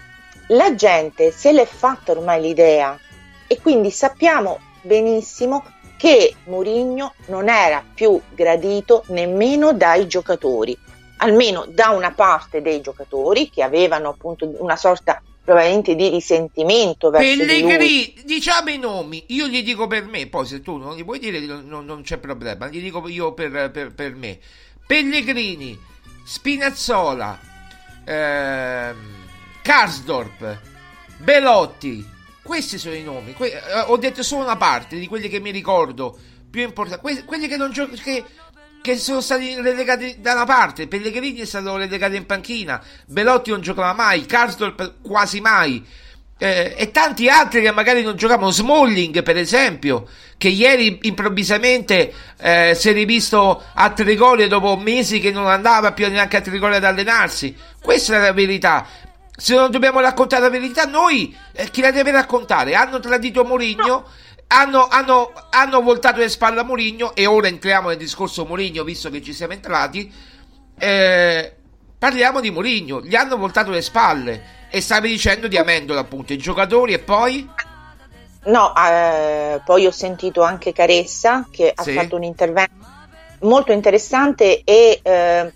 la 0.50 0.76
gente 0.76 1.32
se 1.32 1.52
l'è 1.52 1.66
fatta 1.66 2.12
ormai 2.12 2.42
l'idea 2.42 2.98
e 3.48 3.60
quindi 3.62 3.92
sappiamo 3.92 4.60
benissimo 4.82 5.64
che 5.98 6.36
Mourinho 6.46 7.14
non 7.28 7.50
era 7.50 7.84
più 7.94 8.22
gradito 8.30 9.04
nemmeno 9.08 9.74
dai 9.74 10.08
giocatori, 10.08 10.78
almeno 11.18 11.66
da 11.68 11.90
una 11.90 12.12
parte 12.12 12.62
dei 12.62 12.82
giocatori 12.82 13.50
che 13.50 13.64
avevano 13.64 14.10
appunto 14.10 14.50
una 14.60 14.76
sorta 14.76 15.22
probabilmente 15.48 15.96
di 15.96 16.10
risentimento 16.10 17.10
verso 17.10 17.38
Pellegrini, 17.38 17.78
di 17.78 18.22
diciamo 18.26 18.70
i 18.70 18.78
nomi, 18.78 19.24
io 19.28 19.48
gli 19.48 19.64
dico 19.64 19.88
per 19.88 20.04
me, 20.04 20.28
poi 20.28 20.46
se 20.46 20.60
tu 20.60 20.76
non 20.76 20.94
li 20.94 21.04
vuoi 21.04 21.20
dire 21.20 21.40
non, 21.40 21.86
non 21.86 22.02
c'è 22.02 22.18
problema, 22.18 22.68
gli 22.68 22.82
dico 22.82 23.08
io 23.08 23.34
per, 23.34 23.72
per, 23.72 23.94
per 23.94 24.14
me. 24.14 24.40
Pellegrini, 24.86 25.80
Spinazzola, 26.26 27.40
ehm, 28.04 28.98
Karsdorp, 29.62 30.60
Belotti. 31.20 32.06
Questi 32.44 32.78
sono 32.78 32.96
i 32.96 33.04
nomi. 33.04 33.32
Que- 33.32 33.54
eh, 33.54 33.80
ho 33.86 33.96
detto 33.96 34.24
solo 34.24 34.44
una 34.44 34.58
parte 34.58 34.98
di 34.98 35.08
quelli 35.08 35.30
che 35.30 35.40
mi 35.40 35.52
ricordo 35.52 36.18
più 36.50 36.62
importanti. 36.62 37.02
Que- 37.02 37.24
quelli 37.24 37.48
che, 37.48 37.56
non 37.56 37.72
gio- 37.72 37.90
che, 38.92 38.98
sono 38.98 39.20
stati 39.22 39.60
relegati 39.60 40.18
da 40.20 40.34
una 40.34 40.46
parte. 40.46 40.88
Pellegrini 40.88 41.40
è 41.40 41.46
stato 41.46 41.76
relegato 41.76 42.16
in 42.16 42.26
panchina. 42.26 42.82
Belotti 43.06 43.52
non 43.52 43.62
giocava 43.62 43.94
mai. 43.94 44.26
Karsdorp 44.26 45.02
quasi 45.02 45.42
mai. 45.42 45.86
Eh, 46.40 46.76
e 46.78 46.92
tanti 46.92 47.28
altri 47.28 47.62
che 47.62 47.72
magari 47.72 48.02
non 48.04 48.16
giocavano. 48.16 48.52
Smalling, 48.52 49.24
per 49.24 49.38
esempio, 49.38 50.08
che 50.38 50.48
ieri 50.48 51.00
improvvisamente 51.02 52.14
eh, 52.40 52.74
si 52.76 52.90
è 52.90 52.94
rivisto 52.94 53.62
a 53.74 53.90
Trigoria 53.90 54.48
dopo 54.48 54.78
mesi 54.78 55.20
che 55.20 55.32
non 55.32 55.48
andava 55.48 55.92
più 55.92 56.08
neanche 56.10 56.38
a 56.38 56.42
Trigoria 56.42 56.78
ad 56.78 56.86
allenarsi. 56.86 57.56
Questa 57.82 58.16
è 58.16 58.20
la 58.20 58.34
verità 58.34 58.88
se 59.40 59.54
non 59.54 59.70
dobbiamo 59.70 60.00
raccontare 60.00 60.42
la 60.42 60.50
verità, 60.50 60.86
noi 60.86 61.36
eh, 61.52 61.70
chi 61.70 61.82
la 61.82 61.92
deve 61.92 62.10
raccontare? 62.10 62.74
Hanno 62.74 63.00
tradito 63.00 63.44
Mourinho, 63.44 63.86
no. 63.86 64.06
Hanno, 64.48 64.88
hanno, 64.88 65.32
hanno, 65.50 65.82
voltato 65.82 66.20
le 66.20 66.30
spalle 66.30 66.60
a 66.60 66.64
Mourinho 66.64 67.16
e 67.16 67.26
ora 67.26 67.48
entriamo 67.48 67.90
nel 67.90 67.98
discorso 67.98 68.46
Mourinho, 68.46 68.84
visto 68.84 69.10
che 69.10 69.22
ci 69.22 69.34
siamo 69.34 69.54
entrati. 69.54 70.12
Eh, 70.80 71.56
parliamo 71.98 72.40
di 72.40 72.52
Mourinho, 72.52 73.02
gli 73.02 73.16
hanno 73.16 73.38
voltato 73.38 73.72
le 73.72 73.82
spalle 73.82 74.56
e 74.70 74.82
stavi 74.82 75.10
dicendo 75.10 75.48
di 75.48 75.58
Amendola 75.58 76.02
appunto, 76.02 76.34
i 76.34 76.38
giocatori 76.38 76.94
e 76.94 77.00
poi... 77.00 77.50
No, 78.46 78.74
eh, 78.76 79.62
poi 79.66 79.86
ho 79.86 79.92
sentito 79.92 80.42
anche 80.42 80.72
Caressa 80.72 81.46
che 81.52 81.74
sì. 81.76 81.90
ha 81.90 82.02
fatto 82.02 82.16
un 82.16 82.24
intervento 82.24 82.96
molto 83.40 83.72
interessante 83.72 84.62
e 84.64 85.00
eh, 85.04 85.54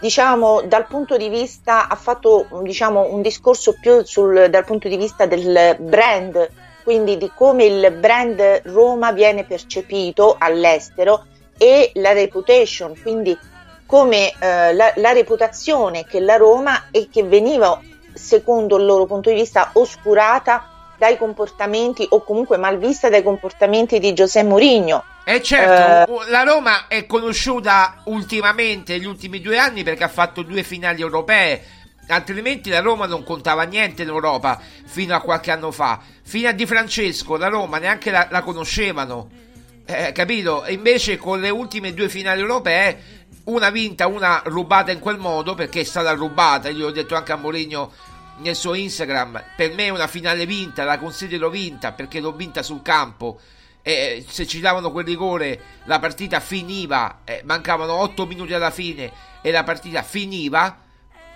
diciamo, 0.00 0.62
dal 0.62 0.86
punto 0.86 1.16
di 1.16 1.28
vista, 1.28 1.88
ha 1.88 1.94
fatto 1.94 2.48
diciamo, 2.62 3.12
un 3.12 3.22
discorso 3.22 3.76
più 3.80 4.02
sul, 4.04 4.48
dal 4.50 4.64
punto 4.64 4.88
di 4.88 4.96
vista 4.96 5.26
del 5.26 5.76
brand, 5.78 6.50
quindi 6.82 7.16
di 7.16 7.30
come 7.34 7.64
il 7.64 7.92
brand 7.92 8.62
Roma 8.64 9.12
viene 9.12 9.44
percepito 9.44 10.36
all'estero 10.38 11.26
e 11.56 11.92
la 11.94 12.12
reputation, 12.12 12.94
quindi 13.00 13.36
come 13.86 14.32
eh, 14.38 14.72
la, 14.72 14.92
la 14.96 15.12
reputazione 15.12 16.04
che 16.04 16.20
la 16.20 16.36
Roma 16.36 16.88
e 16.90 17.08
che 17.10 17.22
veniva, 17.22 17.80
secondo 18.14 18.78
il 18.78 18.84
loro 18.84 19.06
punto 19.06 19.30
di 19.30 19.36
vista, 19.36 19.70
oscurata 19.74 20.94
dai 20.98 21.16
comportamenti 21.16 22.06
o 22.10 22.22
comunque 22.22 22.56
mal 22.56 22.78
vista 22.78 23.08
dai 23.08 23.22
comportamenti 23.22 23.98
di 23.98 24.12
Giuseppe 24.12 24.46
Mourinho 24.46 25.04
e 25.24 25.34
eh 25.34 25.42
certo, 25.42 26.12
uh, 26.12 26.20
la 26.30 26.42
Roma 26.42 26.88
è 26.88 27.06
conosciuta 27.06 28.02
ultimamente, 28.06 28.94
negli 28.94 29.06
ultimi 29.06 29.40
due 29.40 29.56
anni, 29.56 29.84
perché 29.84 30.02
ha 30.02 30.08
fatto 30.08 30.42
due 30.42 30.64
finali 30.64 31.00
europee. 31.00 31.62
Altrimenti 32.12 32.68
la 32.68 32.80
Roma 32.80 33.06
non 33.06 33.24
contava 33.24 33.62
niente 33.62 34.02
in 34.02 34.08
Europa 34.08 34.60
fino 34.84 35.14
a 35.14 35.20
qualche 35.20 35.50
anno 35.50 35.70
fa. 35.70 35.98
Fino 36.22 36.48
a 36.48 36.52
Di 36.52 36.66
Francesco, 36.66 37.36
la 37.36 37.48
Roma 37.48 37.78
neanche 37.78 38.10
la, 38.10 38.28
la 38.30 38.42
conoscevano. 38.42 39.30
Eh, 39.86 40.12
capito? 40.12 40.64
Invece 40.68 41.16
con 41.16 41.40
le 41.40 41.48
ultime 41.48 41.94
due 41.94 42.10
finali 42.10 42.40
europee, 42.40 43.22
una 43.44 43.70
vinta, 43.70 44.06
una 44.06 44.42
rubata 44.44 44.92
in 44.92 45.00
quel 45.00 45.18
modo, 45.18 45.54
perché 45.54 45.80
è 45.80 45.84
stata 45.84 46.12
rubata, 46.12 46.68
io 46.68 46.88
ho 46.88 46.90
detto 46.92 47.16
anche 47.16 47.32
a 47.32 47.36
Mourinho 47.36 47.90
nel 48.38 48.54
suo 48.54 48.74
Instagram, 48.74 49.42
per 49.56 49.72
me 49.72 49.86
è 49.86 49.88
una 49.88 50.06
finale 50.06 50.44
vinta, 50.46 50.84
la 50.84 50.98
considero 50.98 51.48
vinta 51.48 51.92
perché 51.92 52.20
l'ho 52.20 52.32
vinta 52.32 52.62
sul 52.62 52.82
campo. 52.82 53.40
Eh, 53.84 54.24
se 54.28 54.46
ci 54.46 54.60
davano 54.60 54.92
quel 54.92 55.04
rigore 55.04 55.60
la 55.84 55.98
partita 55.98 56.38
finiva, 56.38 57.22
eh, 57.24 57.42
mancavano 57.44 57.94
8 57.94 58.26
minuti 58.26 58.52
alla 58.52 58.70
fine 58.70 59.10
e 59.40 59.50
la 59.50 59.64
partita 59.64 60.02
finiva 60.02 60.78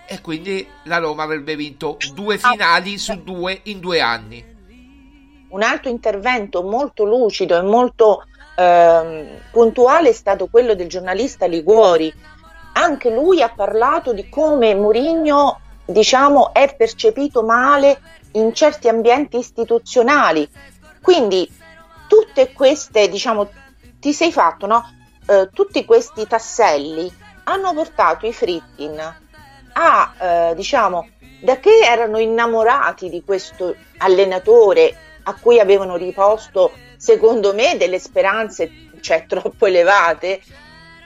e 0.06 0.20
quindi 0.20 0.66
la 0.84 0.98
Roma 0.98 1.24
avrebbe 1.24 1.56
vinto 1.56 1.96
due 2.14 2.38
finali 2.38 2.98
su 2.98 3.22
due 3.22 3.60
in 3.64 3.80
due 3.80 4.00
anni. 4.00 4.54
Un 5.48 5.62
altro 5.62 5.90
intervento 5.90 6.62
molto 6.62 7.04
lucido 7.04 7.56
e 7.56 7.62
molto 7.62 8.24
ehm, 8.56 9.40
puntuale 9.50 10.10
è 10.10 10.12
stato 10.12 10.46
quello 10.46 10.74
del 10.74 10.88
giornalista 10.88 11.46
Liguori. 11.46 12.12
Anche 12.72 13.10
lui 13.10 13.42
ha 13.42 13.48
parlato 13.48 14.12
di 14.12 14.28
come 14.28 14.74
Mourinho 14.74 15.60
diciamo, 15.86 16.52
è 16.52 16.74
percepito 16.76 17.42
male 17.42 18.00
in 18.32 18.52
certi 18.52 18.88
ambienti 18.88 19.38
istituzionali. 19.38 20.48
Quindi 21.00 21.50
tutte 22.08 22.52
queste, 22.52 23.08
diciamo, 23.08 23.48
ti 23.98 24.12
sei 24.12 24.32
fatto, 24.32 24.66
no? 24.66 24.84
Eh, 25.26 25.48
tutti 25.52 25.84
questi 25.84 26.26
tasselli 26.26 27.10
hanno 27.44 27.72
portato 27.72 28.26
i 28.26 28.32
Fritkin 28.32 29.24
a, 29.78 30.14
eh, 30.18 30.54
diciamo, 30.54 31.08
da 31.40 31.58
che 31.58 31.80
erano 31.84 32.18
innamorati 32.18 33.08
di 33.08 33.22
questo 33.22 33.74
allenatore 33.98 34.96
a 35.24 35.34
cui 35.34 35.60
avevano 35.60 35.96
riposto, 35.96 36.72
secondo 36.96 37.52
me, 37.52 37.76
delle 37.76 37.98
speranze 37.98 38.70
cioè, 39.00 39.26
troppo 39.28 39.66
elevate, 39.66 40.40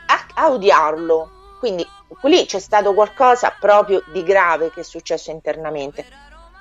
a, 0.06 0.42
a 0.42 0.50
odiarlo. 0.50 1.30
Quindi 1.58 1.86
lì 2.22 2.46
c'è 2.46 2.58
stato 2.58 2.94
qualcosa 2.94 3.54
proprio 3.58 4.02
di 4.12 4.22
grave 4.22 4.70
che 4.70 4.80
è 4.80 4.84
successo 4.84 5.30
internamente. 5.30 6.06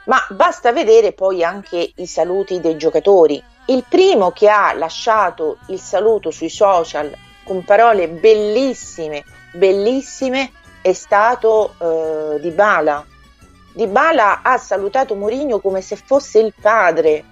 Ma 0.05 0.26
basta 0.30 0.72
vedere 0.72 1.14
poi 1.14 1.43
anche 1.43 1.91
i 1.95 2.07
saluti 2.07 2.60
dei 2.60 2.76
giocatori. 2.76 3.41
Il 3.68 3.86
primo 3.88 4.32
che 4.32 4.49
ha 4.49 4.74
lasciato 4.74 5.60
il 5.68 5.80
saluto 5.80 6.32
sui 6.32 6.49
social 6.49 7.16
con 7.43 7.64
parole 7.64 8.07
bellissime, 8.07 9.24
bellissime, 9.53 10.51
è 10.82 10.93
stato 10.93 11.75
eh, 11.77 12.39
Dybala. 12.39 13.05
Dybala 13.73 14.41
ha 14.41 14.57
salutato 14.57 15.15
Mourinho 15.15 15.59
come 15.59 15.82
se 15.82 15.95
fosse 15.95 16.39
il 16.39 16.53
padre. 16.59 17.23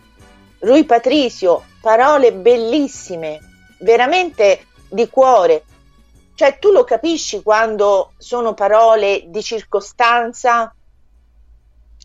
Rui 0.59 0.85
Patricio, 0.85 1.63
parole 1.81 2.33
bellissime, 2.33 3.39
veramente 3.79 4.65
di 4.89 5.07
cuore. 5.09 5.63
Cioè 6.33 6.59
tu 6.59 6.71
lo 6.71 6.83
capisci 6.83 7.41
quando 7.41 8.11
sono 8.17 8.53
parole 8.53 9.23
di 9.27 9.41
circostanza 9.41 10.73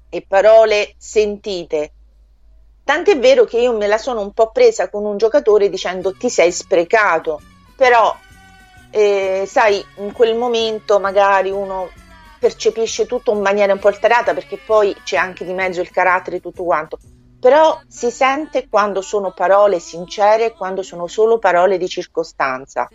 e 0.09 0.25
parole 0.27 0.95
sentite. 0.97 1.93
Tant'è 2.85 3.19
vero 3.19 3.45
che 3.45 3.59
io 3.59 3.77
me 3.77 3.87
la 3.87 3.99
sono 3.99 4.21
un 4.21 4.33
po' 4.33 4.51
presa 4.51 4.89
con 4.89 5.05
un 5.05 5.17
giocatore 5.17 5.69
dicendo 5.69 6.15
ti 6.15 6.29
sei 6.29 6.51
sprecato, 6.51 7.41
però 7.77 8.15
eh, 8.93 9.45
sai, 9.47 9.85
in 9.97 10.13
quel 10.13 10.37
momento 10.37 11.01
magari 11.01 11.51
uno 11.51 11.91
percepisce 12.39 13.07
tutto 13.07 13.33
in 13.33 13.41
maniera 13.41 13.73
un 13.73 13.79
po' 13.79 13.89
alterata 13.89 14.35
perché 14.35 14.59
poi 14.59 14.95
c'è 15.03 15.17
anche 15.17 15.45
di 15.45 15.53
mezzo 15.55 15.81
il 15.81 15.91
carattere 15.91 16.37
e 16.37 16.41
tutto 16.41 16.63
quanto. 16.63 16.99
Però 17.41 17.81
si 17.89 18.11
sente 18.11 18.69
quando 18.69 19.01
sono 19.01 19.33
parole 19.33 19.81
sincere, 19.81 20.53
quando 20.53 20.83
sono 20.83 21.07
solo 21.07 21.39
parole 21.39 21.79
di 21.79 21.89
circostanza. 21.89 22.89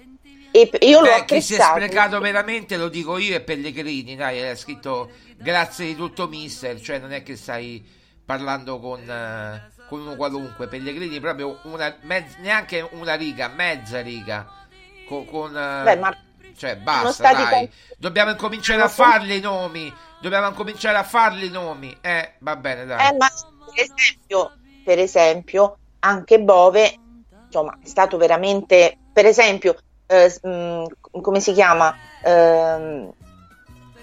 E 0.52 0.70
io 0.82 1.02
Beh, 1.02 1.18
l'ho 1.18 1.26
chi 1.26 1.42
si 1.42 1.56
è 1.56 1.62
sprecato 1.62 2.20
veramente 2.20 2.78
lo 2.78 2.90
dico 2.90 3.18
io 3.18 3.36
e 3.36 3.42
Pellegrini, 3.42 4.16
dai, 4.16 4.40
è 4.40 4.56
scritto 4.56 5.10
grazie 5.36 5.88
di 5.88 5.96
tutto 5.96 6.28
mister, 6.28 6.80
cioè 6.80 7.00
non 7.00 7.12
è 7.12 7.24
che 7.24 7.36
stai 7.36 7.86
parlando 8.26 8.80
con, 8.80 9.00
eh, 9.00 9.72
con 9.88 10.02
uno 10.02 10.16
qualunque, 10.16 10.68
Pellegrini 10.68 11.20
proprio 11.20 11.60
una, 11.64 11.96
mezz- 12.02 12.38
neanche 12.38 12.88
una 12.92 13.16
riga, 13.16 13.48
mezza 13.50 14.02
riga, 14.02 14.67
con... 15.08 15.26
con 15.26 15.58
eh, 15.58 15.84
Beh, 15.84 15.96
ma 15.98 16.18
cioè 16.58 16.76
basta, 16.78 17.32
dai, 17.32 17.44
tanti- 17.44 17.72
dobbiamo 17.98 18.32
incominciare 18.32 18.82
a 18.82 18.88
farli 18.88 19.38
i 19.38 19.42
nomi, 19.42 19.94
dobbiamo 20.22 20.48
incominciare 20.48 20.98
a 20.98 21.04
farli 21.04 21.46
i 21.46 21.52
nomi, 21.52 21.96
eh, 22.02 22.34
va 22.40 22.56
bene, 22.56 22.86
dai. 22.86 23.08
Eh, 23.08 23.16
ma 23.16 23.28
per 23.28 23.84
esempio, 23.84 24.52
per 24.84 25.00
esempio, 25.00 25.78
anche 26.00 26.40
Bove, 26.40 26.98
insomma, 27.46 27.78
è 27.80 27.88
stato 27.88 28.18
veramente, 28.18 28.98
per 29.14 29.26
esempio, 29.28 29.78
eh, 30.08 30.36
mh, 30.42 30.86
come 31.22 31.40
si 31.40 31.54
chiama? 31.54 31.96
Ehm, 32.24 33.12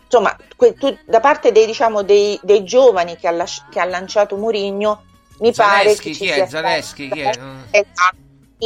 insomma, 0.05 0.37
que- 0.57 0.75
tu- 0.75 0.97
da 1.05 1.21
parte 1.21 1.51
dei, 1.51 1.67
diciamo, 1.67 2.03
dei, 2.03 2.39
dei 2.43 2.63
giovani 2.63 3.17
che 3.17 3.27
ha, 3.27 3.33
lasci- 3.33 3.63
che 3.69 3.81
ha 3.81 3.85
lanciato 3.85 4.37
Murigno, 4.37 5.03
mi 5.41 5.53
pare 5.53 5.83
Zaleschi, 5.85 6.09
che 6.11 6.15
ci 6.15 6.25
chi 6.25 6.29
è? 6.29 6.47
Zaleschi, 6.47 7.09
chi 7.11 7.21
è? 7.21 7.39
Mm. 7.39 7.63
Esatto, 7.71 8.17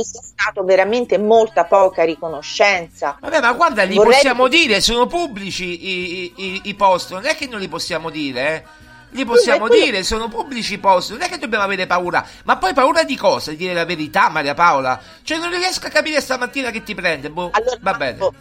ci 0.02 0.10
sia 0.10 0.20
stato 0.22 0.64
veramente 0.64 1.18
molta 1.18 1.64
poca 1.64 2.04
riconoscenza. 2.04 3.16
Vabbè, 3.20 3.40
ma 3.40 3.52
guarda, 3.52 3.82
li 3.84 3.94
Vorrei- 3.96 4.12
possiamo 4.14 4.48
dire, 4.48 4.80
sono 4.80 5.06
pubblici 5.06 5.64
i, 5.88 6.32
i- 6.36 6.60
i 6.64 6.74
post, 6.74 7.12
non 7.12 7.26
è 7.26 7.34
che 7.36 7.46
non 7.46 7.60
li 7.60 7.68
possiamo 7.68 8.10
dire, 8.10 8.54
eh. 8.54 8.86
Li 9.12 9.24
possiamo 9.24 9.66
quello- 9.68 9.84
dire, 9.84 10.02
sono 10.02 10.28
pubblici 10.28 10.74
i 10.74 10.78
post, 10.78 11.10
non 11.12 11.22
è 11.22 11.28
che 11.30 11.38
dobbiamo 11.38 11.64
avere 11.64 11.86
paura. 11.86 12.24
Ma 12.44 12.58
poi 12.58 12.74
paura 12.74 13.04
di 13.04 13.16
cosa? 13.16 13.50
Di 13.52 13.56
dire 13.56 13.72
la 13.72 13.86
verità, 13.86 14.28
Maria 14.28 14.52
Paola? 14.52 15.00
Cioè, 15.22 15.38
non 15.38 15.48
riesco 15.50 15.86
a 15.86 15.88
capire 15.90 16.20
stamattina 16.20 16.70
che 16.70 16.82
ti 16.82 16.94
prende. 16.94 17.30
Boh, 17.30 17.48
Allora, 17.52 17.78
va 17.80 17.94
bene. 17.94 18.18
Marco, 18.18 18.26
allora, 18.26 18.36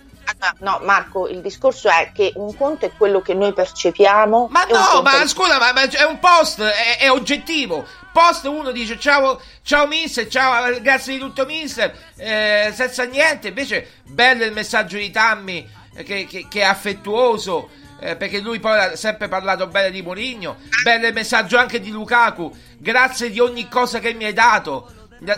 no, 0.59 0.79
Marco, 0.83 1.27
il 1.27 1.41
discorso 1.41 1.89
è 1.89 2.11
che 2.13 2.31
un 2.35 2.55
conto 2.55 2.85
è 2.85 2.91
quello 2.95 3.21
che 3.21 3.33
noi 3.33 3.53
percepiamo. 3.53 4.47
Ma 4.51 4.63
no, 4.65 5.01
ma 5.01 5.21
è- 5.21 5.27
scusa, 5.27 5.57
ma, 5.57 5.71
ma 5.73 5.81
è 5.89 6.03
un 6.03 6.19
post, 6.19 6.61
è, 6.61 6.97
è 6.99 7.09
oggettivo. 7.11 7.85
Post 8.13 8.45
uno 8.45 8.71
dice 8.71 8.99
ciao, 8.99 9.39
ciao 9.61 9.85
mister, 9.87 10.27
ciao, 10.27 10.79
grazie 10.81 11.13
di 11.13 11.19
tutto 11.19 11.45
mister, 11.45 11.95
eh, 12.15 12.71
senza 12.73 13.03
niente. 13.05 13.49
Invece 13.49 13.93
bello 14.03 14.43
il 14.43 14.51
messaggio 14.53 14.97
di 14.97 15.09
Tammy 15.11 15.67
eh, 15.95 16.03
che, 16.03 16.25
che- 16.25 16.47
che 16.49 16.59
è 16.61 16.63
affettuoso. 16.63 17.69
eh, 17.99 18.15
perché 18.15 18.39
lui 18.39 18.59
poi 18.59 18.77
ha 18.77 18.95
sempre 18.95 19.27
parlato 19.27 19.65
bene 19.67 19.89
di 19.91 20.01
Mourinho. 20.03 20.57
Bello 20.83 21.07
il 21.07 21.13
messaggio 21.13 21.57
anche 21.57 21.79
di 21.79 21.89
Lukaku. 21.89 22.55
Grazie 22.77 23.31
di 23.31 23.39
ogni 23.39 23.67
cosa 23.67 23.97
che 23.99 24.13
mi 24.13 24.25
hai 24.25 24.33
dato. 24.33 24.91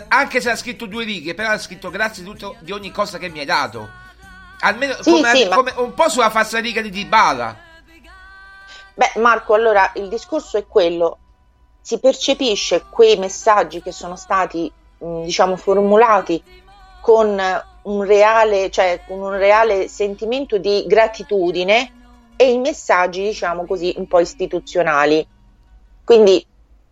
Anche 0.08 0.42
se 0.42 0.50
ha 0.50 0.56
scritto 0.56 0.84
due 0.84 1.04
righe, 1.04 1.32
però 1.34 1.48
ha 1.52 1.58
scritto 1.58 1.88
grazie 1.88 2.22
di, 2.22 2.28
tutto, 2.28 2.56
di 2.60 2.70
ogni 2.70 2.90
cosa 2.90 3.16
che 3.16 3.30
mi 3.30 3.38
hai 3.38 3.46
dato. 3.46 3.88
Almeno 4.60 4.94
Sì, 5.00 5.10
come, 5.10 5.34
sì, 5.34 5.48
ma- 5.48 5.56
come- 5.56 5.74
un 5.76 5.94
po' 5.94 6.08
sulla 6.08 6.30
falsariga 6.30 6.80
di 6.80 6.90
Dybala. 6.90 7.56
Beh, 8.94 9.12
Marco, 9.16 9.54
allora 9.54 9.92
il 9.94 10.08
discorso 10.08 10.58
è 10.58 10.66
quello. 10.66 11.18
Si 11.80 11.98
percepisce 11.98 12.84
quei 12.90 13.16
messaggi 13.16 13.80
che 13.80 13.92
sono 13.92 14.16
stati, 14.16 14.70
mh, 14.98 15.22
diciamo, 15.22 15.56
formulati 15.56 16.42
con 17.00 17.40
un 17.82 18.02
reale, 18.04 18.70
cioè 18.70 19.02
con 19.06 19.20
un 19.20 19.30
reale 19.30 19.88
sentimento 19.88 20.58
di 20.58 20.84
gratitudine 20.86 21.92
e 22.36 22.52
i 22.52 22.58
messaggi, 22.58 23.22
diciamo 23.22 23.64
così, 23.64 23.94
un 23.96 24.06
po' 24.06 24.20
istituzionali. 24.20 25.26
Quindi, 26.04 26.44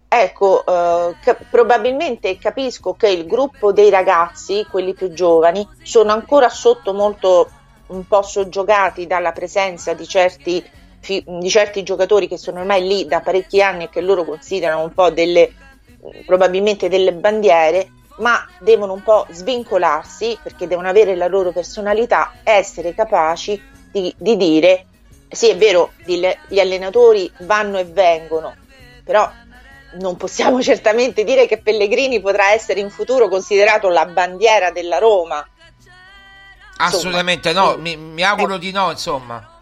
ecco, 0.08 0.64
eh, 0.64 1.16
ca- 1.20 1.36
probabilmente 1.50 2.38
capisco 2.38 2.94
che 2.94 3.10
il 3.10 3.26
gruppo 3.26 3.72
dei 3.72 3.90
ragazzi, 3.90 4.66
quelli 4.70 4.94
più 4.94 5.12
giovani, 5.12 5.68
sono 5.82 6.12
ancora 6.12 6.48
sotto 6.48 6.94
molto 6.94 7.50
un 7.88 8.06
po' 8.06 8.22
soggiogati 8.22 9.06
dalla 9.06 9.32
presenza 9.32 9.92
di 9.92 10.06
certi, 10.06 10.64
di 11.00 11.48
certi 11.50 11.82
giocatori 11.82 12.28
che 12.28 12.38
sono 12.38 12.60
ormai 12.60 12.86
lì 12.86 13.06
da 13.06 13.20
parecchi 13.20 13.62
anni 13.62 13.84
e 13.84 13.88
che 13.88 14.00
loro 14.00 14.24
considerano 14.24 14.82
un 14.82 14.92
po' 14.92 15.10
delle, 15.10 15.52
probabilmente 16.24 16.88
delle 16.88 17.12
bandiere, 17.12 17.90
ma 18.18 18.46
devono 18.60 18.94
un 18.94 19.02
po' 19.02 19.26
svincolarsi 19.30 20.38
perché 20.42 20.66
devono 20.66 20.88
avere 20.88 21.14
la 21.14 21.28
loro 21.28 21.52
personalità, 21.52 22.34
essere 22.42 22.94
capaci 22.94 23.60
di, 23.90 24.12
di 24.16 24.36
dire 24.36 24.86
sì, 25.30 25.50
è 25.50 25.56
vero, 25.56 25.92
gli 26.04 26.58
allenatori 26.58 27.30
vanno 27.40 27.78
e 27.78 27.84
vengono, 27.84 28.54
però 29.04 29.30
non 29.98 30.16
possiamo 30.16 30.60
certamente 30.62 31.24
dire 31.24 31.46
che 31.46 31.58
Pellegrini 31.58 32.20
potrà 32.20 32.52
essere 32.52 32.80
in 32.80 32.90
futuro 32.90 33.28
considerato 33.28 33.88
la 33.88 34.06
bandiera 34.06 34.70
della 34.70 34.98
Roma. 34.98 35.46
Assolutamente 36.78 37.52
no, 37.52 37.76
mi, 37.76 37.96
mi 37.96 38.22
auguro 38.22 38.56
di 38.56 38.70
no, 38.70 38.90
insomma. 38.90 39.56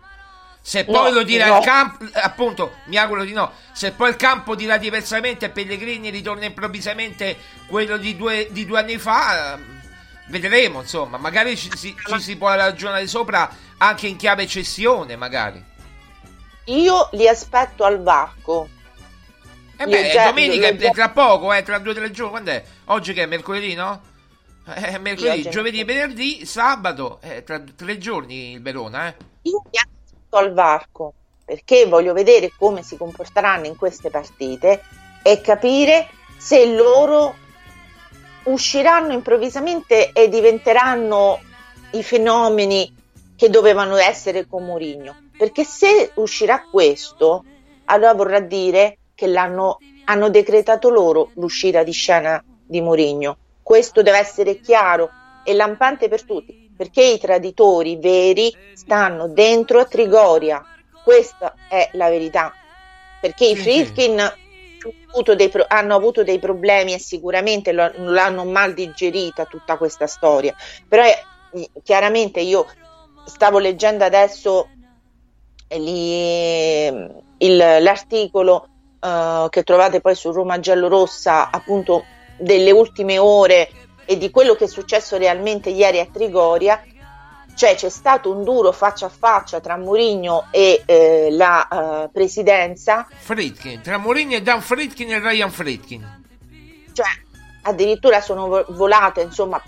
Se 0.61 0.85
No, 0.89 0.93
poi 0.93 1.13
lo 1.13 1.23
dirà 1.23 1.47
no. 1.47 1.59
il 1.59 1.65
campo, 1.65 2.05
appunto, 2.15 2.75
mi 2.87 2.97
auguro 2.97 3.23
di 3.25 3.33
no. 3.33 3.53
Se 3.73 3.93
poi 3.93 4.11
il 4.11 4.17
campo 4.17 4.57
dirà 4.57 4.79
diversamente 4.79 5.47
e 5.47 5.51
Pellegrini 5.51 6.11
ritorna 6.11 6.45
improvvisamente 6.45 7.37
quello 7.69 7.97
di 7.97 8.17
due, 8.17 8.49
di 8.51 8.67
due 8.67 8.81
anni 8.81 8.99
fa, 8.99 9.55
ehm, 9.55 9.83
vedremo, 10.27 10.81
insomma. 10.81 11.19
Magari 11.19 11.57
ci, 11.57 11.71
si, 11.77 11.95
ci 12.05 12.21
si 12.21 12.37
può 12.37 12.53
ragionare 12.53 13.07
sopra 13.07 13.49
anche 13.79 14.09
in 14.09 14.17
chiave 14.17 14.47
cessione, 14.49 15.15
magari. 15.15 15.63
Io 16.65 17.09
li 17.13 17.29
aspetto 17.29 17.85
al 17.85 18.03
varco. 18.03 18.69
E 19.77 19.85
Io 19.85 19.89
beh, 19.91 20.11
già- 20.11 20.25
domenica 20.25 20.67
è 20.67 20.91
tra 20.91 21.11
poco, 21.11 21.53
eh, 21.53 21.63
tra 21.63 21.79
due 21.79 21.93
o 21.93 21.95
tre 21.95 22.11
giorni. 22.11 22.31
Quando 22.31 22.51
è? 22.51 22.65
Oggi 22.87 23.13
che 23.13 23.23
è 23.23 23.27
mercoledì, 23.27 23.75
no? 23.75 24.01
Eh, 24.75 24.99
mercoledì, 24.99 25.43
sì, 25.43 25.51
giovedì, 25.51 25.85
venerdì, 25.85 26.45
sabato, 26.45 27.19
eh, 27.23 27.45
tra 27.45 27.61
tre 27.61 27.99
giorni 27.99 28.53
il 28.53 28.63
Verona. 28.63 29.09
Eh. 29.09 29.15
Io 29.43 29.63
pianto 29.71 30.37
al 30.37 30.53
varco 30.53 31.15
perché 31.45 31.87
voglio 31.87 32.13
vedere 32.13 32.51
come 32.59 32.83
si 32.83 32.97
comporteranno 32.97 33.67
in 33.67 33.77
queste 33.77 34.11
partite 34.11 34.83
e 35.23 35.41
capire 35.41 36.09
se 36.37 36.67
loro 36.75 37.35
usciranno 38.45 39.13
improvvisamente 39.13 40.11
e 40.13 40.29
diventeranno 40.29 41.41
i 41.93 42.03
fenomeni 42.03 42.95
che 43.37 43.49
dovevano 43.49 43.97
essere 43.97 44.47
con 44.47 44.65
Mourinho. 44.65 45.15
Perché 45.39 45.63
se 45.63 46.11
uscirà 46.15 46.67
questo, 46.69 47.45
allora 47.85 48.15
vorrà 48.15 48.41
dire 48.41 48.99
che 49.15 49.27
l'hanno 49.29 49.79
hanno 50.07 50.31
decretato 50.31 50.89
loro 50.89 51.31
l'uscita 51.35 51.83
di 51.83 51.93
scena 51.93 52.43
di 52.65 52.81
Mourinho. 52.81 53.37
Questo 53.67 54.01
deve 54.01 54.19
essere 54.19 54.61
chiaro 54.61 55.11
e 55.43 55.53
lampante 55.53 56.07
per 56.07 56.23
tutti, 56.23 56.71
perché 56.77 57.03
i 57.03 57.19
traditori 57.19 57.97
veri 57.97 58.57
stanno 58.75 59.27
dentro 59.27 59.81
a 59.81 59.87
Trigoria. 59.87 60.65
Questa 61.03 61.53
è 61.69 61.91
la 61.95 62.09
verità. 62.09 62.53
Perché 63.21 63.47
i 63.47 63.57
Friedkin 63.57 64.21
hanno 65.67 65.95
avuto 65.97 66.23
dei 66.23 66.39
problemi 66.39 66.93
e 66.93 67.01
sicuramente 67.01 67.73
lo, 67.73 67.91
l'hanno 67.97 68.45
mal 68.45 68.73
digerita 68.73 69.47
tutta 69.47 69.77
questa 69.77 70.07
storia. 70.07 70.55
Però 70.87 71.03
è, 71.03 71.21
eh, 71.55 71.69
chiaramente 71.83 72.39
io 72.39 72.69
stavo 73.25 73.59
leggendo 73.59 74.05
adesso 74.05 74.69
lì, 75.71 76.87
il, 77.39 77.57
l'articolo 77.57 78.69
uh, 79.01 79.49
che 79.49 79.65
trovate 79.65 80.01
poi 80.01 80.15
su 80.15 80.31
Roma 80.31 80.61
Giallorossa, 80.61 81.51
appunto 81.51 82.05
delle 82.37 82.71
ultime 82.71 83.19
ore 83.19 83.71
e 84.05 84.17
di 84.17 84.31
quello 84.31 84.55
che 84.55 84.65
è 84.65 84.69
successo 84.69 85.17
realmente 85.17 85.71
ieri 85.71 85.99
a 85.99 86.07
Trigoria, 86.07 86.83
cioè 87.55 87.75
c'è 87.75 87.89
stato 87.89 88.31
un 88.31 88.45
duro 88.45 88.71
faccia 88.71 89.07
a 89.07 89.09
faccia 89.09 89.61
tra 89.61 89.77
Mourinho 89.77 90.49
e 90.51 90.83
eh, 90.85 91.29
la 91.31 91.67
uh, 91.71 92.13
presidenza. 92.13 93.09
Fritkin, 93.11 93.81
tra 93.81 93.99
Mourinho 93.99 94.37
e 94.37 94.43
Dan 94.43 94.61
Fritkin 94.61 95.11
e 95.11 95.19
Ryan 95.19 95.51
Fritkin. 95.51 96.25
Cioè, 96.93 97.07
addirittura 97.63 98.21
sono 98.21 98.65
volate, 98.69 99.23
insomma, 99.23 99.61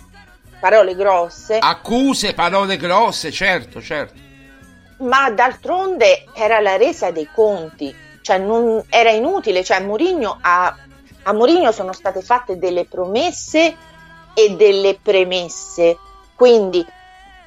parole 0.60 0.94
grosse. 0.94 1.58
Accuse, 1.58 2.34
parole 2.34 2.76
grosse, 2.76 3.30
certo, 3.32 3.80
certo. 3.80 4.26
Ma 4.98 5.30
d'altronde 5.30 6.26
era 6.34 6.60
la 6.60 6.76
resa 6.76 7.10
dei 7.10 7.28
conti, 7.32 7.94
cioè 8.20 8.38
non, 8.38 8.84
era 8.88 9.10
inutile, 9.10 9.64
cioè 9.64 9.80
Mourinho 9.80 10.38
a, 10.40 10.76
a 11.28 11.32
Mourinho 11.34 11.72
sono 11.72 11.92
state 11.92 12.22
fatte 12.22 12.58
delle 12.58 12.86
promesse 12.86 13.76
e 14.32 14.56
delle 14.56 14.98
premesse, 15.00 15.98
quindi 16.34 16.84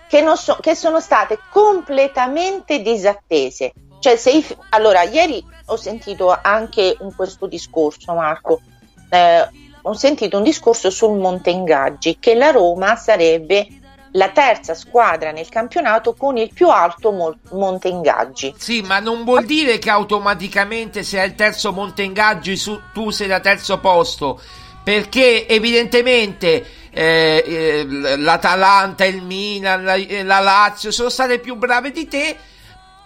che, 0.07 0.23
so, 0.35 0.57
che 0.61 0.75
sono 0.75 0.99
state 0.99 1.39
completamente 1.49 2.81
disattese. 2.81 3.73
Cioè, 3.99 4.19
i, 4.29 4.45
allora, 4.69 5.01
ieri 5.01 5.43
ho 5.65 5.75
sentito 5.77 6.37
anche 6.39 6.95
in 6.99 7.15
questo 7.15 7.47
discorso, 7.47 8.13
Marco, 8.13 8.61
eh, 9.09 9.49
ho 9.81 9.93
sentito 9.93 10.37
un 10.37 10.43
discorso 10.43 10.91
sul 10.91 11.17
Monte 11.17 11.49
Ingaggi, 11.49 12.19
che 12.19 12.35
la 12.35 12.51
Roma 12.51 12.95
sarebbe 12.95 13.67
la 14.13 14.29
terza 14.29 14.73
squadra 14.73 15.31
nel 15.31 15.47
campionato 15.49 16.13
con 16.13 16.37
il 16.37 16.51
più 16.53 16.69
alto 16.69 17.11
mo- 17.11 17.37
monte 17.51 17.87
ingaggi. 17.87 18.53
Sì, 18.57 18.81
ma 18.81 18.99
non 18.99 19.23
vuol 19.23 19.45
dire 19.45 19.79
che 19.79 19.89
automaticamente 19.89 21.03
se 21.03 21.19
hai 21.19 21.27
il 21.27 21.35
terzo 21.35 21.71
monte 21.71 22.03
ingaggi 22.03 22.55
su- 22.57 22.79
tu 22.93 23.09
sei 23.09 23.27
da 23.27 23.39
terzo 23.39 23.79
posto, 23.79 24.41
perché 24.83 25.47
evidentemente 25.47 26.79
eh, 26.93 27.43
eh, 27.45 28.17
l'Atalanta, 28.17 29.05
il 29.05 29.21
Milan, 29.23 29.83
la, 29.83 29.93
eh, 29.95 30.23
la, 30.23 30.39
Lazio 30.39 30.91
sono 30.91 31.07
state 31.09 31.39
più 31.39 31.55
brave 31.55 31.91
di 31.91 32.07
te 32.07 32.35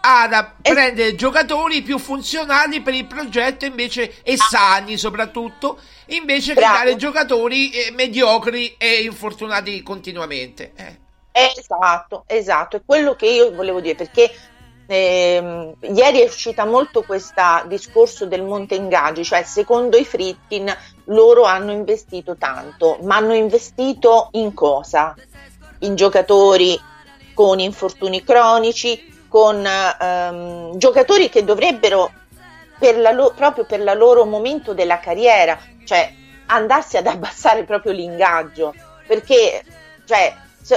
ad 0.02 0.34
es- 0.34 0.74
prendere 0.74 1.16
giocatori 1.16 1.84
più 1.84 2.00
funzionali 2.00 2.82
per 2.82 2.96
il 2.96 3.06
progetto 3.06 3.66
invece 3.66 4.24
e 4.24 4.38
sani 4.38 4.98
soprattutto 4.98 5.80
invece 6.08 6.54
Bravo. 6.54 6.74
che 6.74 6.84
dare 6.84 6.96
giocatori 6.96 7.72
eh, 7.72 7.92
mediocri 7.92 8.76
e 8.78 9.02
infortunati 9.04 9.82
continuamente. 9.84 10.74
Eh. 10.76 11.00
Esatto, 11.32 12.24
esatto, 12.28 12.78
è 12.78 12.82
quello 12.86 13.16
che 13.16 13.28
io 13.28 13.54
volevo 13.54 13.82
dire 13.82 13.96
perché 13.96 14.32
eh, 14.88 15.74
ieri 15.82 16.20
è 16.20 16.26
uscita 16.26 16.66
molto 16.66 17.02
questo 17.02 17.42
discorso 17.68 18.26
del 18.26 18.44
monte 18.44 18.76
ingaggi, 18.76 19.24
cioè 19.24 19.44
secondo 19.44 19.98
i 19.98 20.06
Fritkin 20.06 20.74
loro 21.06 21.44
hanno 21.44 21.72
investito 21.72 22.36
tanto, 22.38 23.00
ma 23.02 23.18
hanno 23.18 23.34
investito 23.34 24.30
in 24.34 24.54
cosa? 24.54 25.16
In 25.80 25.96
giocatori 25.96 26.80
con 27.34 27.60
infortuni 27.60 28.24
cronici, 28.24 29.14
con 29.28 29.66
ehm, 29.66 30.78
giocatori 30.78 31.30
che 31.30 31.44
dovrebbero 31.44 32.12
per 32.78 32.98
lo- 32.98 33.34
proprio 33.36 33.66
per 33.66 33.80
il 33.80 33.98
loro 33.98 34.26
momento 34.26 34.74
della 34.74 35.00
carriera, 35.00 35.58
cioè 35.86 36.12
andarsi 36.48 36.98
ad 36.98 37.08
abbassare 37.08 37.64
proprio 37.64 37.92
l'ingaggio, 37.92 38.74
perché 39.08 39.64
cioè, 40.06 40.34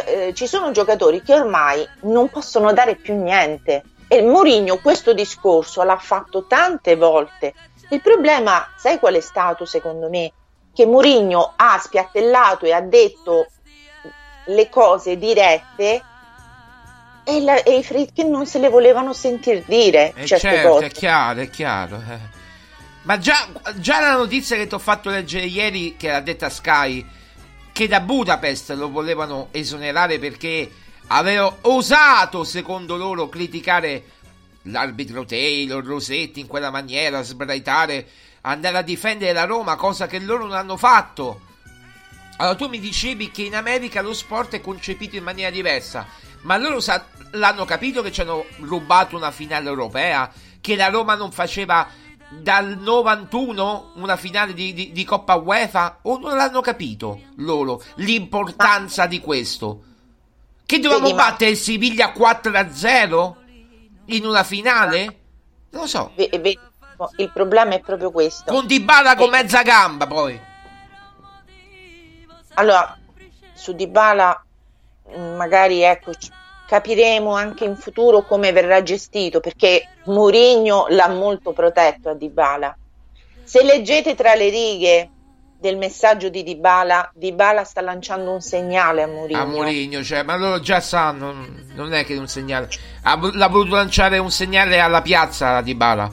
eh, 0.07 0.35
ci 0.35 0.47
sono 0.47 0.71
giocatori 0.71 1.23
che 1.23 1.35
ormai 1.35 1.87
non 2.03 2.29
possono 2.29 2.73
dare 2.73 2.97
più 2.97 3.15
niente. 3.15 3.83
E 4.11 4.23
Mourinho 4.23 4.79
questo 4.79 5.13
discorso 5.13 5.83
l'ha 5.83 5.99
fatto 5.99 6.47
tante 6.47 6.97
volte. 6.97 7.53
Il 7.91 8.01
problema, 8.01 8.67
sai 8.77 8.99
qual 8.99 9.15
è 9.15 9.21
stato 9.21 9.67
secondo 9.67 10.09
me? 10.09 10.33
Che 10.73 10.87
Mourinho 10.87 11.53
ha 11.57 11.79
spiattellato 11.79 12.65
e 12.65 12.73
ha 12.73 12.81
detto 12.81 13.49
le 14.47 14.69
cose 14.71 15.19
dirette 15.19 16.03
e, 17.29 17.41
la, 17.43 17.63
e 17.63 17.77
i 17.77 17.85
Fritkin 17.85 18.31
non 18.31 18.47
se 18.47 18.59
le 18.59 18.71
volevano 18.71 19.13
sentir 19.13 19.63
dire. 19.67 20.15
Eh 20.17 20.25
certo, 20.25 20.69
cose. 20.69 20.87
è 20.87 20.91
chiaro, 20.91 21.41
è 21.41 21.51
chiaro. 21.51 21.97
Eh. 21.97 22.19
Ma 23.03 23.19
già, 23.19 23.47
già, 23.77 24.01
la 24.01 24.17
notizia 24.17 24.57
che 24.57 24.67
ti 24.67 24.75
ho 24.75 24.79
fatto 24.79 25.11
leggere 25.11 25.45
ieri, 25.45 25.97
che 25.99 26.09
l'ha 26.09 26.21
detta 26.21 26.49
Sky, 26.49 27.05
che 27.71 27.87
da 27.87 28.01
Budapest 28.01 28.71
lo 28.73 28.91
volevano 28.91 29.49
esonerare 29.51 30.19
perché 30.19 30.71
aveva 31.09 31.55
osato, 31.63 32.45
secondo 32.45 32.97
loro, 32.97 33.29
criticare 33.29 34.05
l'arbitro 34.63 35.27
Taylor, 35.27 35.85
Rosetti 35.85 36.41
in 36.41 36.47
quella 36.47 36.71
maniera, 36.71 37.23
sbraitare, 37.23 38.07
andare 38.43 38.79
a 38.79 38.83
difendere 38.83 39.35
la 39.35 39.45
Roma, 39.45 39.77
cosa 39.77 40.07
che 40.07 40.19
loro 40.19 40.47
non 40.47 40.57
hanno 40.57 40.79
fatto. 40.79 41.41
Allora 42.39 42.57
tu 42.57 42.69
mi 42.69 42.79
dicevi 42.79 43.31
che 43.31 43.43
in 43.43 43.55
America 43.55 44.01
lo 44.01 44.15
sport 44.15 44.55
è 44.55 44.61
concepito 44.61 45.17
in 45.17 45.25
maniera 45.25 45.51
diversa, 45.51 46.07
ma 46.43 46.57
loro 46.57 46.81
sa- 46.81 47.05
l'hanno 47.33 47.65
capito 47.65 48.03
che 48.03 48.13
ci 48.13 48.21
hanno 48.21 48.45
rubato 48.61 49.17
una 49.17 49.31
finale 49.31 49.69
europea, 49.69 50.31
che 50.61 50.77
la 50.77 50.89
Roma 50.89 51.15
non 51.15 51.33
faceva 51.33 51.87
dal 52.31 52.77
91 52.79 53.93
una 53.95 54.17
finale 54.17 54.53
di, 54.53 54.75
di, 54.75 54.93
di 54.93 55.05
Coppa 55.05 55.37
UEFA 55.37 56.01
o 56.03 56.19
non 56.19 56.37
l'hanno 56.37 56.61
capito 56.61 57.21
loro 57.37 57.83
l'importanza 57.97 59.07
di 59.07 59.21
questo? 59.21 59.83
Che 60.67 60.79
dovevamo 60.81 61.15
battere 61.15 61.53
il 61.53 61.57
Siviglia 61.57 62.13
4-0 62.13 63.35
in 64.07 64.27
una 64.27 64.45
finale? 64.45 65.05
Non 65.71 65.83
lo 65.83 65.87
so. 65.87 66.13
Il 66.15 67.31
problema 67.33 67.75
è 67.75 67.81
proprio 67.81 68.11
questo. 68.11 68.53
Con 68.53 68.67
Dybala 68.67 69.15
con 69.17 69.31
mezza 69.31 69.63
gamba 69.63 70.07
poi. 70.07 70.39
Allora, 72.55 72.99
su 73.55 73.73
Dybala 73.73 74.45
mm, 75.17 75.37
magari 75.37 75.83
ecco 75.83 76.13
capiremo 76.69 77.35
anche 77.35 77.65
in 77.65 77.77
futuro 77.77 78.27
come 78.27 78.53
verrà 78.53 78.83
gestito 78.83 79.41
perché 79.41 79.89
Mourinho 80.05 80.85
l'ha 80.91 81.09
molto 81.09 81.53
protetto 81.53 82.11
a 82.11 82.15
Dybala. 82.15 82.77
Se 83.43 83.63
leggete 83.63 84.15
tra 84.15 84.35
le 84.35 84.51
righe 84.51 85.11
del 85.59 85.79
messaggio 85.79 86.29
di 86.29 86.43
Dybala, 86.43 87.11
Dybala 87.15 87.65
sta 87.65 87.81
lanciando 87.81 88.33
un 88.33 88.43
segnale 88.43 89.03
a 89.03 89.07
Mourinho. 89.07 89.41
A 89.41 89.47
Mourinho, 89.47 90.05
cioè, 90.05 90.23
ma 90.25 90.37
loro 90.37 90.61
già 90.61 90.81
sanno, 90.81 91.35
non 91.75 91.95
è 91.95 92.05
che 92.05 92.19
un 92.19 92.29
segnale. 92.29 92.69
Ha, 93.03 93.19
l'ha 93.33 93.49
voluto 93.49 93.77
lanciare 93.77 94.19
un 94.19 94.31
segnale 94.31 94.79
alla 94.79 95.01
piazza 95.01 95.57
a 95.57 95.63
Dybala. 95.63 96.13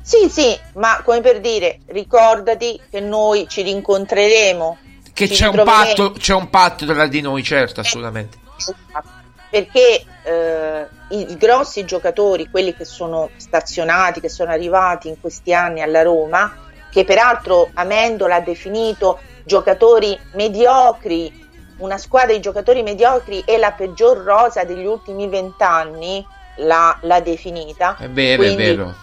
Sì, 0.00 0.28
sì, 0.28 0.56
ma 0.74 1.02
come 1.02 1.22
per 1.22 1.40
dire, 1.40 1.80
ricordati 1.86 2.80
che 2.88 3.00
noi 3.00 3.48
ci 3.48 3.62
rincontreremo. 3.62 4.78
Che 5.12 5.26
c'è 5.26 5.48
un, 5.48 5.62
patto, 5.64 6.12
c'è 6.12 6.34
un 6.34 6.48
patto 6.50 6.86
tra 6.86 7.08
di 7.08 7.20
noi, 7.20 7.42
certo, 7.42 7.80
assolutamente. 7.80 8.38
Esatto 8.56 9.22
perché 9.54 10.04
eh, 10.24 10.86
i, 11.10 11.36
grossi 11.36 11.84
giocatori, 11.84 12.50
quelli 12.50 12.74
che 12.74 12.84
sono 12.84 13.30
stazionati, 13.36 14.18
che 14.18 14.28
sono 14.28 14.50
arrivati 14.50 15.06
in 15.06 15.20
questi 15.20 15.54
anni 15.54 15.80
alla 15.80 16.02
Roma, 16.02 16.52
che 16.90 17.04
peraltro 17.04 17.70
Amendola 17.74 18.34
ha 18.34 18.40
definito 18.40 19.20
giocatori 19.44 20.18
mediocri, 20.32 21.32
una 21.76 21.98
squadra 21.98 22.32
di 22.32 22.40
giocatori 22.40 22.82
mediocri 22.82 23.44
è 23.46 23.56
la 23.56 23.70
peggior 23.70 24.24
rosa 24.24 24.64
degli 24.64 24.84
ultimi 24.84 25.28
vent'anni, 25.28 26.26
l'ha, 26.56 26.98
l'ha 27.02 27.20
definita. 27.20 27.96
È 27.96 28.08
vero, 28.08 28.42
Quindi, 28.42 28.62
è 28.64 28.74
vero. 28.74 28.94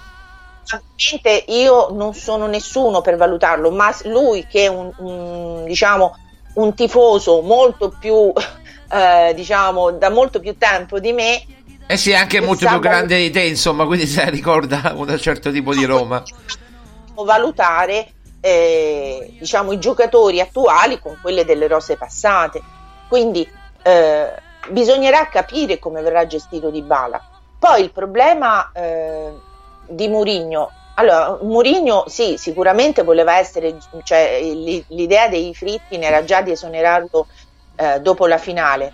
Io 1.47 1.91
non 1.91 2.13
sono 2.13 2.45
nessuno 2.47 2.99
per 2.99 3.15
valutarlo, 3.15 3.71
ma 3.71 3.95
lui 4.03 4.45
che 4.47 4.65
è 4.65 4.67
un, 4.67 4.91
un 4.97 5.63
diciamo 5.63 6.13
un 6.55 6.73
tifoso 6.73 7.41
molto 7.41 7.93
più, 7.97 8.33
eh, 8.91 9.33
diciamo, 9.33 9.91
da 9.91 10.09
molto 10.09 10.39
più 10.39 10.57
tempo 10.57 10.99
di 10.99 11.13
me. 11.13 11.43
Eh 11.87 11.97
sì, 11.97 12.13
anche 12.13 12.39
molto 12.39 12.67
più 12.67 12.79
grande 12.79 13.17
di 13.17 13.29
te, 13.29 13.41
insomma, 13.41 13.85
quindi 13.85 14.07
se 14.07 14.29
ricorda 14.29 14.93
un 14.95 15.17
certo 15.19 15.51
tipo 15.51 15.73
di 15.73 15.83
Roma. 15.85 16.23
Valutare, 17.15 18.07
eh, 18.39 19.35
diciamo, 19.37 19.71
i 19.71 19.79
giocatori 19.79 20.39
attuali 20.39 20.99
con 20.99 21.17
quelle 21.21 21.45
delle 21.45 21.67
rose 21.67 21.97
passate. 21.97 22.61
Quindi 23.07 23.47
eh, 23.83 24.31
bisognerà 24.69 25.27
capire 25.27 25.79
come 25.79 26.01
verrà 26.01 26.25
gestito 26.25 26.69
Di 26.69 26.81
Bala. 26.81 27.21
Poi 27.59 27.81
il 27.81 27.91
problema 27.91 28.71
eh, 28.73 29.31
di 29.87 30.07
Murigno 30.07 30.71
allora, 30.95 31.37
Mourinho 31.41 32.03
sì, 32.07 32.35
sicuramente 32.37 33.03
voleva 33.03 33.37
essere, 33.37 33.77
cioè, 34.03 34.39
l'idea 34.41 35.29
dei 35.29 35.53
Fritkin 35.55 36.03
era 36.03 36.23
già 36.23 36.41
di 36.41 36.51
esonerarlo 36.51 37.27
eh, 37.81 37.99
dopo 37.99 38.27
la 38.27 38.37
finale, 38.37 38.93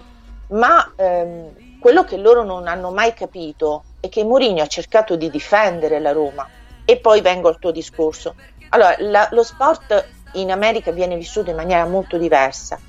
ma 0.52 0.94
ehm, 0.96 1.80
quello 1.80 2.06
che 2.06 2.16
loro 2.16 2.44
non 2.44 2.68
hanno 2.68 2.90
mai 2.90 3.14
capito 3.14 3.84
è 4.00 4.08
che 4.08 4.24
Mourinho 4.24 4.62
ha 4.62 4.68
cercato 4.68 5.18
di 5.18 5.30
difendere 5.30 6.00
la 6.00 6.14
Roma. 6.14 6.48
E 6.86 6.98
poi 6.98 7.20
vengo 7.20 7.50
al 7.50 7.60
tuo 7.60 7.72
discorso. 7.72 8.36
Allora, 8.70 8.96
la, 9.00 9.28
lo 9.32 9.44
sport 9.44 10.08
in 10.34 10.52
America 10.52 10.92
viene 10.92 11.18
vissuto 11.18 11.50
in 11.50 11.58
maniera 11.58 11.86
molto 11.86 12.18
diversa. 12.18 12.80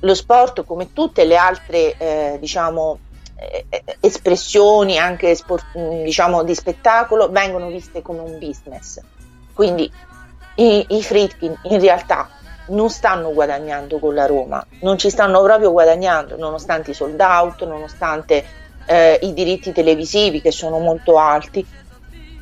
Lo 0.00 0.14
sport, 0.14 0.64
come 0.66 0.92
tutte 0.92 1.24
le 1.24 1.36
altre, 1.36 1.96
eh, 1.96 2.36
diciamo, 2.38 2.98
eh, 3.36 3.64
espressioni 4.00 4.98
anche 4.98 5.34
sport, 5.34 5.64
diciamo 6.02 6.44
di 6.44 6.54
spettacolo 6.54 7.30
vengono 7.30 7.68
viste 7.68 8.02
come 8.02 8.20
un 8.20 8.38
business. 8.38 9.00
Quindi 9.54 9.90
i, 10.56 10.84
i 10.90 11.02
Fritkin 11.02 11.58
in 11.62 11.80
realtà 11.80 12.28
non 12.68 12.90
stanno 12.90 13.32
guadagnando 13.32 13.98
con 13.98 14.14
la 14.14 14.26
Roma, 14.26 14.64
non 14.80 14.98
ci 14.98 15.10
stanno 15.10 15.42
proprio 15.42 15.72
guadagnando 15.72 16.36
nonostante 16.36 16.90
i 16.90 16.94
sold 16.94 17.20
out, 17.20 17.64
nonostante 17.64 18.44
eh, 18.86 19.18
i 19.22 19.32
diritti 19.32 19.72
televisivi 19.72 20.40
che 20.40 20.50
sono 20.50 20.78
molto 20.78 21.18
alti, 21.18 21.64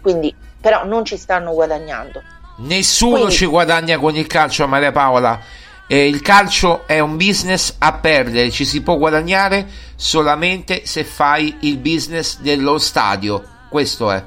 quindi 0.01 0.35
però 0.61 0.85
non 0.85 1.05
ci 1.05 1.17
stanno 1.17 1.53
guadagnando. 1.53 2.23
Nessuno 2.59 3.17
Quindi, 3.17 3.33
ci 3.33 3.47
guadagna 3.47 3.99
con 3.99 4.17
il 4.17 4.27
calcio, 4.27 4.67
Maria 4.67 4.93
Paola. 4.93 5.39
Eh, 5.87 6.09
il 6.09 6.21
calcio 6.23 6.87
è 6.87 6.99
un 6.99 7.17
business 7.17 7.77
a 7.79 7.93
perdere, 7.93 8.51
ci 8.51 8.65
si 8.65 8.83
può 8.83 8.97
guadagnare 8.97 9.67
solamente 9.95 10.85
se 10.85 11.05
fai 11.05 11.59
il 11.61 11.79
business 11.79 12.41
dello 12.41 12.79
stadio. 12.79 13.45
Questo 13.69 14.11
è. 14.11 14.25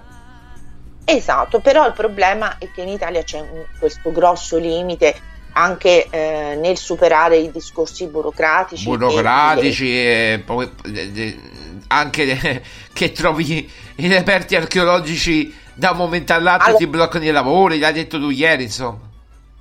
Esatto, 1.04 1.60
però 1.60 1.88
il 1.88 1.94
problema 1.94 2.58
è 2.60 2.70
che 2.72 2.82
in 2.82 2.90
Italia 2.90 3.24
c'è 3.24 3.44
questo 3.80 4.12
grosso 4.12 4.58
limite 4.58 5.16
anche 5.60 6.08
eh, 6.10 6.56
nel 6.56 6.78
superare 6.78 7.36
i 7.36 7.52
discorsi 7.52 8.08
burocratici. 8.08 8.86
Burocratici 8.86 9.90
e, 9.90 10.34
e 10.34 10.40
poi 10.40 10.72
eh, 10.86 11.38
anche 11.88 12.64
che 12.94 13.12
trovi 13.12 13.70
i 13.96 14.08
reperti 14.08 14.56
archeologici 14.56 15.54
da 15.74 15.92
un 15.92 15.98
momento 15.98 16.34
all'altro 16.34 16.68
allora, 16.68 16.78
ti 16.78 16.88
bloccano 16.88 17.26
i 17.26 17.32
lavori, 17.32 17.80
l'hai 17.80 17.94
detto 17.94 18.18
tu 18.20 18.30
ieri, 18.30 18.64
insomma. 18.64 19.00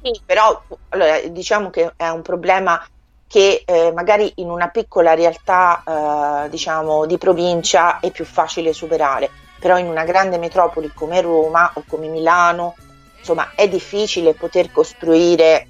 Sì, 0.01 0.21
però 0.25 0.63
allora, 0.91 1.21
diciamo 1.29 1.71
che 1.71 1.93
è 1.97 2.09
un 2.09 2.23
problema 2.23 2.81
che 3.27 3.65
eh, 3.67 3.93
magari 3.93 4.33
in 4.37 4.51
una 4.51 4.69
piccola 4.69 5.15
realtà 5.15 5.83
eh, 6.45 6.49
diciamo 6.49 7.07
di 7.07 7.19
provincia 7.19 7.99
è 7.99 8.13
più 8.13 8.25
facile 8.25 8.73
superare, 8.73 9.29
però 9.59 9.79
in 9.79 9.87
una 9.87 10.05
grande 10.05 10.39
metropoli 10.39 10.93
come 10.95 11.21
Roma 11.21 11.73
o 11.75 11.83
come 11.89 12.07
Milano, 12.07 12.77
insomma, 13.19 13.51
è 13.57 13.69
difficile 13.69 14.35
poter 14.35 14.71
costruire 14.71 15.67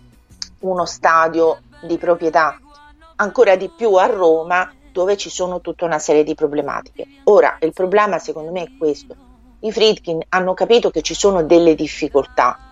uno 0.61 0.85
stadio 0.85 1.61
di 1.83 1.97
proprietà, 1.99 2.59
ancora 3.17 3.57
di 3.57 3.71
più 3.75 3.95
a 3.95 4.07
Roma 4.07 4.73
dove 4.93 5.17
ci 5.17 5.31
sono 5.31 5.61
tutta 5.61 5.85
una 5.85 5.99
serie 5.99 6.25
di 6.25 6.35
problematiche. 6.35 7.07
Ora, 7.25 7.57
il 7.61 7.73
problema 7.73 8.19
secondo 8.19 8.51
me 8.51 8.63
è 8.63 8.71
questo. 8.79 9.15
I 9.61 9.73
Friedkin 9.73 10.21
hanno 10.29 10.55
capito 10.55 10.91
che 10.91 11.03
ci 11.03 11.15
sono 11.15 11.43
delle 11.43 11.75
difficoltà 11.75 12.69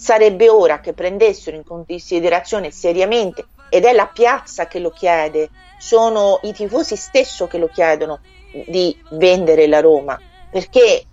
Sarebbe 0.00 0.48
ora 0.48 0.80
che 0.80 0.94
prendessero 0.94 1.56
in 1.56 1.62
considerazione 1.62 2.70
seriamente, 2.70 3.48
ed 3.68 3.84
è 3.84 3.92
la 3.92 4.06
piazza 4.06 4.66
che 4.66 4.78
lo 4.78 4.88
chiede, 4.88 5.50
sono 5.78 6.40
i 6.44 6.54
tifosi 6.54 6.96
stesso 6.96 7.46
che 7.46 7.58
lo 7.58 7.68
chiedono 7.68 8.20
di 8.66 8.96
vendere 9.10 9.66
la 9.66 9.80
Roma, 9.80 10.18
perché 10.50 11.04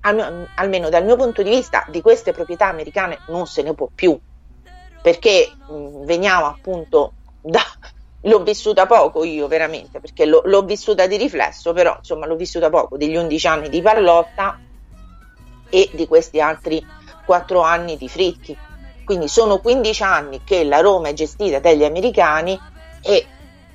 almeno 0.00 0.88
dal 0.88 1.04
mio 1.04 1.14
punto 1.14 1.44
di 1.44 1.50
vista 1.50 1.86
di 1.90 2.00
queste 2.00 2.32
proprietà 2.32 2.66
americane 2.66 3.20
non 3.28 3.46
se 3.46 3.62
ne 3.62 3.72
può 3.72 3.88
più, 3.94 4.18
perché 5.00 5.52
mh, 5.68 6.04
veniamo 6.04 6.46
appunto 6.46 7.12
da, 7.40 7.62
l'ho 8.22 8.42
vissuta 8.42 8.86
poco 8.86 9.24
io 9.24 9.46
veramente, 9.46 10.00
perché 10.00 10.26
lo, 10.26 10.42
l'ho 10.44 10.62
vissuta 10.62 11.06
di 11.06 11.16
riflesso, 11.16 11.72
però 11.72 11.96
insomma 11.96 12.26
l'ho 12.26 12.36
vissuta 12.36 12.70
poco, 12.70 12.96
degli 12.96 13.16
11 13.16 13.46
anni 13.46 13.68
di 13.68 13.82
Pallotta 13.82 14.58
e 15.70 15.90
di 15.92 16.06
questi 16.06 16.40
altri 16.40 16.84
4 17.24 17.60
anni 17.60 17.96
di 17.96 18.08
Fricchi. 18.08 18.56
Quindi 19.04 19.28
sono 19.28 19.58
15 19.58 20.02
anni 20.02 20.42
che 20.44 20.64
la 20.64 20.80
Roma 20.80 21.08
è 21.08 21.12
gestita 21.14 21.60
dagli 21.60 21.84
americani 21.84 22.58
e 23.00 23.26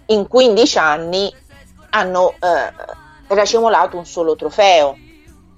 in 0.07 0.27
15 0.27 0.77
anni 0.77 1.33
hanno 1.89 2.33
eh, 2.39 2.73
racimolato 3.27 3.97
un 3.97 4.05
solo 4.05 4.35
trofeo 4.35 4.95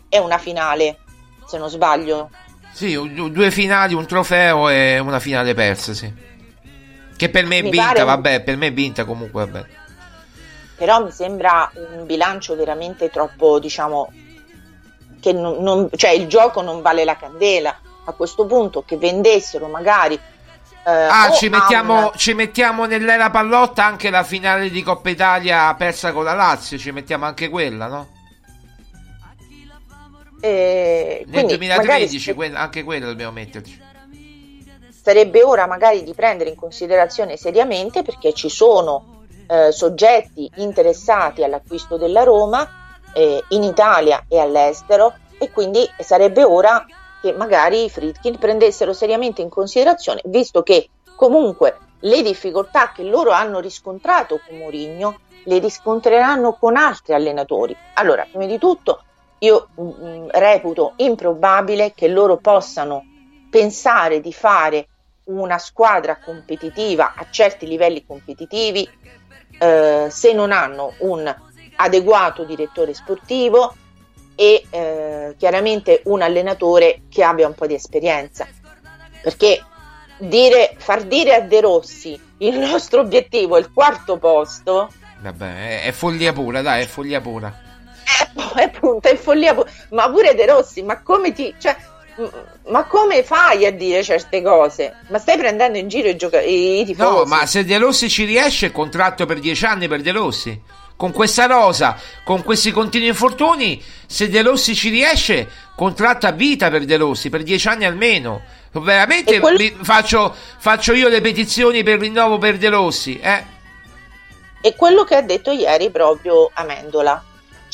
e 0.07 0.19
una 0.19 0.37
finale, 0.37 0.99
se 1.45 1.57
non 1.57 1.69
sbaglio. 1.69 2.29
Sì, 2.75 3.31
due 3.31 3.51
finali, 3.51 3.93
un 3.93 4.05
trofeo 4.05 4.67
e 4.67 4.99
una 4.99 5.21
finale 5.21 5.53
persa, 5.53 5.93
sì. 5.93 6.11
Che 7.15 7.29
per 7.29 7.45
me 7.45 7.59
è 7.59 7.61
mi 7.61 7.69
vinta, 7.69 8.03
vabbè, 8.03 8.41
per 8.41 8.57
me 8.57 8.67
è 8.67 8.73
vinta 8.73 9.05
comunque, 9.05 9.45
vabbè. 9.45 9.65
Però 10.75 11.05
mi 11.05 11.11
sembra 11.11 11.71
un 11.73 12.05
bilancio 12.05 12.53
veramente 12.57 13.09
troppo, 13.09 13.59
diciamo, 13.59 14.11
che 15.21 15.31
non, 15.31 15.63
non, 15.63 15.89
cioè 15.95 16.09
il 16.09 16.27
gioco 16.27 16.61
non 16.61 16.81
vale 16.81 17.05
la 17.05 17.15
candela 17.15 17.79
a 18.03 18.11
questo 18.11 18.45
punto 18.45 18.83
che 18.85 18.97
vendessero 18.97 19.67
magari 19.67 20.19
eh, 20.87 20.91
ah, 20.91 21.31
ci 21.31 21.47
mettiamo, 21.47 21.97
una... 21.97 22.11
ci 22.17 22.33
mettiamo, 22.33 22.85
nell'era 22.85 23.29
pallotta 23.29 23.85
anche 23.85 24.09
la 24.09 24.23
finale 24.23 24.69
di 24.69 24.83
Coppa 24.83 25.09
Italia 25.09 25.73
persa 25.75 26.11
con 26.11 26.25
la 26.25 26.33
Lazio, 26.33 26.77
ci 26.77 26.91
mettiamo 26.91 27.23
anche 27.23 27.47
quella, 27.47 27.87
no? 27.87 28.09
Eh, 30.45 31.23
Nel 31.25 31.47
2013 31.47 32.33
magari... 32.35 32.55
anche 32.55 32.83
quella 32.83 33.07
dobbiamo 33.07 33.31
metterci. 33.31 33.81
Sarebbe 34.89 35.41
ora 35.41 35.65
magari 35.65 36.03
di 36.03 36.13
prendere 36.13 36.51
in 36.51 36.55
considerazione 36.55 37.35
seriamente 37.35 38.03
perché 38.03 38.31
ci 38.33 38.49
sono 38.49 39.23
eh, 39.47 39.71
soggetti 39.71 40.49
interessati 40.57 41.43
all'acquisto 41.43 41.97
della 41.97 42.21
Roma 42.21 42.67
eh, 43.13 43.43
in 43.49 43.63
Italia 43.63 44.25
e 44.27 44.37
all'estero 44.37 45.15
e 45.39 45.49
quindi 45.49 45.83
sarebbe 45.99 46.43
ora 46.43 46.85
che 47.21 47.33
magari 47.33 47.85
i 47.85 47.89
Fritkin 47.89 48.37
prendessero 48.37 48.93
seriamente 48.93 49.41
in 49.41 49.49
considerazione, 49.49 50.21
visto 50.25 50.61
che 50.61 50.89
comunque 51.15 51.77
le 52.01 52.21
difficoltà 52.21 52.91
che 52.91 53.01
loro 53.01 53.31
hanno 53.31 53.59
riscontrato 53.59 54.39
con 54.45 54.57
Mourinho 54.57 55.21
le 55.45 55.57
riscontreranno 55.57 56.53
con 56.53 56.75
altri 56.75 57.13
allenatori. 57.13 57.75
Allora, 57.95 58.27
prima 58.29 58.45
di 58.45 58.57
tutto, 58.57 59.03
io 59.45 59.69
mh, 59.75 59.81
mm, 59.81 60.27
reputo 60.31 60.93
improbabile 60.97 61.93
che 61.93 62.07
loro 62.07 62.37
possano 62.37 63.03
pensare 63.49 64.19
di 64.19 64.33
fare 64.33 64.87
una 65.25 65.57
squadra 65.57 66.19
competitiva 66.19 67.13
a 67.15 67.27
certi 67.29 67.65
livelli 67.67 68.05
competitivi 68.05 68.87
eh, 69.57 70.07
se 70.09 70.33
non 70.33 70.51
hanno 70.51 70.93
un 70.99 71.33
adeguato 71.77 72.43
direttore 72.43 72.93
sportivo, 72.93 73.73
e 74.35 74.65
eh, 74.69 75.35
chiaramente 75.37 76.01
un 76.05 76.21
allenatore 76.21 77.03
che 77.09 77.23
abbia 77.23 77.47
un 77.47 77.55
po' 77.55 77.67
di 77.67 77.73
esperienza. 77.73 78.45
Perché 79.21 79.63
dire, 80.17 80.75
far 80.77 81.03
dire 81.03 81.35
a 81.35 81.41
De 81.41 81.61
Rossi 81.61 82.19
il 82.39 82.59
nostro 82.59 82.99
obiettivo 82.99 83.55
è 83.55 83.59
il 83.59 83.71
quarto 83.71 84.17
posto. 84.17 84.91
Vabbè, 85.19 85.83
è 85.83 85.91
follia 85.91 86.33
pura, 86.33 86.61
dai, 86.61 86.83
è 86.83 86.85
follia 86.85 87.21
pura. 87.21 87.63
È, 88.05 88.59
è, 88.59 88.63
appunto, 88.63 89.07
è 89.07 89.15
follia. 89.15 89.55
Ma 89.89 90.09
pure 90.09 90.35
De 90.35 90.45
Rossi, 90.45 90.83
ma 90.83 91.01
come 91.01 91.33
ti. 91.33 91.53
Cioè, 91.57 91.75
ma 92.67 92.85
come 92.85 93.23
fai 93.23 93.65
a 93.65 93.71
dire 93.71 94.03
certe 94.03 94.41
cose? 94.41 94.93
Ma 95.09 95.17
stai 95.17 95.37
prendendo 95.37 95.77
in 95.77 95.89
giro 95.89 96.07
i, 96.07 96.15
gioca- 96.15 96.41
i 96.41 96.83
tifosi? 96.85 97.17
No, 97.17 97.23
ma 97.25 97.45
se 97.45 97.65
De 97.65 97.77
Rossi 97.77 98.09
ci 98.09 98.23
riesce, 98.23 98.71
contratto 98.71 99.25
per 99.25 99.39
dieci 99.39 99.65
anni 99.65 99.87
per 99.87 100.01
De 100.01 100.11
Rossi 100.11 100.61
con 100.97 101.11
questa 101.11 101.45
rosa, 101.45 101.97
con 102.23 102.43
questi 102.43 102.71
continui 102.71 103.07
infortuni, 103.07 103.83
se 104.05 104.29
De 104.29 104.41
Rossi 104.41 104.75
ci 104.75 104.89
riesce, 104.89 105.49
contratto 105.75 106.25
a 106.25 106.31
vita 106.31 106.69
per 106.69 106.85
De 106.85 106.97
Rossi, 106.97 107.29
per 107.29 107.43
dieci 107.43 107.67
anni 107.67 107.85
almeno. 107.85 108.43
Veramente 108.71 109.39
quello... 109.39 109.59
faccio, 109.81 110.33
faccio, 110.57 110.93
io 110.93 111.07
le 111.07 111.21
petizioni 111.21 111.83
per 111.83 111.99
rinnovo 111.99 112.37
per 112.37 112.57
De 112.57 112.69
Rossi. 112.69 113.19
Eh? 113.19 113.43
E 114.61 114.75
quello 114.75 115.03
che 115.03 115.15
ha 115.15 115.21
detto 115.21 115.51
ieri 115.51 115.91
proprio 115.91 116.49
Amendola, 116.53 117.23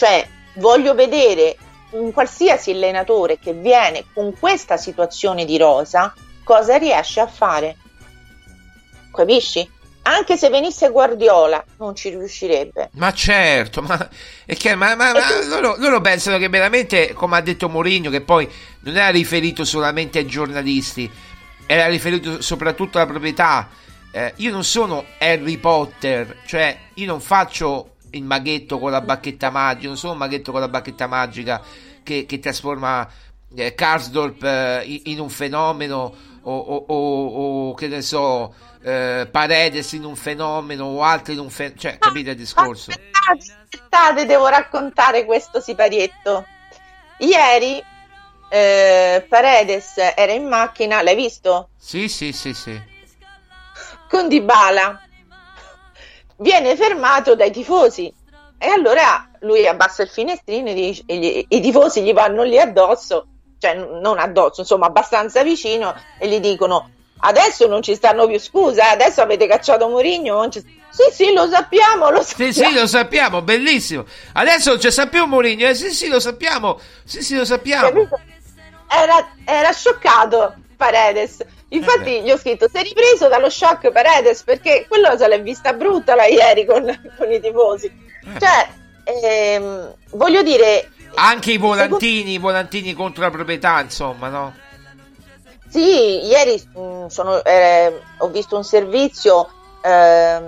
cioè 0.01 0.27
voglio 0.55 0.95
vedere 0.95 1.55
un 1.91 2.11
qualsiasi 2.11 2.71
allenatore 2.71 3.37
che 3.37 3.53
viene 3.53 4.05
con 4.11 4.33
questa 4.35 4.75
situazione 4.75 5.45
di 5.45 5.59
rosa 5.59 6.11
cosa 6.43 6.77
riesce 6.77 7.19
a 7.19 7.27
fare. 7.27 7.77
Capisci? 9.13 9.69
anche 10.03 10.35
se 10.35 10.49
venisse 10.49 10.89
Guardiola 10.89 11.63
non 11.77 11.95
ci 11.95 12.09
riuscirebbe. 12.09 12.89
Ma 12.93 13.13
certo, 13.13 13.83
ma, 13.83 14.09
è 14.43 14.55
che, 14.55 14.73
ma, 14.73 14.95
ma, 14.95 15.11
ma 15.11 15.19
loro, 15.47 15.75
loro, 15.77 16.01
pensano 16.01 16.39
che 16.39 16.49
veramente, 16.49 17.13
come 17.13 17.37
ha 17.37 17.41
detto 17.41 17.69
Mourinho, 17.69 18.09
che 18.09 18.21
poi 18.21 18.49
non 18.79 18.97
era 18.97 19.09
riferito 19.09 19.63
solamente 19.63 20.17
ai 20.17 20.25
giornalisti, 20.25 21.07
era 21.67 21.85
riferito 21.85 22.41
soprattutto 22.41 22.97
alla 22.97 23.05
proprietà. 23.05 23.69
Eh, 24.11 24.33
io 24.37 24.49
non 24.49 24.63
sono 24.63 25.05
Harry 25.19 25.57
Potter, 25.57 26.37
cioè 26.47 26.75
io 26.95 27.05
non 27.05 27.21
faccio 27.21 27.91
il 28.11 28.23
maghetto 28.23 28.79
con 28.79 28.91
la 28.91 29.01
bacchetta 29.01 29.49
magica, 29.49 29.87
non 29.87 29.97
sono 29.97 30.13
un 30.13 30.19
maghetto 30.19 30.51
con 30.51 30.61
la 30.61 30.67
bacchetta 30.67 31.07
magica 31.07 31.61
che, 32.03 32.25
che 32.25 32.39
trasforma 32.39 33.07
eh, 33.55 33.73
Karsdorp 33.73 34.43
eh, 34.43 35.01
in 35.05 35.19
un 35.19 35.29
fenomeno 35.29 36.13
o, 36.43 36.57
o, 36.57 36.85
o, 36.87 37.69
o 37.69 37.73
che 37.73 37.87
ne 37.87 38.01
so 38.01 38.53
eh, 38.83 39.27
Paredes 39.29 39.91
in 39.93 40.05
un 40.05 40.15
fenomeno 40.15 40.85
o 40.85 41.03
altri 41.03 41.33
in 41.33 41.39
un 41.39 41.49
fenomeno 41.49 41.79
cioè 41.79 41.97
capite 41.97 42.31
il 42.31 42.35
discorso? 42.35 42.91
aspettate 43.29 44.25
devo 44.25 44.47
raccontare 44.47 45.25
questo 45.25 45.61
siparietto. 45.61 46.45
Ieri 47.19 47.83
eh, 48.49 49.25
Paredes 49.29 49.97
era 50.15 50.31
in 50.31 50.47
macchina 50.47 51.01
l'hai 51.01 51.15
visto? 51.15 51.69
sì 51.77 52.09
sì 52.09 52.31
sì 52.31 52.53
sì. 52.53 52.89
Con 54.09 54.27
Dybala 54.27 54.99
viene 56.41 56.75
fermato 56.75 57.35
dai 57.35 57.51
tifosi 57.51 58.13
e 58.57 58.67
allora 58.67 59.29
lui 59.39 59.65
abbassa 59.65 60.03
il 60.03 60.09
finestrino 60.09 60.69
e, 60.69 60.73
dice, 60.73 61.03
e 61.05 61.17
gli, 61.17 61.45
i 61.47 61.61
tifosi 61.61 62.01
gli 62.03 62.13
vanno 62.13 62.43
lì 62.43 62.59
addosso 62.59 63.25
cioè 63.61 63.75
non 63.75 64.17
addosso, 64.17 64.61
insomma 64.61 64.87
abbastanza 64.87 65.43
vicino 65.43 65.93
e 66.17 66.27
gli 66.27 66.39
dicono 66.39 66.89
adesso 67.19 67.67
non 67.67 67.83
ci 67.83 67.93
stanno 67.93 68.25
più 68.25 68.39
scuse, 68.39 68.79
eh, 68.81 68.85
adesso 68.85 69.21
avete 69.21 69.45
cacciato 69.45 69.87
Mourinho, 69.87 70.49
ci... 70.49 70.59
sì 70.89 71.03
sì 71.13 71.31
lo 71.31 71.47
sappiamo, 71.47 72.09
lo 72.09 72.23
sappiamo. 72.23 72.51
Sì 72.51 72.63
sì 72.63 72.73
lo 72.73 72.87
sappiamo, 72.87 73.43
bellissimo, 73.43 74.05
adesso 74.33 74.71
non 74.71 74.79
c'è 74.79 75.09
più 75.09 75.25
Mourinho, 75.25 75.67
eh, 75.67 75.75
sì 75.75 75.91
sì 75.91 76.07
lo 76.07 76.19
sappiamo, 76.19 76.79
sì 77.03 77.21
sì 77.21 77.35
lo 77.35 77.45
sappiamo. 77.45 78.09
Era, 78.89 79.31
era 79.45 79.71
scioccato 79.71 80.55
Paredes, 80.75 81.45
infatti 81.71 82.17
eh 82.17 82.21
gli 82.21 82.31
ho 82.31 82.37
scritto 82.37 82.67
sei 82.71 82.83
ripreso 82.83 83.27
dallo 83.27 83.49
shock 83.49 83.91
Paredes 83.91 84.43
perché 84.43 84.85
quello 84.87 85.17
se 85.17 85.27
l'è 85.27 85.41
vista 85.41 85.73
brutta 85.73 86.15
la 86.15 86.25
ieri 86.25 86.65
con, 86.65 86.83
con 87.17 87.31
i 87.31 87.39
tifosi, 87.39 87.85
eh. 87.87 88.39
cioè 88.39 88.67
ehm, 89.03 89.93
voglio 90.11 90.41
dire 90.41 90.89
anche 91.15 91.51
i 91.51 91.57
volantini, 91.57 92.33
i 92.33 92.37
volantini 92.37 92.93
contro 92.93 93.23
la 93.23 93.31
proprietà, 93.31 93.81
insomma, 93.81 94.29
no? 94.29 94.55
Sì, 95.67 96.25
ieri 96.25 96.61
mh, 96.73 96.79
mm, 96.81 97.05
sono, 97.07 97.43
eh, 97.43 97.99
ho 98.17 98.27
visto 98.27 98.57
un 98.57 98.63
servizio 98.63 99.49
eh, 99.81 100.41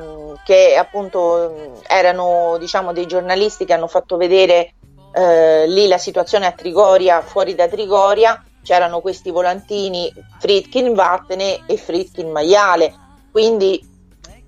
che 0.43 0.75
appunto 0.75 1.53
mm, 1.53 1.75
erano 1.87 2.57
diciamo 2.59 2.93
dei 2.93 3.05
giornalisti 3.05 3.65
che 3.65 3.73
hanno 3.73 3.87
fatto 3.87 4.17
vedere 4.17 4.73
eh, 5.13 5.65
lì 5.67 5.87
la 5.87 5.97
situazione 5.97 6.45
a 6.45 6.51
Trigoria, 6.51 7.21
fuori 7.21 7.55
da 7.55 7.67
Trigoria, 7.67 8.43
c'erano 8.63 9.01
questi 9.01 9.29
volantini 9.29 10.11
Fritkin 10.39 10.93
Vattene 10.93 11.65
e 11.65 11.77
Fritkin 11.77 12.31
Maiale, 12.31 12.93
quindi 13.31 13.91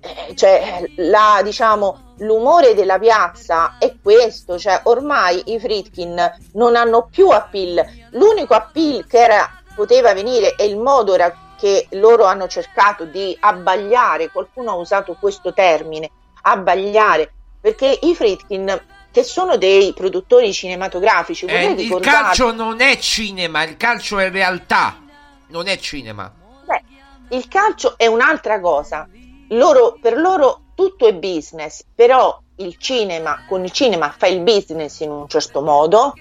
eh, 0.00 0.34
cioè, 0.34 0.84
la, 0.96 1.40
diciamo, 1.42 2.14
l'umore 2.18 2.74
della 2.74 2.98
piazza 2.98 3.76
è 3.78 3.94
questo, 4.02 4.58
cioè 4.58 4.80
ormai 4.84 5.42
i 5.46 5.60
Fritkin 5.60 6.16
non 6.52 6.76
hanno 6.76 7.08
più 7.10 7.28
appeal, 7.28 7.84
l'unico 8.10 8.54
appeal 8.54 9.06
che 9.06 9.18
era, 9.18 9.50
poteva 9.74 10.14
venire 10.14 10.54
e 10.56 10.64
il 10.64 10.78
modo 10.78 11.14
era 11.14 11.34
che 11.58 11.88
loro 11.92 12.24
hanno 12.24 12.46
cercato 12.46 13.04
di 13.04 13.36
abbagliare, 13.40 14.30
qualcuno 14.30 14.72
ha 14.72 14.74
usato 14.76 15.16
questo 15.18 15.52
termine, 15.52 16.10
abbagliare, 16.42 17.32
perché 17.60 17.98
i 18.02 18.14
Fritkin 18.14 18.80
che 19.16 19.24
sono 19.24 19.56
dei 19.56 19.94
produttori 19.94 20.52
cinematografici. 20.52 21.46
Eh, 21.46 21.70
il 21.70 21.98
calcio 22.00 22.52
non 22.52 22.82
è 22.82 22.98
cinema, 22.98 23.62
il 23.62 23.78
calcio 23.78 24.18
è 24.18 24.30
realtà, 24.30 25.00
non 25.46 25.68
è 25.68 25.78
cinema. 25.78 26.30
Beh, 26.66 26.82
il 27.34 27.48
calcio 27.48 27.96
è 27.96 28.04
un'altra 28.04 28.60
cosa. 28.60 29.08
Loro, 29.48 29.96
per 30.02 30.18
loro 30.18 30.64
tutto 30.74 31.06
è 31.06 31.14
business, 31.14 31.82
però 31.94 32.38
il 32.56 32.76
cinema, 32.76 33.46
con 33.48 33.64
il 33.64 33.70
cinema 33.70 34.14
fai 34.14 34.34
il 34.34 34.40
business 34.40 35.00
in 35.00 35.10
un 35.10 35.26
certo 35.28 35.62
modo, 35.62 36.12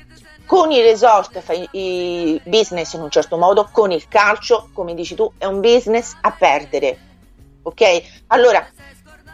con 0.45 0.71
i 0.71 0.79
resort 0.79 1.41
fai 1.41 1.67
il 1.71 2.41
business 2.45 2.93
in 2.93 3.01
un 3.01 3.09
certo 3.09 3.35
modo, 3.35 3.67
con 3.73 3.91
il 3.91 4.07
calcio, 4.07 4.69
come 4.71 4.93
dici 4.93 5.15
tu, 5.15 5.29
è 5.37 5.43
un 5.43 5.59
business 5.59 6.13
a 6.21 6.31
perdere. 6.31 6.97
Ok? 7.63 8.03
Allora, 8.27 8.65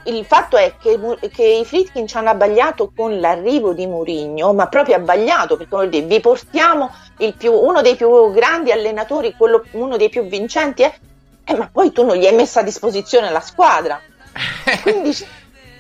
il 0.06 0.26
fatto 0.26 0.58
è 0.58 0.76
che, 0.82 1.00
che 1.32 1.44
i 1.44 1.66
Fritkin 1.66 2.08
ci 2.08 2.18
hanno 2.18 2.30
abbagliato 2.30 2.92
con 2.96 3.20
l'arrivo 3.20 3.74
di 3.74 3.86
Mourinho, 3.86 4.54
ma 4.54 4.68
proprio 4.68 4.96
abbagliato, 4.96 5.58
perché 5.58 5.76
vuol 5.76 5.90
dire, 5.90 6.06
vi 6.06 6.20
portiamo 6.20 6.94
più, 7.38 7.54
uno 7.54 7.82
dei 7.82 7.96
più 7.96 8.32
grandi 8.32 8.72
allenatori, 8.72 9.36
quello, 9.38 9.64
uno 9.72 9.98
dei 9.98 10.10
più 10.10 10.24
vincenti, 10.24 10.84
eh, 10.84 10.94
eh, 11.44 11.56
ma 11.56 11.70
poi 11.72 11.92
tu 11.92 12.06
non 12.06 12.16
gli 12.16 12.26
hai 12.26 12.36
messo 12.36 12.60
a 12.60 12.64
disposizione 12.64 13.30
la 13.32 13.42
squadra. 13.42 14.02
Quindi... 14.82 15.16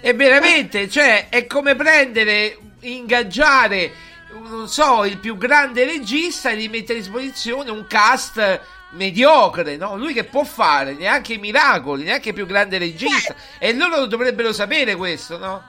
è 0.01 0.13
veramente, 0.13 0.89
cioè, 0.89 1.29
è 1.29 1.47
come 1.47 1.75
prendere, 1.75 2.57
ingaggiare, 2.81 3.91
non 4.33 4.67
so, 4.67 5.03
il 5.05 5.17
più 5.17 5.37
grande 5.37 5.85
regista 5.85 6.49
e 6.49 6.57
gli 6.57 6.69
mettere 6.69 6.99
a 6.99 7.01
disposizione 7.01 7.71
un 7.71 7.85
cast 7.87 8.61
mediocre, 8.91 9.77
no? 9.77 9.95
Lui 9.95 10.13
che 10.13 10.23
può 10.23 10.43
fare 10.43 10.93
neanche 10.93 11.33
i 11.33 11.37
miracoli, 11.37 12.03
neanche 12.03 12.29
il 12.29 12.35
più 12.35 12.45
grande 12.45 12.77
regista. 12.77 13.35
E 13.57 13.73
loro 13.73 14.05
dovrebbero 14.05 14.51
sapere 14.53 14.95
questo, 14.95 15.37
no? 15.37 15.63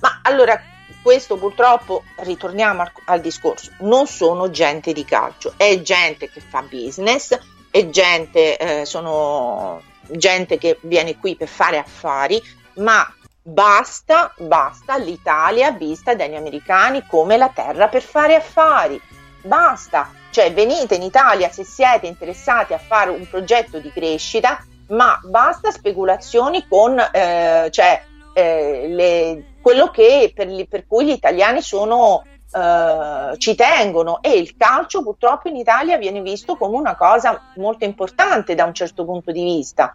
Ma 0.00 0.20
allora, 0.22 0.60
questo 1.02 1.36
purtroppo, 1.36 2.04
ritorniamo 2.16 2.82
al, 2.82 2.92
al 3.06 3.20
discorso, 3.20 3.70
non 3.80 4.06
sono 4.06 4.50
gente 4.50 4.92
di 4.92 5.04
calcio, 5.04 5.54
è 5.56 5.80
gente 5.80 6.30
che 6.30 6.40
fa 6.40 6.62
business, 6.62 7.38
è 7.70 7.88
gente, 7.88 8.56
eh, 8.56 8.84
sono 8.84 9.82
gente 10.10 10.58
che 10.58 10.78
viene 10.82 11.16
qui 11.18 11.36
per 11.36 11.48
fare 11.48 11.78
affari, 11.78 12.42
ma 12.74 13.06
basta, 13.42 14.32
basta, 14.38 14.96
l'Italia 14.96 15.70
vista 15.72 16.14
dagli 16.14 16.34
americani 16.34 17.04
come 17.06 17.36
la 17.36 17.48
terra 17.48 17.88
per 17.88 18.02
fare 18.02 18.34
affari. 18.34 19.00
Basta, 19.44 20.10
cioè 20.30 20.54
venite 20.54 20.94
in 20.94 21.02
Italia 21.02 21.50
se 21.50 21.64
siete 21.64 22.06
interessati 22.06 22.72
a 22.72 22.78
fare 22.78 23.10
un 23.10 23.28
progetto 23.28 23.78
di 23.78 23.92
crescita, 23.92 24.64
ma 24.88 25.20
basta 25.22 25.70
speculazioni 25.70 26.66
con 26.66 26.98
eh, 26.98 27.68
cioè, 27.70 28.02
eh, 28.32 28.86
le, 28.88 29.44
quello 29.60 29.90
che 29.90 30.32
per, 30.34 30.48
per, 30.66 30.86
cui 30.86 31.04
gli 31.04 31.10
italiani 31.10 31.60
sono, 31.60 32.24
eh, 32.50 33.34
ci 33.36 33.54
tengono 33.54 34.22
e 34.22 34.30
il 34.30 34.56
calcio 34.56 35.02
purtroppo 35.02 35.48
in 35.48 35.56
Italia 35.56 35.98
viene 35.98 36.22
visto 36.22 36.56
come 36.56 36.78
una 36.78 36.96
cosa 36.96 37.52
molto 37.56 37.84
importante 37.84 38.54
da 38.54 38.64
un 38.64 38.72
certo 38.72 39.04
punto 39.04 39.30
di 39.30 39.42
vista. 39.42 39.94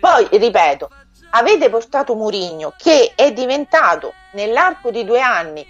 Poi, 0.00 0.26
ripeto, 0.28 0.90
avete 1.30 1.70
portato 1.70 2.16
Murigno 2.16 2.74
che 2.76 3.12
è 3.14 3.32
diventato 3.32 4.12
nell'arco 4.32 4.90
di 4.90 5.04
due 5.04 5.20
anni 5.20 5.64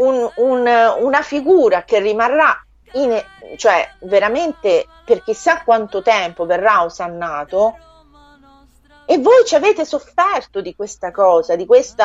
un, 0.00 0.30
un, 0.36 0.94
una 0.98 1.22
figura 1.22 1.84
che 1.84 2.00
rimarrà 2.00 2.64
in, 2.92 3.22
cioè 3.56 3.88
veramente 4.00 4.86
per 5.04 5.22
chissà 5.22 5.62
quanto 5.62 6.02
tempo 6.02 6.46
verrà 6.46 6.82
osannato 6.82 7.76
e 9.06 9.18
voi 9.18 9.44
ci 9.44 9.54
avete 9.54 9.84
sofferto 9.84 10.60
di 10.60 10.74
questa 10.74 11.10
cosa, 11.10 11.56
di 11.56 11.66
questo 11.66 12.04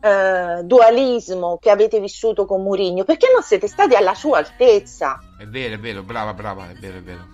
eh, 0.00 0.60
dualismo 0.64 1.58
che 1.58 1.70
avete 1.70 1.98
vissuto 1.98 2.44
con 2.44 2.62
Murigno, 2.62 3.04
perché 3.04 3.28
non 3.32 3.42
siete 3.42 3.68
stati 3.68 3.94
alla 3.94 4.14
sua 4.14 4.38
altezza. 4.38 5.18
È 5.38 5.46
vero, 5.46 5.74
è 5.74 5.78
vero, 5.78 6.02
brava, 6.02 6.34
brava, 6.34 6.68
è 6.68 6.74
vero, 6.74 6.98
è 6.98 7.02
vero. 7.02 7.26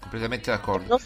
Completamente 0.00 0.50
d'accordo. 0.50 0.86
Non, 0.88 0.98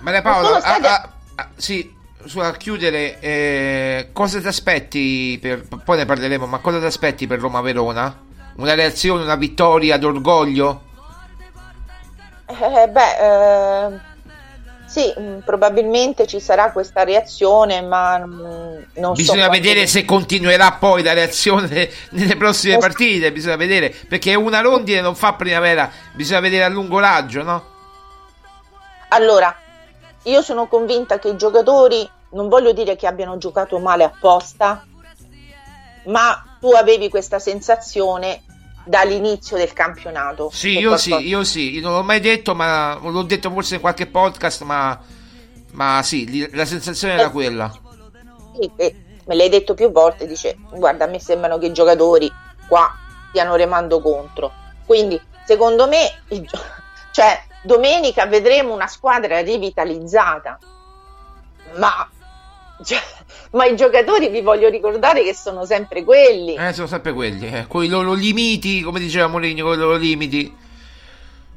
Maria 0.00 0.22
Paola, 0.22 0.60
ah, 0.60 0.76
ah, 0.82 1.12
ah, 1.36 1.48
sì, 1.54 1.94
a 2.36 2.52
chiudere, 2.52 3.18
eh, 3.20 4.08
cosa 4.12 4.40
ti 4.40 4.46
aspetti? 4.46 5.38
Per, 5.40 5.66
poi 5.84 5.96
ne 5.96 6.04
parleremo, 6.04 6.46
ma 6.46 6.58
cosa 6.58 6.78
ti 6.78 6.84
aspetti 6.84 7.26
per 7.26 7.40
Roma-Verona? 7.40 8.28
Una 8.56 8.74
reazione, 8.74 9.22
una 9.22 9.36
vittoria 9.36 9.96
d'orgoglio? 9.96 10.82
Eh, 12.46 12.88
beh, 12.88 13.16
eh, 13.20 13.98
sì, 14.86 15.14
mm, 15.18 15.38
probabilmente 15.44 16.26
ci 16.26 16.40
sarà 16.40 16.72
questa 16.72 17.04
reazione, 17.04 17.80
ma 17.80 18.18
mm, 18.18 18.82
non 18.94 19.12
Bisogna 19.12 19.44
so 19.44 19.50
vedere 19.50 19.86
se 19.86 20.04
continuerà 20.04 20.72
poi 20.72 21.04
la 21.04 21.12
reazione 21.12 21.88
nelle 22.10 22.36
prossime 22.36 22.76
partite, 22.76 23.30
bisogna 23.30 23.56
vedere, 23.56 23.94
perché 24.08 24.34
una 24.34 24.60
rondine 24.60 25.00
non 25.00 25.14
fa 25.14 25.34
primavera, 25.34 25.88
bisogna 26.12 26.40
vedere 26.40 26.64
a 26.64 26.68
lungo 26.68 26.98
raggio, 26.98 27.42
no? 27.44 27.64
Allora, 29.10 29.56
io 30.24 30.42
sono 30.42 30.66
convinta 30.66 31.18
che 31.18 31.28
i 31.28 31.36
giocatori, 31.36 32.08
non 32.30 32.48
voglio 32.48 32.72
dire 32.72 32.96
che 32.96 33.06
abbiano 33.06 33.38
giocato 33.38 33.78
male 33.78 34.04
apposta, 34.04 34.86
ma 36.06 36.56
tu 36.60 36.70
avevi 36.70 37.08
questa 37.08 37.38
sensazione 37.38 38.42
dall'inizio 38.84 39.56
del 39.56 39.72
campionato. 39.72 40.50
Sì, 40.52 40.78
io 40.78 40.88
qualcosa... 40.88 41.18
sì, 41.18 41.26
io 41.26 41.44
sì, 41.44 41.80
non 41.80 41.94
l'ho 41.94 42.02
mai 42.02 42.20
detto, 42.20 42.54
ma 42.54 42.98
l'ho 43.00 43.22
detto 43.22 43.50
forse 43.50 43.76
in 43.76 43.80
qualche 43.80 44.06
podcast, 44.06 44.62
ma 44.62 45.00
Ma 45.72 46.02
sì, 46.02 46.48
la 46.52 46.64
sensazione 46.64 47.14
era 47.14 47.30
quella. 47.30 47.70
Sì, 48.58 48.70
me 48.76 49.34
l'hai 49.34 49.48
detto 49.48 49.74
più 49.74 49.90
volte, 49.90 50.26
dice, 50.26 50.56
guarda, 50.72 51.04
a 51.04 51.08
me 51.08 51.20
sembrano 51.20 51.58
che 51.58 51.66
i 51.66 51.72
giocatori 51.72 52.30
qua 52.66 52.92
stiano 53.28 53.54
remando 53.54 54.00
contro. 54.00 54.52
Quindi, 54.84 55.20
secondo 55.46 55.86
me, 55.86 56.22
il, 56.28 56.48
cioè, 57.12 57.40
domenica 57.62 58.26
vedremo 58.26 58.72
una 58.72 58.86
squadra 58.86 59.40
rivitalizzata, 59.40 60.58
ma, 61.76 62.08
cioè, 62.84 62.98
ma 63.52 63.66
i 63.66 63.76
giocatori 63.76 64.28
vi 64.28 64.40
voglio 64.40 64.68
ricordare 64.68 65.22
che 65.22 65.34
sono 65.34 65.64
sempre 65.64 66.04
quelli. 66.04 66.54
Eh, 66.54 66.72
sono 66.72 66.86
sempre 66.86 67.12
quelli, 67.12 67.46
eh, 67.52 67.66
con 67.66 67.84
i 67.84 67.88
loro 67.88 68.12
limiti, 68.12 68.82
come 68.82 68.98
diceva 68.98 69.26
Mourinho, 69.26 69.64
con 69.64 69.74
i 69.74 69.78
loro 69.78 69.96
limiti. 69.96 70.56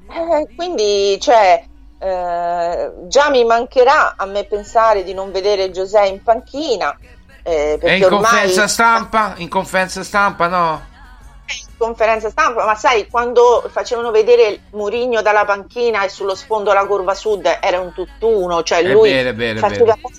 Eh, 0.10 0.48
quindi, 0.56 1.18
cioè, 1.20 1.64
eh, 2.00 2.92
già 3.08 3.30
mi 3.30 3.44
mancherà 3.46 4.16
a 4.18 4.26
me 4.26 4.44
pensare 4.44 5.04
di 5.04 5.14
non 5.14 5.32
vedere 5.32 5.72
Giuseppe 5.72 6.08
in 6.08 6.22
panchina. 6.22 6.98
Eh, 7.42 7.80
e 7.82 7.98
in 7.98 8.04
ormai... 8.04 8.22
conferenza 8.22 8.68
stampa? 8.68 9.34
In 9.38 9.50
conferenza 9.50 10.04
stampa, 10.04 10.48
no? 10.48 10.92
Conferenza 11.84 12.30
stampa, 12.30 12.64
ma 12.64 12.76
sai, 12.76 13.08
quando 13.10 13.66
facevano 13.68 14.10
vedere 14.10 14.62
Murigno 14.72 15.22
dalla 15.22 15.44
panchina 15.44 16.06
e 16.06 16.10
sullo 16.10 16.34
sfondo 16.34 16.72
la 16.72 16.86
curva 16.86 17.14
sud 17.14 17.46
era 17.60 17.82
un 17.82 17.92
tutt'uno, 17.92 18.64
cioè 18.64 18.82
lui 18.84 19.10
è 19.10 19.22
vero, 19.22 19.36
vero, 19.36 19.60
faceva 19.60 19.96
vero. 19.96 20.10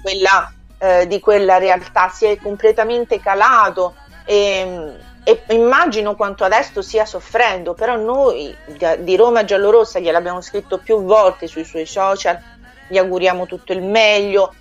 Quella, 0.00 0.52
eh, 0.78 1.06
di 1.06 1.20
quella 1.20 1.58
realtà, 1.58 2.08
si 2.08 2.24
è 2.24 2.38
completamente 2.38 3.20
calato. 3.20 3.96
E, 4.24 4.96
e 5.22 5.42
immagino 5.48 6.16
quanto 6.16 6.44
adesso 6.44 6.80
stia 6.80 7.04
soffrendo, 7.04 7.74
però 7.74 7.96
noi 7.96 8.56
di 9.00 9.16
Roma 9.16 9.44
Giallorossa 9.44 9.98
gliel'abbiamo 9.98 10.40
scritto 10.40 10.78
più 10.78 11.04
volte 11.04 11.46
sui 11.46 11.64
suoi 11.64 11.84
social, 11.84 12.40
gli 12.88 12.96
auguriamo 12.96 13.44
tutto 13.44 13.74
il 13.74 13.82
meglio, 13.82 14.54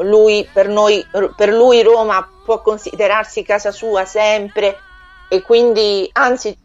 lui, 0.00 0.46
per, 0.52 0.68
noi, 0.68 1.02
per 1.34 1.48
lui 1.48 1.82
Roma 1.82 2.28
può 2.44 2.60
considerarsi 2.60 3.42
casa 3.42 3.70
sua 3.70 4.04
sempre 4.04 4.76
e 5.28 5.42
quindi 5.42 6.08
anzi 6.12 6.56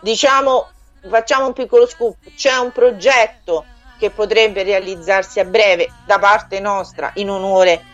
diciamo 0.00 0.68
facciamo 1.08 1.46
un 1.46 1.52
piccolo 1.52 1.86
scoop, 1.86 2.16
c'è 2.36 2.56
un 2.56 2.72
progetto 2.72 3.64
che 3.98 4.10
potrebbe 4.10 4.62
realizzarsi 4.62 5.40
a 5.40 5.44
breve 5.44 5.90
da 6.06 6.18
parte 6.18 6.60
nostra 6.60 7.12
in 7.14 7.30
onore 7.30 7.84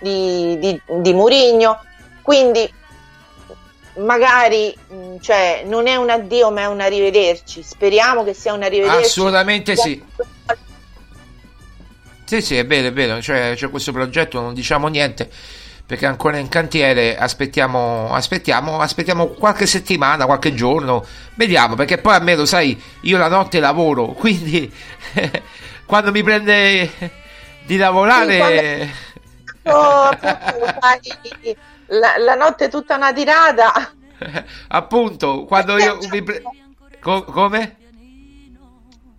di, 0.00 0.58
di, 0.58 0.80
di 1.00 1.12
Murigno, 1.14 1.80
quindi 2.22 2.70
magari 3.96 4.76
mm, 4.92 5.16
cioè, 5.20 5.62
non 5.64 5.86
è 5.86 5.96
un 5.96 6.10
addio 6.10 6.50
ma 6.50 6.62
è 6.62 6.66
un 6.66 6.80
arrivederci. 6.80 7.62
Speriamo 7.62 8.24
che 8.24 8.34
sia 8.34 8.52
un 8.52 8.62
arrivederci. 8.62 9.04
Assolutamente 9.04 9.76
sì. 9.76 10.02
Sì 12.24 12.42
sì 12.42 12.56
è 12.56 12.66
vero 12.66 12.88
è 12.88 12.92
vero. 12.92 13.22
Cioè, 13.22 13.54
c'è 13.54 13.70
questo 13.70 13.92
progetto 13.92 14.40
non 14.40 14.52
diciamo 14.52 14.88
niente 14.88 15.30
perché 15.86 16.06
ancora 16.06 16.38
in 16.38 16.48
cantiere 16.48 17.16
aspettiamo 17.16 18.12
aspettiamo 18.12 18.80
aspettiamo 18.80 19.28
qualche 19.28 19.66
settimana 19.66 20.26
qualche 20.26 20.52
giorno 20.52 21.04
vediamo 21.34 21.76
perché 21.76 21.98
poi 21.98 22.14
a 22.16 22.18
me 22.18 22.34
lo 22.34 22.44
sai 22.44 22.80
io 23.02 23.18
la 23.18 23.28
notte 23.28 23.60
lavoro 23.60 24.08
quindi 24.18 24.72
quando 25.86 26.10
mi 26.10 26.22
prende 26.24 26.90
di 27.64 27.76
lavorare 27.76 28.90
sì, 29.62 29.70
oh, 29.70 30.10
la, 31.86 32.16
la 32.18 32.34
notte 32.34 32.66
è 32.66 32.68
tutta 32.68 32.96
una 32.96 33.12
tirata. 33.12 33.72
Appunto, 34.68 35.44
quando 35.44 35.78
io 35.78 35.98
mi 36.10 36.22
pre... 36.22 36.42
Co- 37.00 37.24
come? 37.24 37.76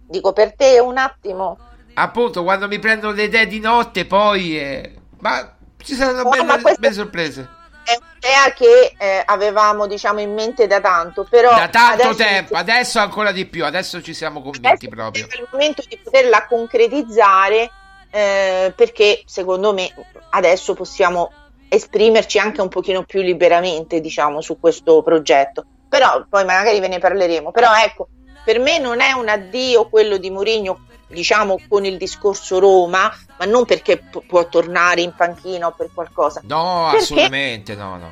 Dico 0.08 0.34
per 0.34 0.56
te 0.56 0.80
un 0.80 0.98
attimo. 0.98 1.58
Appunto, 1.94 2.44
quando 2.44 2.68
mi 2.68 2.80
prendo 2.80 3.12
le 3.12 3.24
idee 3.24 3.48
di 3.48 3.60
notte, 3.60 4.06
poi. 4.06 4.60
Eh... 4.60 4.96
Ma 5.20 5.56
ci 5.88 5.96
saranno 5.96 6.24
no, 6.24 6.30
belle, 6.30 6.76
belle 6.78 6.94
sorprese. 6.94 7.48
È 7.84 7.98
un'idea 7.98 8.52
che 8.54 8.94
eh, 8.98 9.24
avevamo, 9.26 9.88
diciamo, 9.88 10.20
in 10.20 10.34
mente 10.34 10.68
da 10.68 10.82
tanto, 10.82 11.26
però. 11.30 11.56
Da 11.56 11.70
tanto 11.70 12.04
adesso 12.04 12.16
tempo, 12.16 12.54
ci... 12.54 12.60
adesso 12.60 13.00
ancora 13.00 13.32
di 13.32 13.46
più, 13.46 13.64
adesso 13.64 14.02
ci 14.02 14.14
siamo 14.14 14.42
convinti 14.42 14.90
proprio. 14.90 15.26
È 15.30 15.38
il 15.38 15.48
momento 15.50 15.82
di 15.88 15.98
poterla 16.04 16.46
concretizzare. 16.46 17.72
Eh, 18.10 18.74
perché 18.76 19.24
secondo 19.26 19.74
me 19.74 19.94
adesso 20.30 20.74
possiamo 20.74 21.30
esprimerci 21.68 22.40
anche 22.40 22.62
un 22.62 22.70
pochino 22.70 23.04
più 23.04 23.22
liberamente, 23.22 24.02
diciamo, 24.02 24.42
su 24.42 24.60
questo 24.60 25.02
progetto. 25.02 25.66
Però 25.88 26.26
poi 26.30 26.44
magari 26.44 26.80
ve 26.82 26.90
ne 26.90 27.00
parleremo. 27.00 27.52
Però 27.52 27.70
ecco, 27.74 28.10
per 28.44 28.60
me 28.60 28.80
non 28.80 29.00
è 29.00 29.14
un 29.14 29.30
addio 29.30 29.88
quello 29.88 30.18
di 30.18 30.30
Mourinho, 30.30 30.87
diciamo, 31.08 31.60
con 31.68 31.86
il 31.86 31.98
discorso 31.98 32.60
Roma, 32.60 33.12
ma 33.38 33.46
non 33.46 33.66
perché 33.66 33.98
pu- 33.98 34.26
può 34.26 34.48
tornare 34.48 35.02
in 35.02 35.14
panchina 35.16 35.68
o 35.68 35.72
per 35.72 35.90
qualcosa. 35.94 36.42
No, 36.44 36.88
assolutamente 36.88 37.76
no, 37.76 37.98
no. 37.98 38.12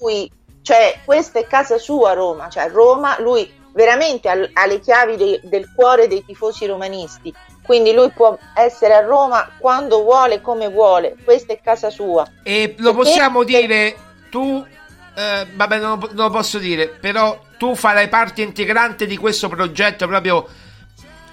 Lui, 0.00 0.30
cioè, 0.62 1.00
questa 1.04 1.38
è 1.38 1.46
casa 1.46 1.78
sua 1.78 2.12
Roma, 2.12 2.48
cioè 2.48 2.68
Roma, 2.68 3.20
lui 3.20 3.50
veramente 3.72 4.28
ha, 4.28 4.36
ha 4.52 4.66
le 4.66 4.80
chiavi 4.80 5.16
de- 5.16 5.40
del 5.44 5.72
cuore 5.74 6.08
dei 6.08 6.24
tifosi 6.24 6.66
romanisti 6.66 7.32
quindi 7.62 7.92
lui 7.92 8.10
può 8.10 8.36
essere 8.54 8.94
a 8.94 9.00
Roma 9.00 9.48
quando 9.56 10.02
vuole, 10.02 10.40
come 10.40 10.68
vuole, 10.68 11.16
questa 11.22 11.52
è 11.52 11.60
casa 11.62 11.90
sua. 11.90 12.26
E 12.42 12.74
lo 12.78 12.92
Perché 12.92 13.08
possiamo 13.08 13.44
dire, 13.44 13.96
tu, 14.30 14.64
eh, 15.14 15.46
vabbè 15.54 15.78
non, 15.78 15.98
non, 15.98 16.10
lo 16.24 16.30
posso 16.30 16.58
dire, 16.58 16.88
però 16.88 17.40
tu 17.58 17.76
farai 17.76 18.08
parte 18.08 18.42
integrante 18.42 19.06
di 19.06 19.16
questo 19.16 19.48
progetto, 19.48 20.08
proprio 20.08 20.46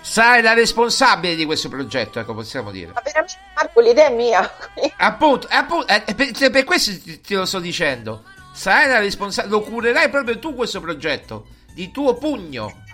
sarai 0.02 0.42
la 0.42 0.54
responsabile 0.54 1.36
di 1.36 1.46
questo 1.46 1.70
progetto, 1.70 2.20
ecco 2.20 2.34
possiamo 2.34 2.72
dire. 2.72 2.92
Ma 2.94 3.02
veramente 3.04 3.38
Marco 3.56 3.80
l'idea 3.82 4.08
è 4.08 4.14
mia. 4.14 4.52
appunto, 4.98 5.48
appunto 5.50 5.88
eh, 5.88 6.02
per, 6.16 6.52
per, 6.52 6.64
questo 6.64 6.92
ti, 7.02 7.22
te 7.22 7.36
lo 7.36 7.46
sto 7.46 7.60
dicendo, 7.60 8.24
sarai 8.54 8.88
la 8.88 9.00
responsabile, 9.00 9.54
lo 9.54 9.62
curerai 9.62 10.10
proprio 10.10 10.40
tu 10.40 10.56
questo 10.56 10.80
progetto, 10.80 11.48
di 11.74 11.92
tuo 11.92 12.16
pugno 12.16 12.88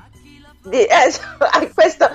di, 0.66 0.84
eh, 0.84 1.12
questo, 1.74 2.10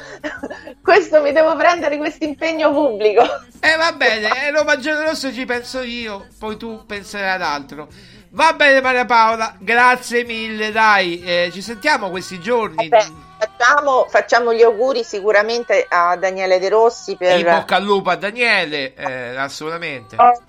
questo, 0.82 1.22
mi 1.22 1.32
devo 1.32 1.57
prendere 1.57 1.97
questo 1.97 2.24
impegno 2.24 2.72
pubblico. 2.72 3.22
E 3.61 3.70
eh, 3.70 3.76
va 3.76 3.93
bene, 3.93 4.28
eh, 4.47 4.51
Roma 4.51 4.74
Rosso 4.74 5.32
ci 5.32 5.45
penso 5.45 5.82
io, 5.82 6.26
poi 6.38 6.57
tu 6.57 6.84
penserai 6.84 7.34
ad 7.34 7.43
altro. 7.43 7.88
Va 8.32 8.53
bene 8.53 8.80
Maria 8.80 9.05
Paola, 9.05 9.57
grazie 9.59 10.24
mille, 10.24 10.70
dai, 10.70 11.20
eh, 11.22 11.51
ci 11.53 11.62
sentiamo 11.62 12.11
questi 12.11 12.41
giorni. 12.41 12.88
Vabbè, 12.88 13.07
facciamo, 13.41 14.07
facciamo, 14.09 14.53
gli 14.53 14.62
auguri 14.62 15.03
sicuramente 15.03 15.86
a 15.88 16.16
Daniele 16.16 16.59
De 16.59 16.68
Rossi 16.68 17.16
per... 17.16 17.38
In 17.38 17.45
bocca 17.45 17.76
al 17.76 17.82
lupo 17.82 18.11
a 18.11 18.16
Daniele, 18.16 18.95
eh, 18.95 19.36
assolutamente. 19.36 20.16
Oh 20.18 20.49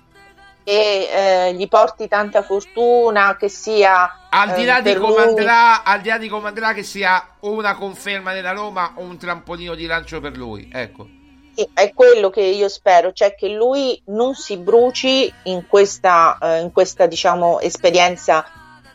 e 0.64 1.08
eh, 1.12 1.54
gli 1.54 1.68
porti 1.68 2.08
tanta 2.08 2.42
fortuna, 2.42 3.36
che 3.36 3.48
sia 3.48 4.28
al 4.30 4.54
di, 4.54 4.64
là 4.64 4.78
eh, 4.78 4.82
di 4.82 4.94
come 4.94 5.22
andrà, 5.22 5.82
al 5.82 6.00
di 6.00 6.08
là 6.08 6.18
di 6.18 6.28
come 6.28 6.48
andrà, 6.48 6.72
che 6.72 6.82
sia 6.82 7.34
una 7.40 7.74
conferma 7.74 8.32
della 8.32 8.52
Roma 8.52 8.92
o 8.96 9.02
un 9.02 9.18
trampolino 9.18 9.74
di 9.74 9.86
lancio 9.86 10.20
per 10.20 10.36
lui. 10.36 10.70
Ecco. 10.72 11.08
È 11.74 11.92
quello 11.92 12.30
che 12.30 12.40
io 12.40 12.68
spero, 12.68 13.12
cioè 13.12 13.34
che 13.34 13.48
lui 13.48 14.00
non 14.06 14.34
si 14.34 14.56
bruci 14.56 15.32
in 15.44 15.66
questa, 15.66 16.38
eh, 16.40 16.60
in 16.60 16.72
questa 16.72 17.06
diciamo, 17.06 17.60
esperienza 17.60 18.46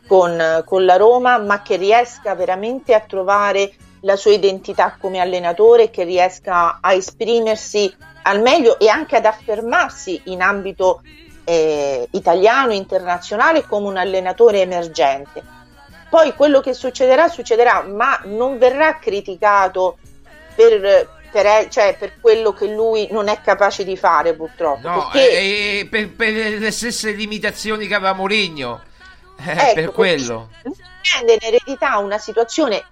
con, 0.08 0.64
con 0.66 0.86
la 0.86 0.95
Roma, 0.95 1.38
ma 1.38 1.62
che 1.62 1.76
riesca 1.76 2.34
veramente 2.34 2.95
a 2.95 3.02
trovare 3.02 3.74
la 4.02 4.16
sua 4.16 4.32
identità 4.32 4.98
come 5.00 5.20
allenatore, 5.20 5.89
che 5.89 6.04
riesca 6.04 6.80
a 6.82 6.93
esprimersi 6.93 7.93
al 8.24 8.41
meglio 8.41 8.78
e 8.80 8.89
anche 8.89 9.16
ad 9.16 9.26
affermarsi 9.26 10.22
in 10.26 10.41
ambito 10.41 11.02
eh, 11.43 12.08
italiano, 12.12 12.74
internazionale 12.74 13.66
come 13.66 13.88
un 13.88 13.98
allenatore 13.98 14.62
emergente. 14.62 15.56
Poi 16.10 16.34
quello 16.34 16.60
che 16.62 16.74
succederà, 16.74 17.28
succederà, 17.28 17.84
ma 17.84 18.22
non 18.26 18.58
verrà 18.58 18.98
criticato 18.98 19.98
per, 20.56 21.10
per, 21.32 21.68
cioè, 21.70 21.95
per 21.98 22.20
quello 22.20 22.54
che 22.54 22.68
lui 22.68 23.08
non 23.12 23.28
è 23.28 23.39
capace 23.41 23.84
di 23.84 23.98
fare, 23.98 24.34
purtroppo. 24.34 24.88
No, 24.88 25.10
perché... 25.12 25.30
eh, 25.30 25.80
eh 25.80 25.88
per, 25.88 26.10
per, 26.12 26.34
le 26.34 26.72
stesse 26.72 27.12
limitazioni 27.12 27.88
che 27.88 27.95
aveva 27.95 28.14
Mourinho. 28.14 28.82
Eh, 29.39 29.52
ecco, 29.52 29.74
per 29.74 29.91
quello. 29.91 30.50
Prende 30.62 31.34
in 31.34 31.39
eredità 31.41 31.98
una 31.98 32.18
situazione 32.18 32.84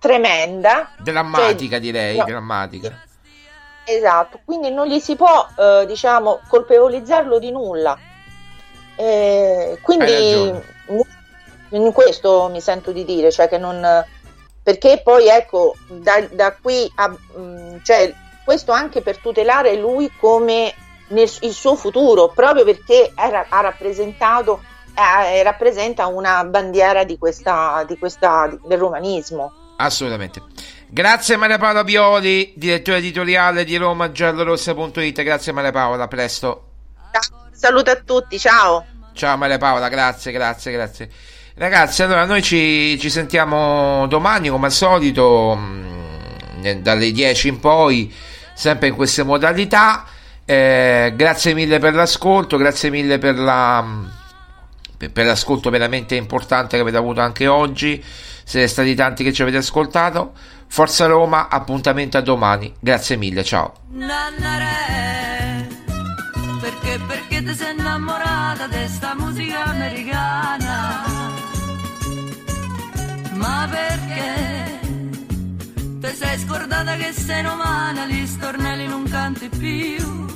tremenda. 0.00 0.90
Drammatica, 0.98 1.76
cioè, 1.76 1.80
direi, 1.80 2.16
no, 2.16 2.24
drammatica. 2.24 3.06
Esatto, 3.84 4.40
quindi 4.44 4.72
non 4.72 4.86
gli 4.86 4.98
si 4.98 5.14
può, 5.14 5.46
eh, 5.56 5.84
diciamo, 5.86 6.40
colpevolizzarlo 6.48 7.38
di 7.38 7.52
nulla. 7.52 7.96
Eh, 8.96 9.78
quindi 9.82 10.52
in 11.70 11.92
questo 11.92 12.48
mi 12.50 12.60
sento 12.60 12.90
di 12.90 13.04
dire, 13.04 13.30
cioè 13.30 13.48
che 13.48 13.58
non... 13.58 14.04
Perché 14.62 15.00
poi 15.02 15.28
ecco, 15.28 15.74
da, 15.86 16.20
da 16.30 16.56
qui 16.60 16.90
a... 16.96 17.14
Mm, 17.38 17.76
cioè, 17.82 18.12
questo 18.44 18.72
anche 18.72 19.00
per 19.00 19.18
tutelare 19.18 19.76
lui 19.76 20.10
come 20.18 20.74
nel, 21.08 21.30
il 21.40 21.52
suo 21.52 21.76
futuro, 21.76 22.28
proprio 22.28 22.64
perché 22.64 23.12
era, 23.14 23.46
ha 23.48 23.60
rappresentato, 23.60 24.62
eh, 24.94 25.42
rappresenta 25.42 26.06
una 26.06 26.44
bandiera 26.44 27.04
di 27.04 27.18
questa, 27.18 27.84
di 27.86 27.98
questa, 27.98 28.50
del 28.64 28.78
romanismo. 28.78 29.52
Assolutamente. 29.80 30.42
Grazie 30.88 31.36
Maria 31.36 31.56
Paola 31.56 31.84
Bioli, 31.84 32.52
direttore 32.56 32.98
editoriale 32.98 33.64
di 33.64 33.76
romagiallorossa.it. 33.76 35.22
Grazie 35.22 35.52
Maria 35.52 35.70
Paola, 35.72 36.04
a 36.04 36.08
presto. 36.08 36.64
Saluto 37.52 37.90
a 37.90 37.96
tutti, 37.96 38.38
ciao. 38.38 38.84
Ciao 39.12 39.36
Maria 39.36 39.58
Paola, 39.58 39.88
grazie, 39.88 40.32
grazie, 40.32 40.72
grazie. 40.72 41.10
Ragazzi, 41.54 42.02
allora 42.02 42.24
noi 42.24 42.42
ci, 42.42 42.98
ci 42.98 43.10
sentiamo 43.10 44.06
domani 44.06 44.48
come 44.48 44.66
al 44.66 44.72
solito 44.72 45.54
mh, 45.54 46.80
dalle 46.80 47.10
10 47.12 47.48
in 47.48 47.60
poi, 47.60 48.12
sempre 48.54 48.88
in 48.88 48.94
queste 48.94 49.22
modalità. 49.22 50.06
Eh, 50.44 51.12
grazie 51.14 51.54
mille 51.54 51.78
per 51.78 51.94
l'ascolto, 51.94 52.56
grazie 52.56 52.90
mille 52.90 53.18
per, 53.18 53.38
la, 53.38 53.84
per, 54.96 55.12
per 55.12 55.26
l'ascolto 55.26 55.70
veramente 55.70 56.16
importante 56.16 56.76
che 56.76 56.82
avete 56.82 56.96
avuto 56.96 57.20
anche 57.20 57.46
oggi. 57.46 58.02
Siete 58.50 58.66
stati 58.66 58.96
tanti 58.96 59.22
che 59.22 59.32
ci 59.32 59.42
avete 59.42 59.58
ascoltato. 59.58 60.32
Forza 60.66 61.06
Roma, 61.06 61.48
appuntamento 61.48 62.18
a 62.18 62.20
domani. 62.20 62.74
Grazie 62.80 63.14
mille, 63.14 63.44
ciao. 63.44 63.74
Nannare, 63.90 65.68
perché, 66.60 66.98
perché 67.06 67.44
ti 67.44 67.54
sei 67.54 67.76
innamorata 67.78 68.66
di 68.66 68.88
sta 68.88 69.14
musica 69.16 69.66
americana? 69.66 71.04
Ma 73.34 73.68
perché 73.70 74.80
ti 76.00 76.08
sei 76.08 76.38
scordata 76.40 76.96
che 76.96 77.12
sei 77.12 77.44
umana, 77.44 78.04
gli 78.06 78.26
stornelli 78.26 78.88
non 78.88 79.08
canti 79.08 79.48
più? 79.48 80.26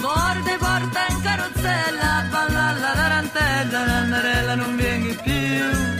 Forte 0.00 0.56
porta 0.58 1.06
in 1.10 1.20
carrozzella, 1.22 2.26
balla 2.28 2.72
la 2.72 2.92
tarantella, 2.92 3.84
Nannarella 3.84 4.54
non 4.56 4.74
vieni 4.74 5.16
più 5.22 5.91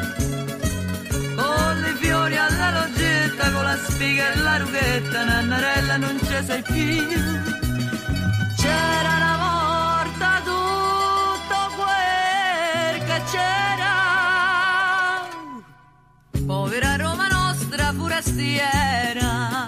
con 2.23 2.31
i 2.31 2.35
fiori 2.35 2.37
alla 2.37 2.71
loggetta, 2.81 3.51
con 3.51 3.65
la 3.65 3.77
spiga 3.77 4.33
e 4.33 4.37
la 4.39 4.57
rughetta, 4.59 5.25
Nannarella 5.25 5.97
non 5.97 6.19
ci 6.21 6.45
sei 6.45 6.63
più. 6.63 7.07
C'era 8.57 9.17
una 9.17 9.37
volta 9.47 10.41
tutto 10.45 11.59
quel 11.77 13.05
che 13.05 13.23
c'era. 13.33 13.95
Povera 16.47 16.97
Roma 16.97 17.27
nostra 17.29 17.93
forestiera, 17.93 19.67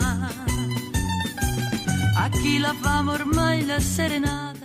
a 2.16 2.28
chi 2.30 2.58
la 2.58 2.74
fama 2.80 3.12
ormai 3.12 3.66
la 3.66 3.80
serena. 3.80 4.63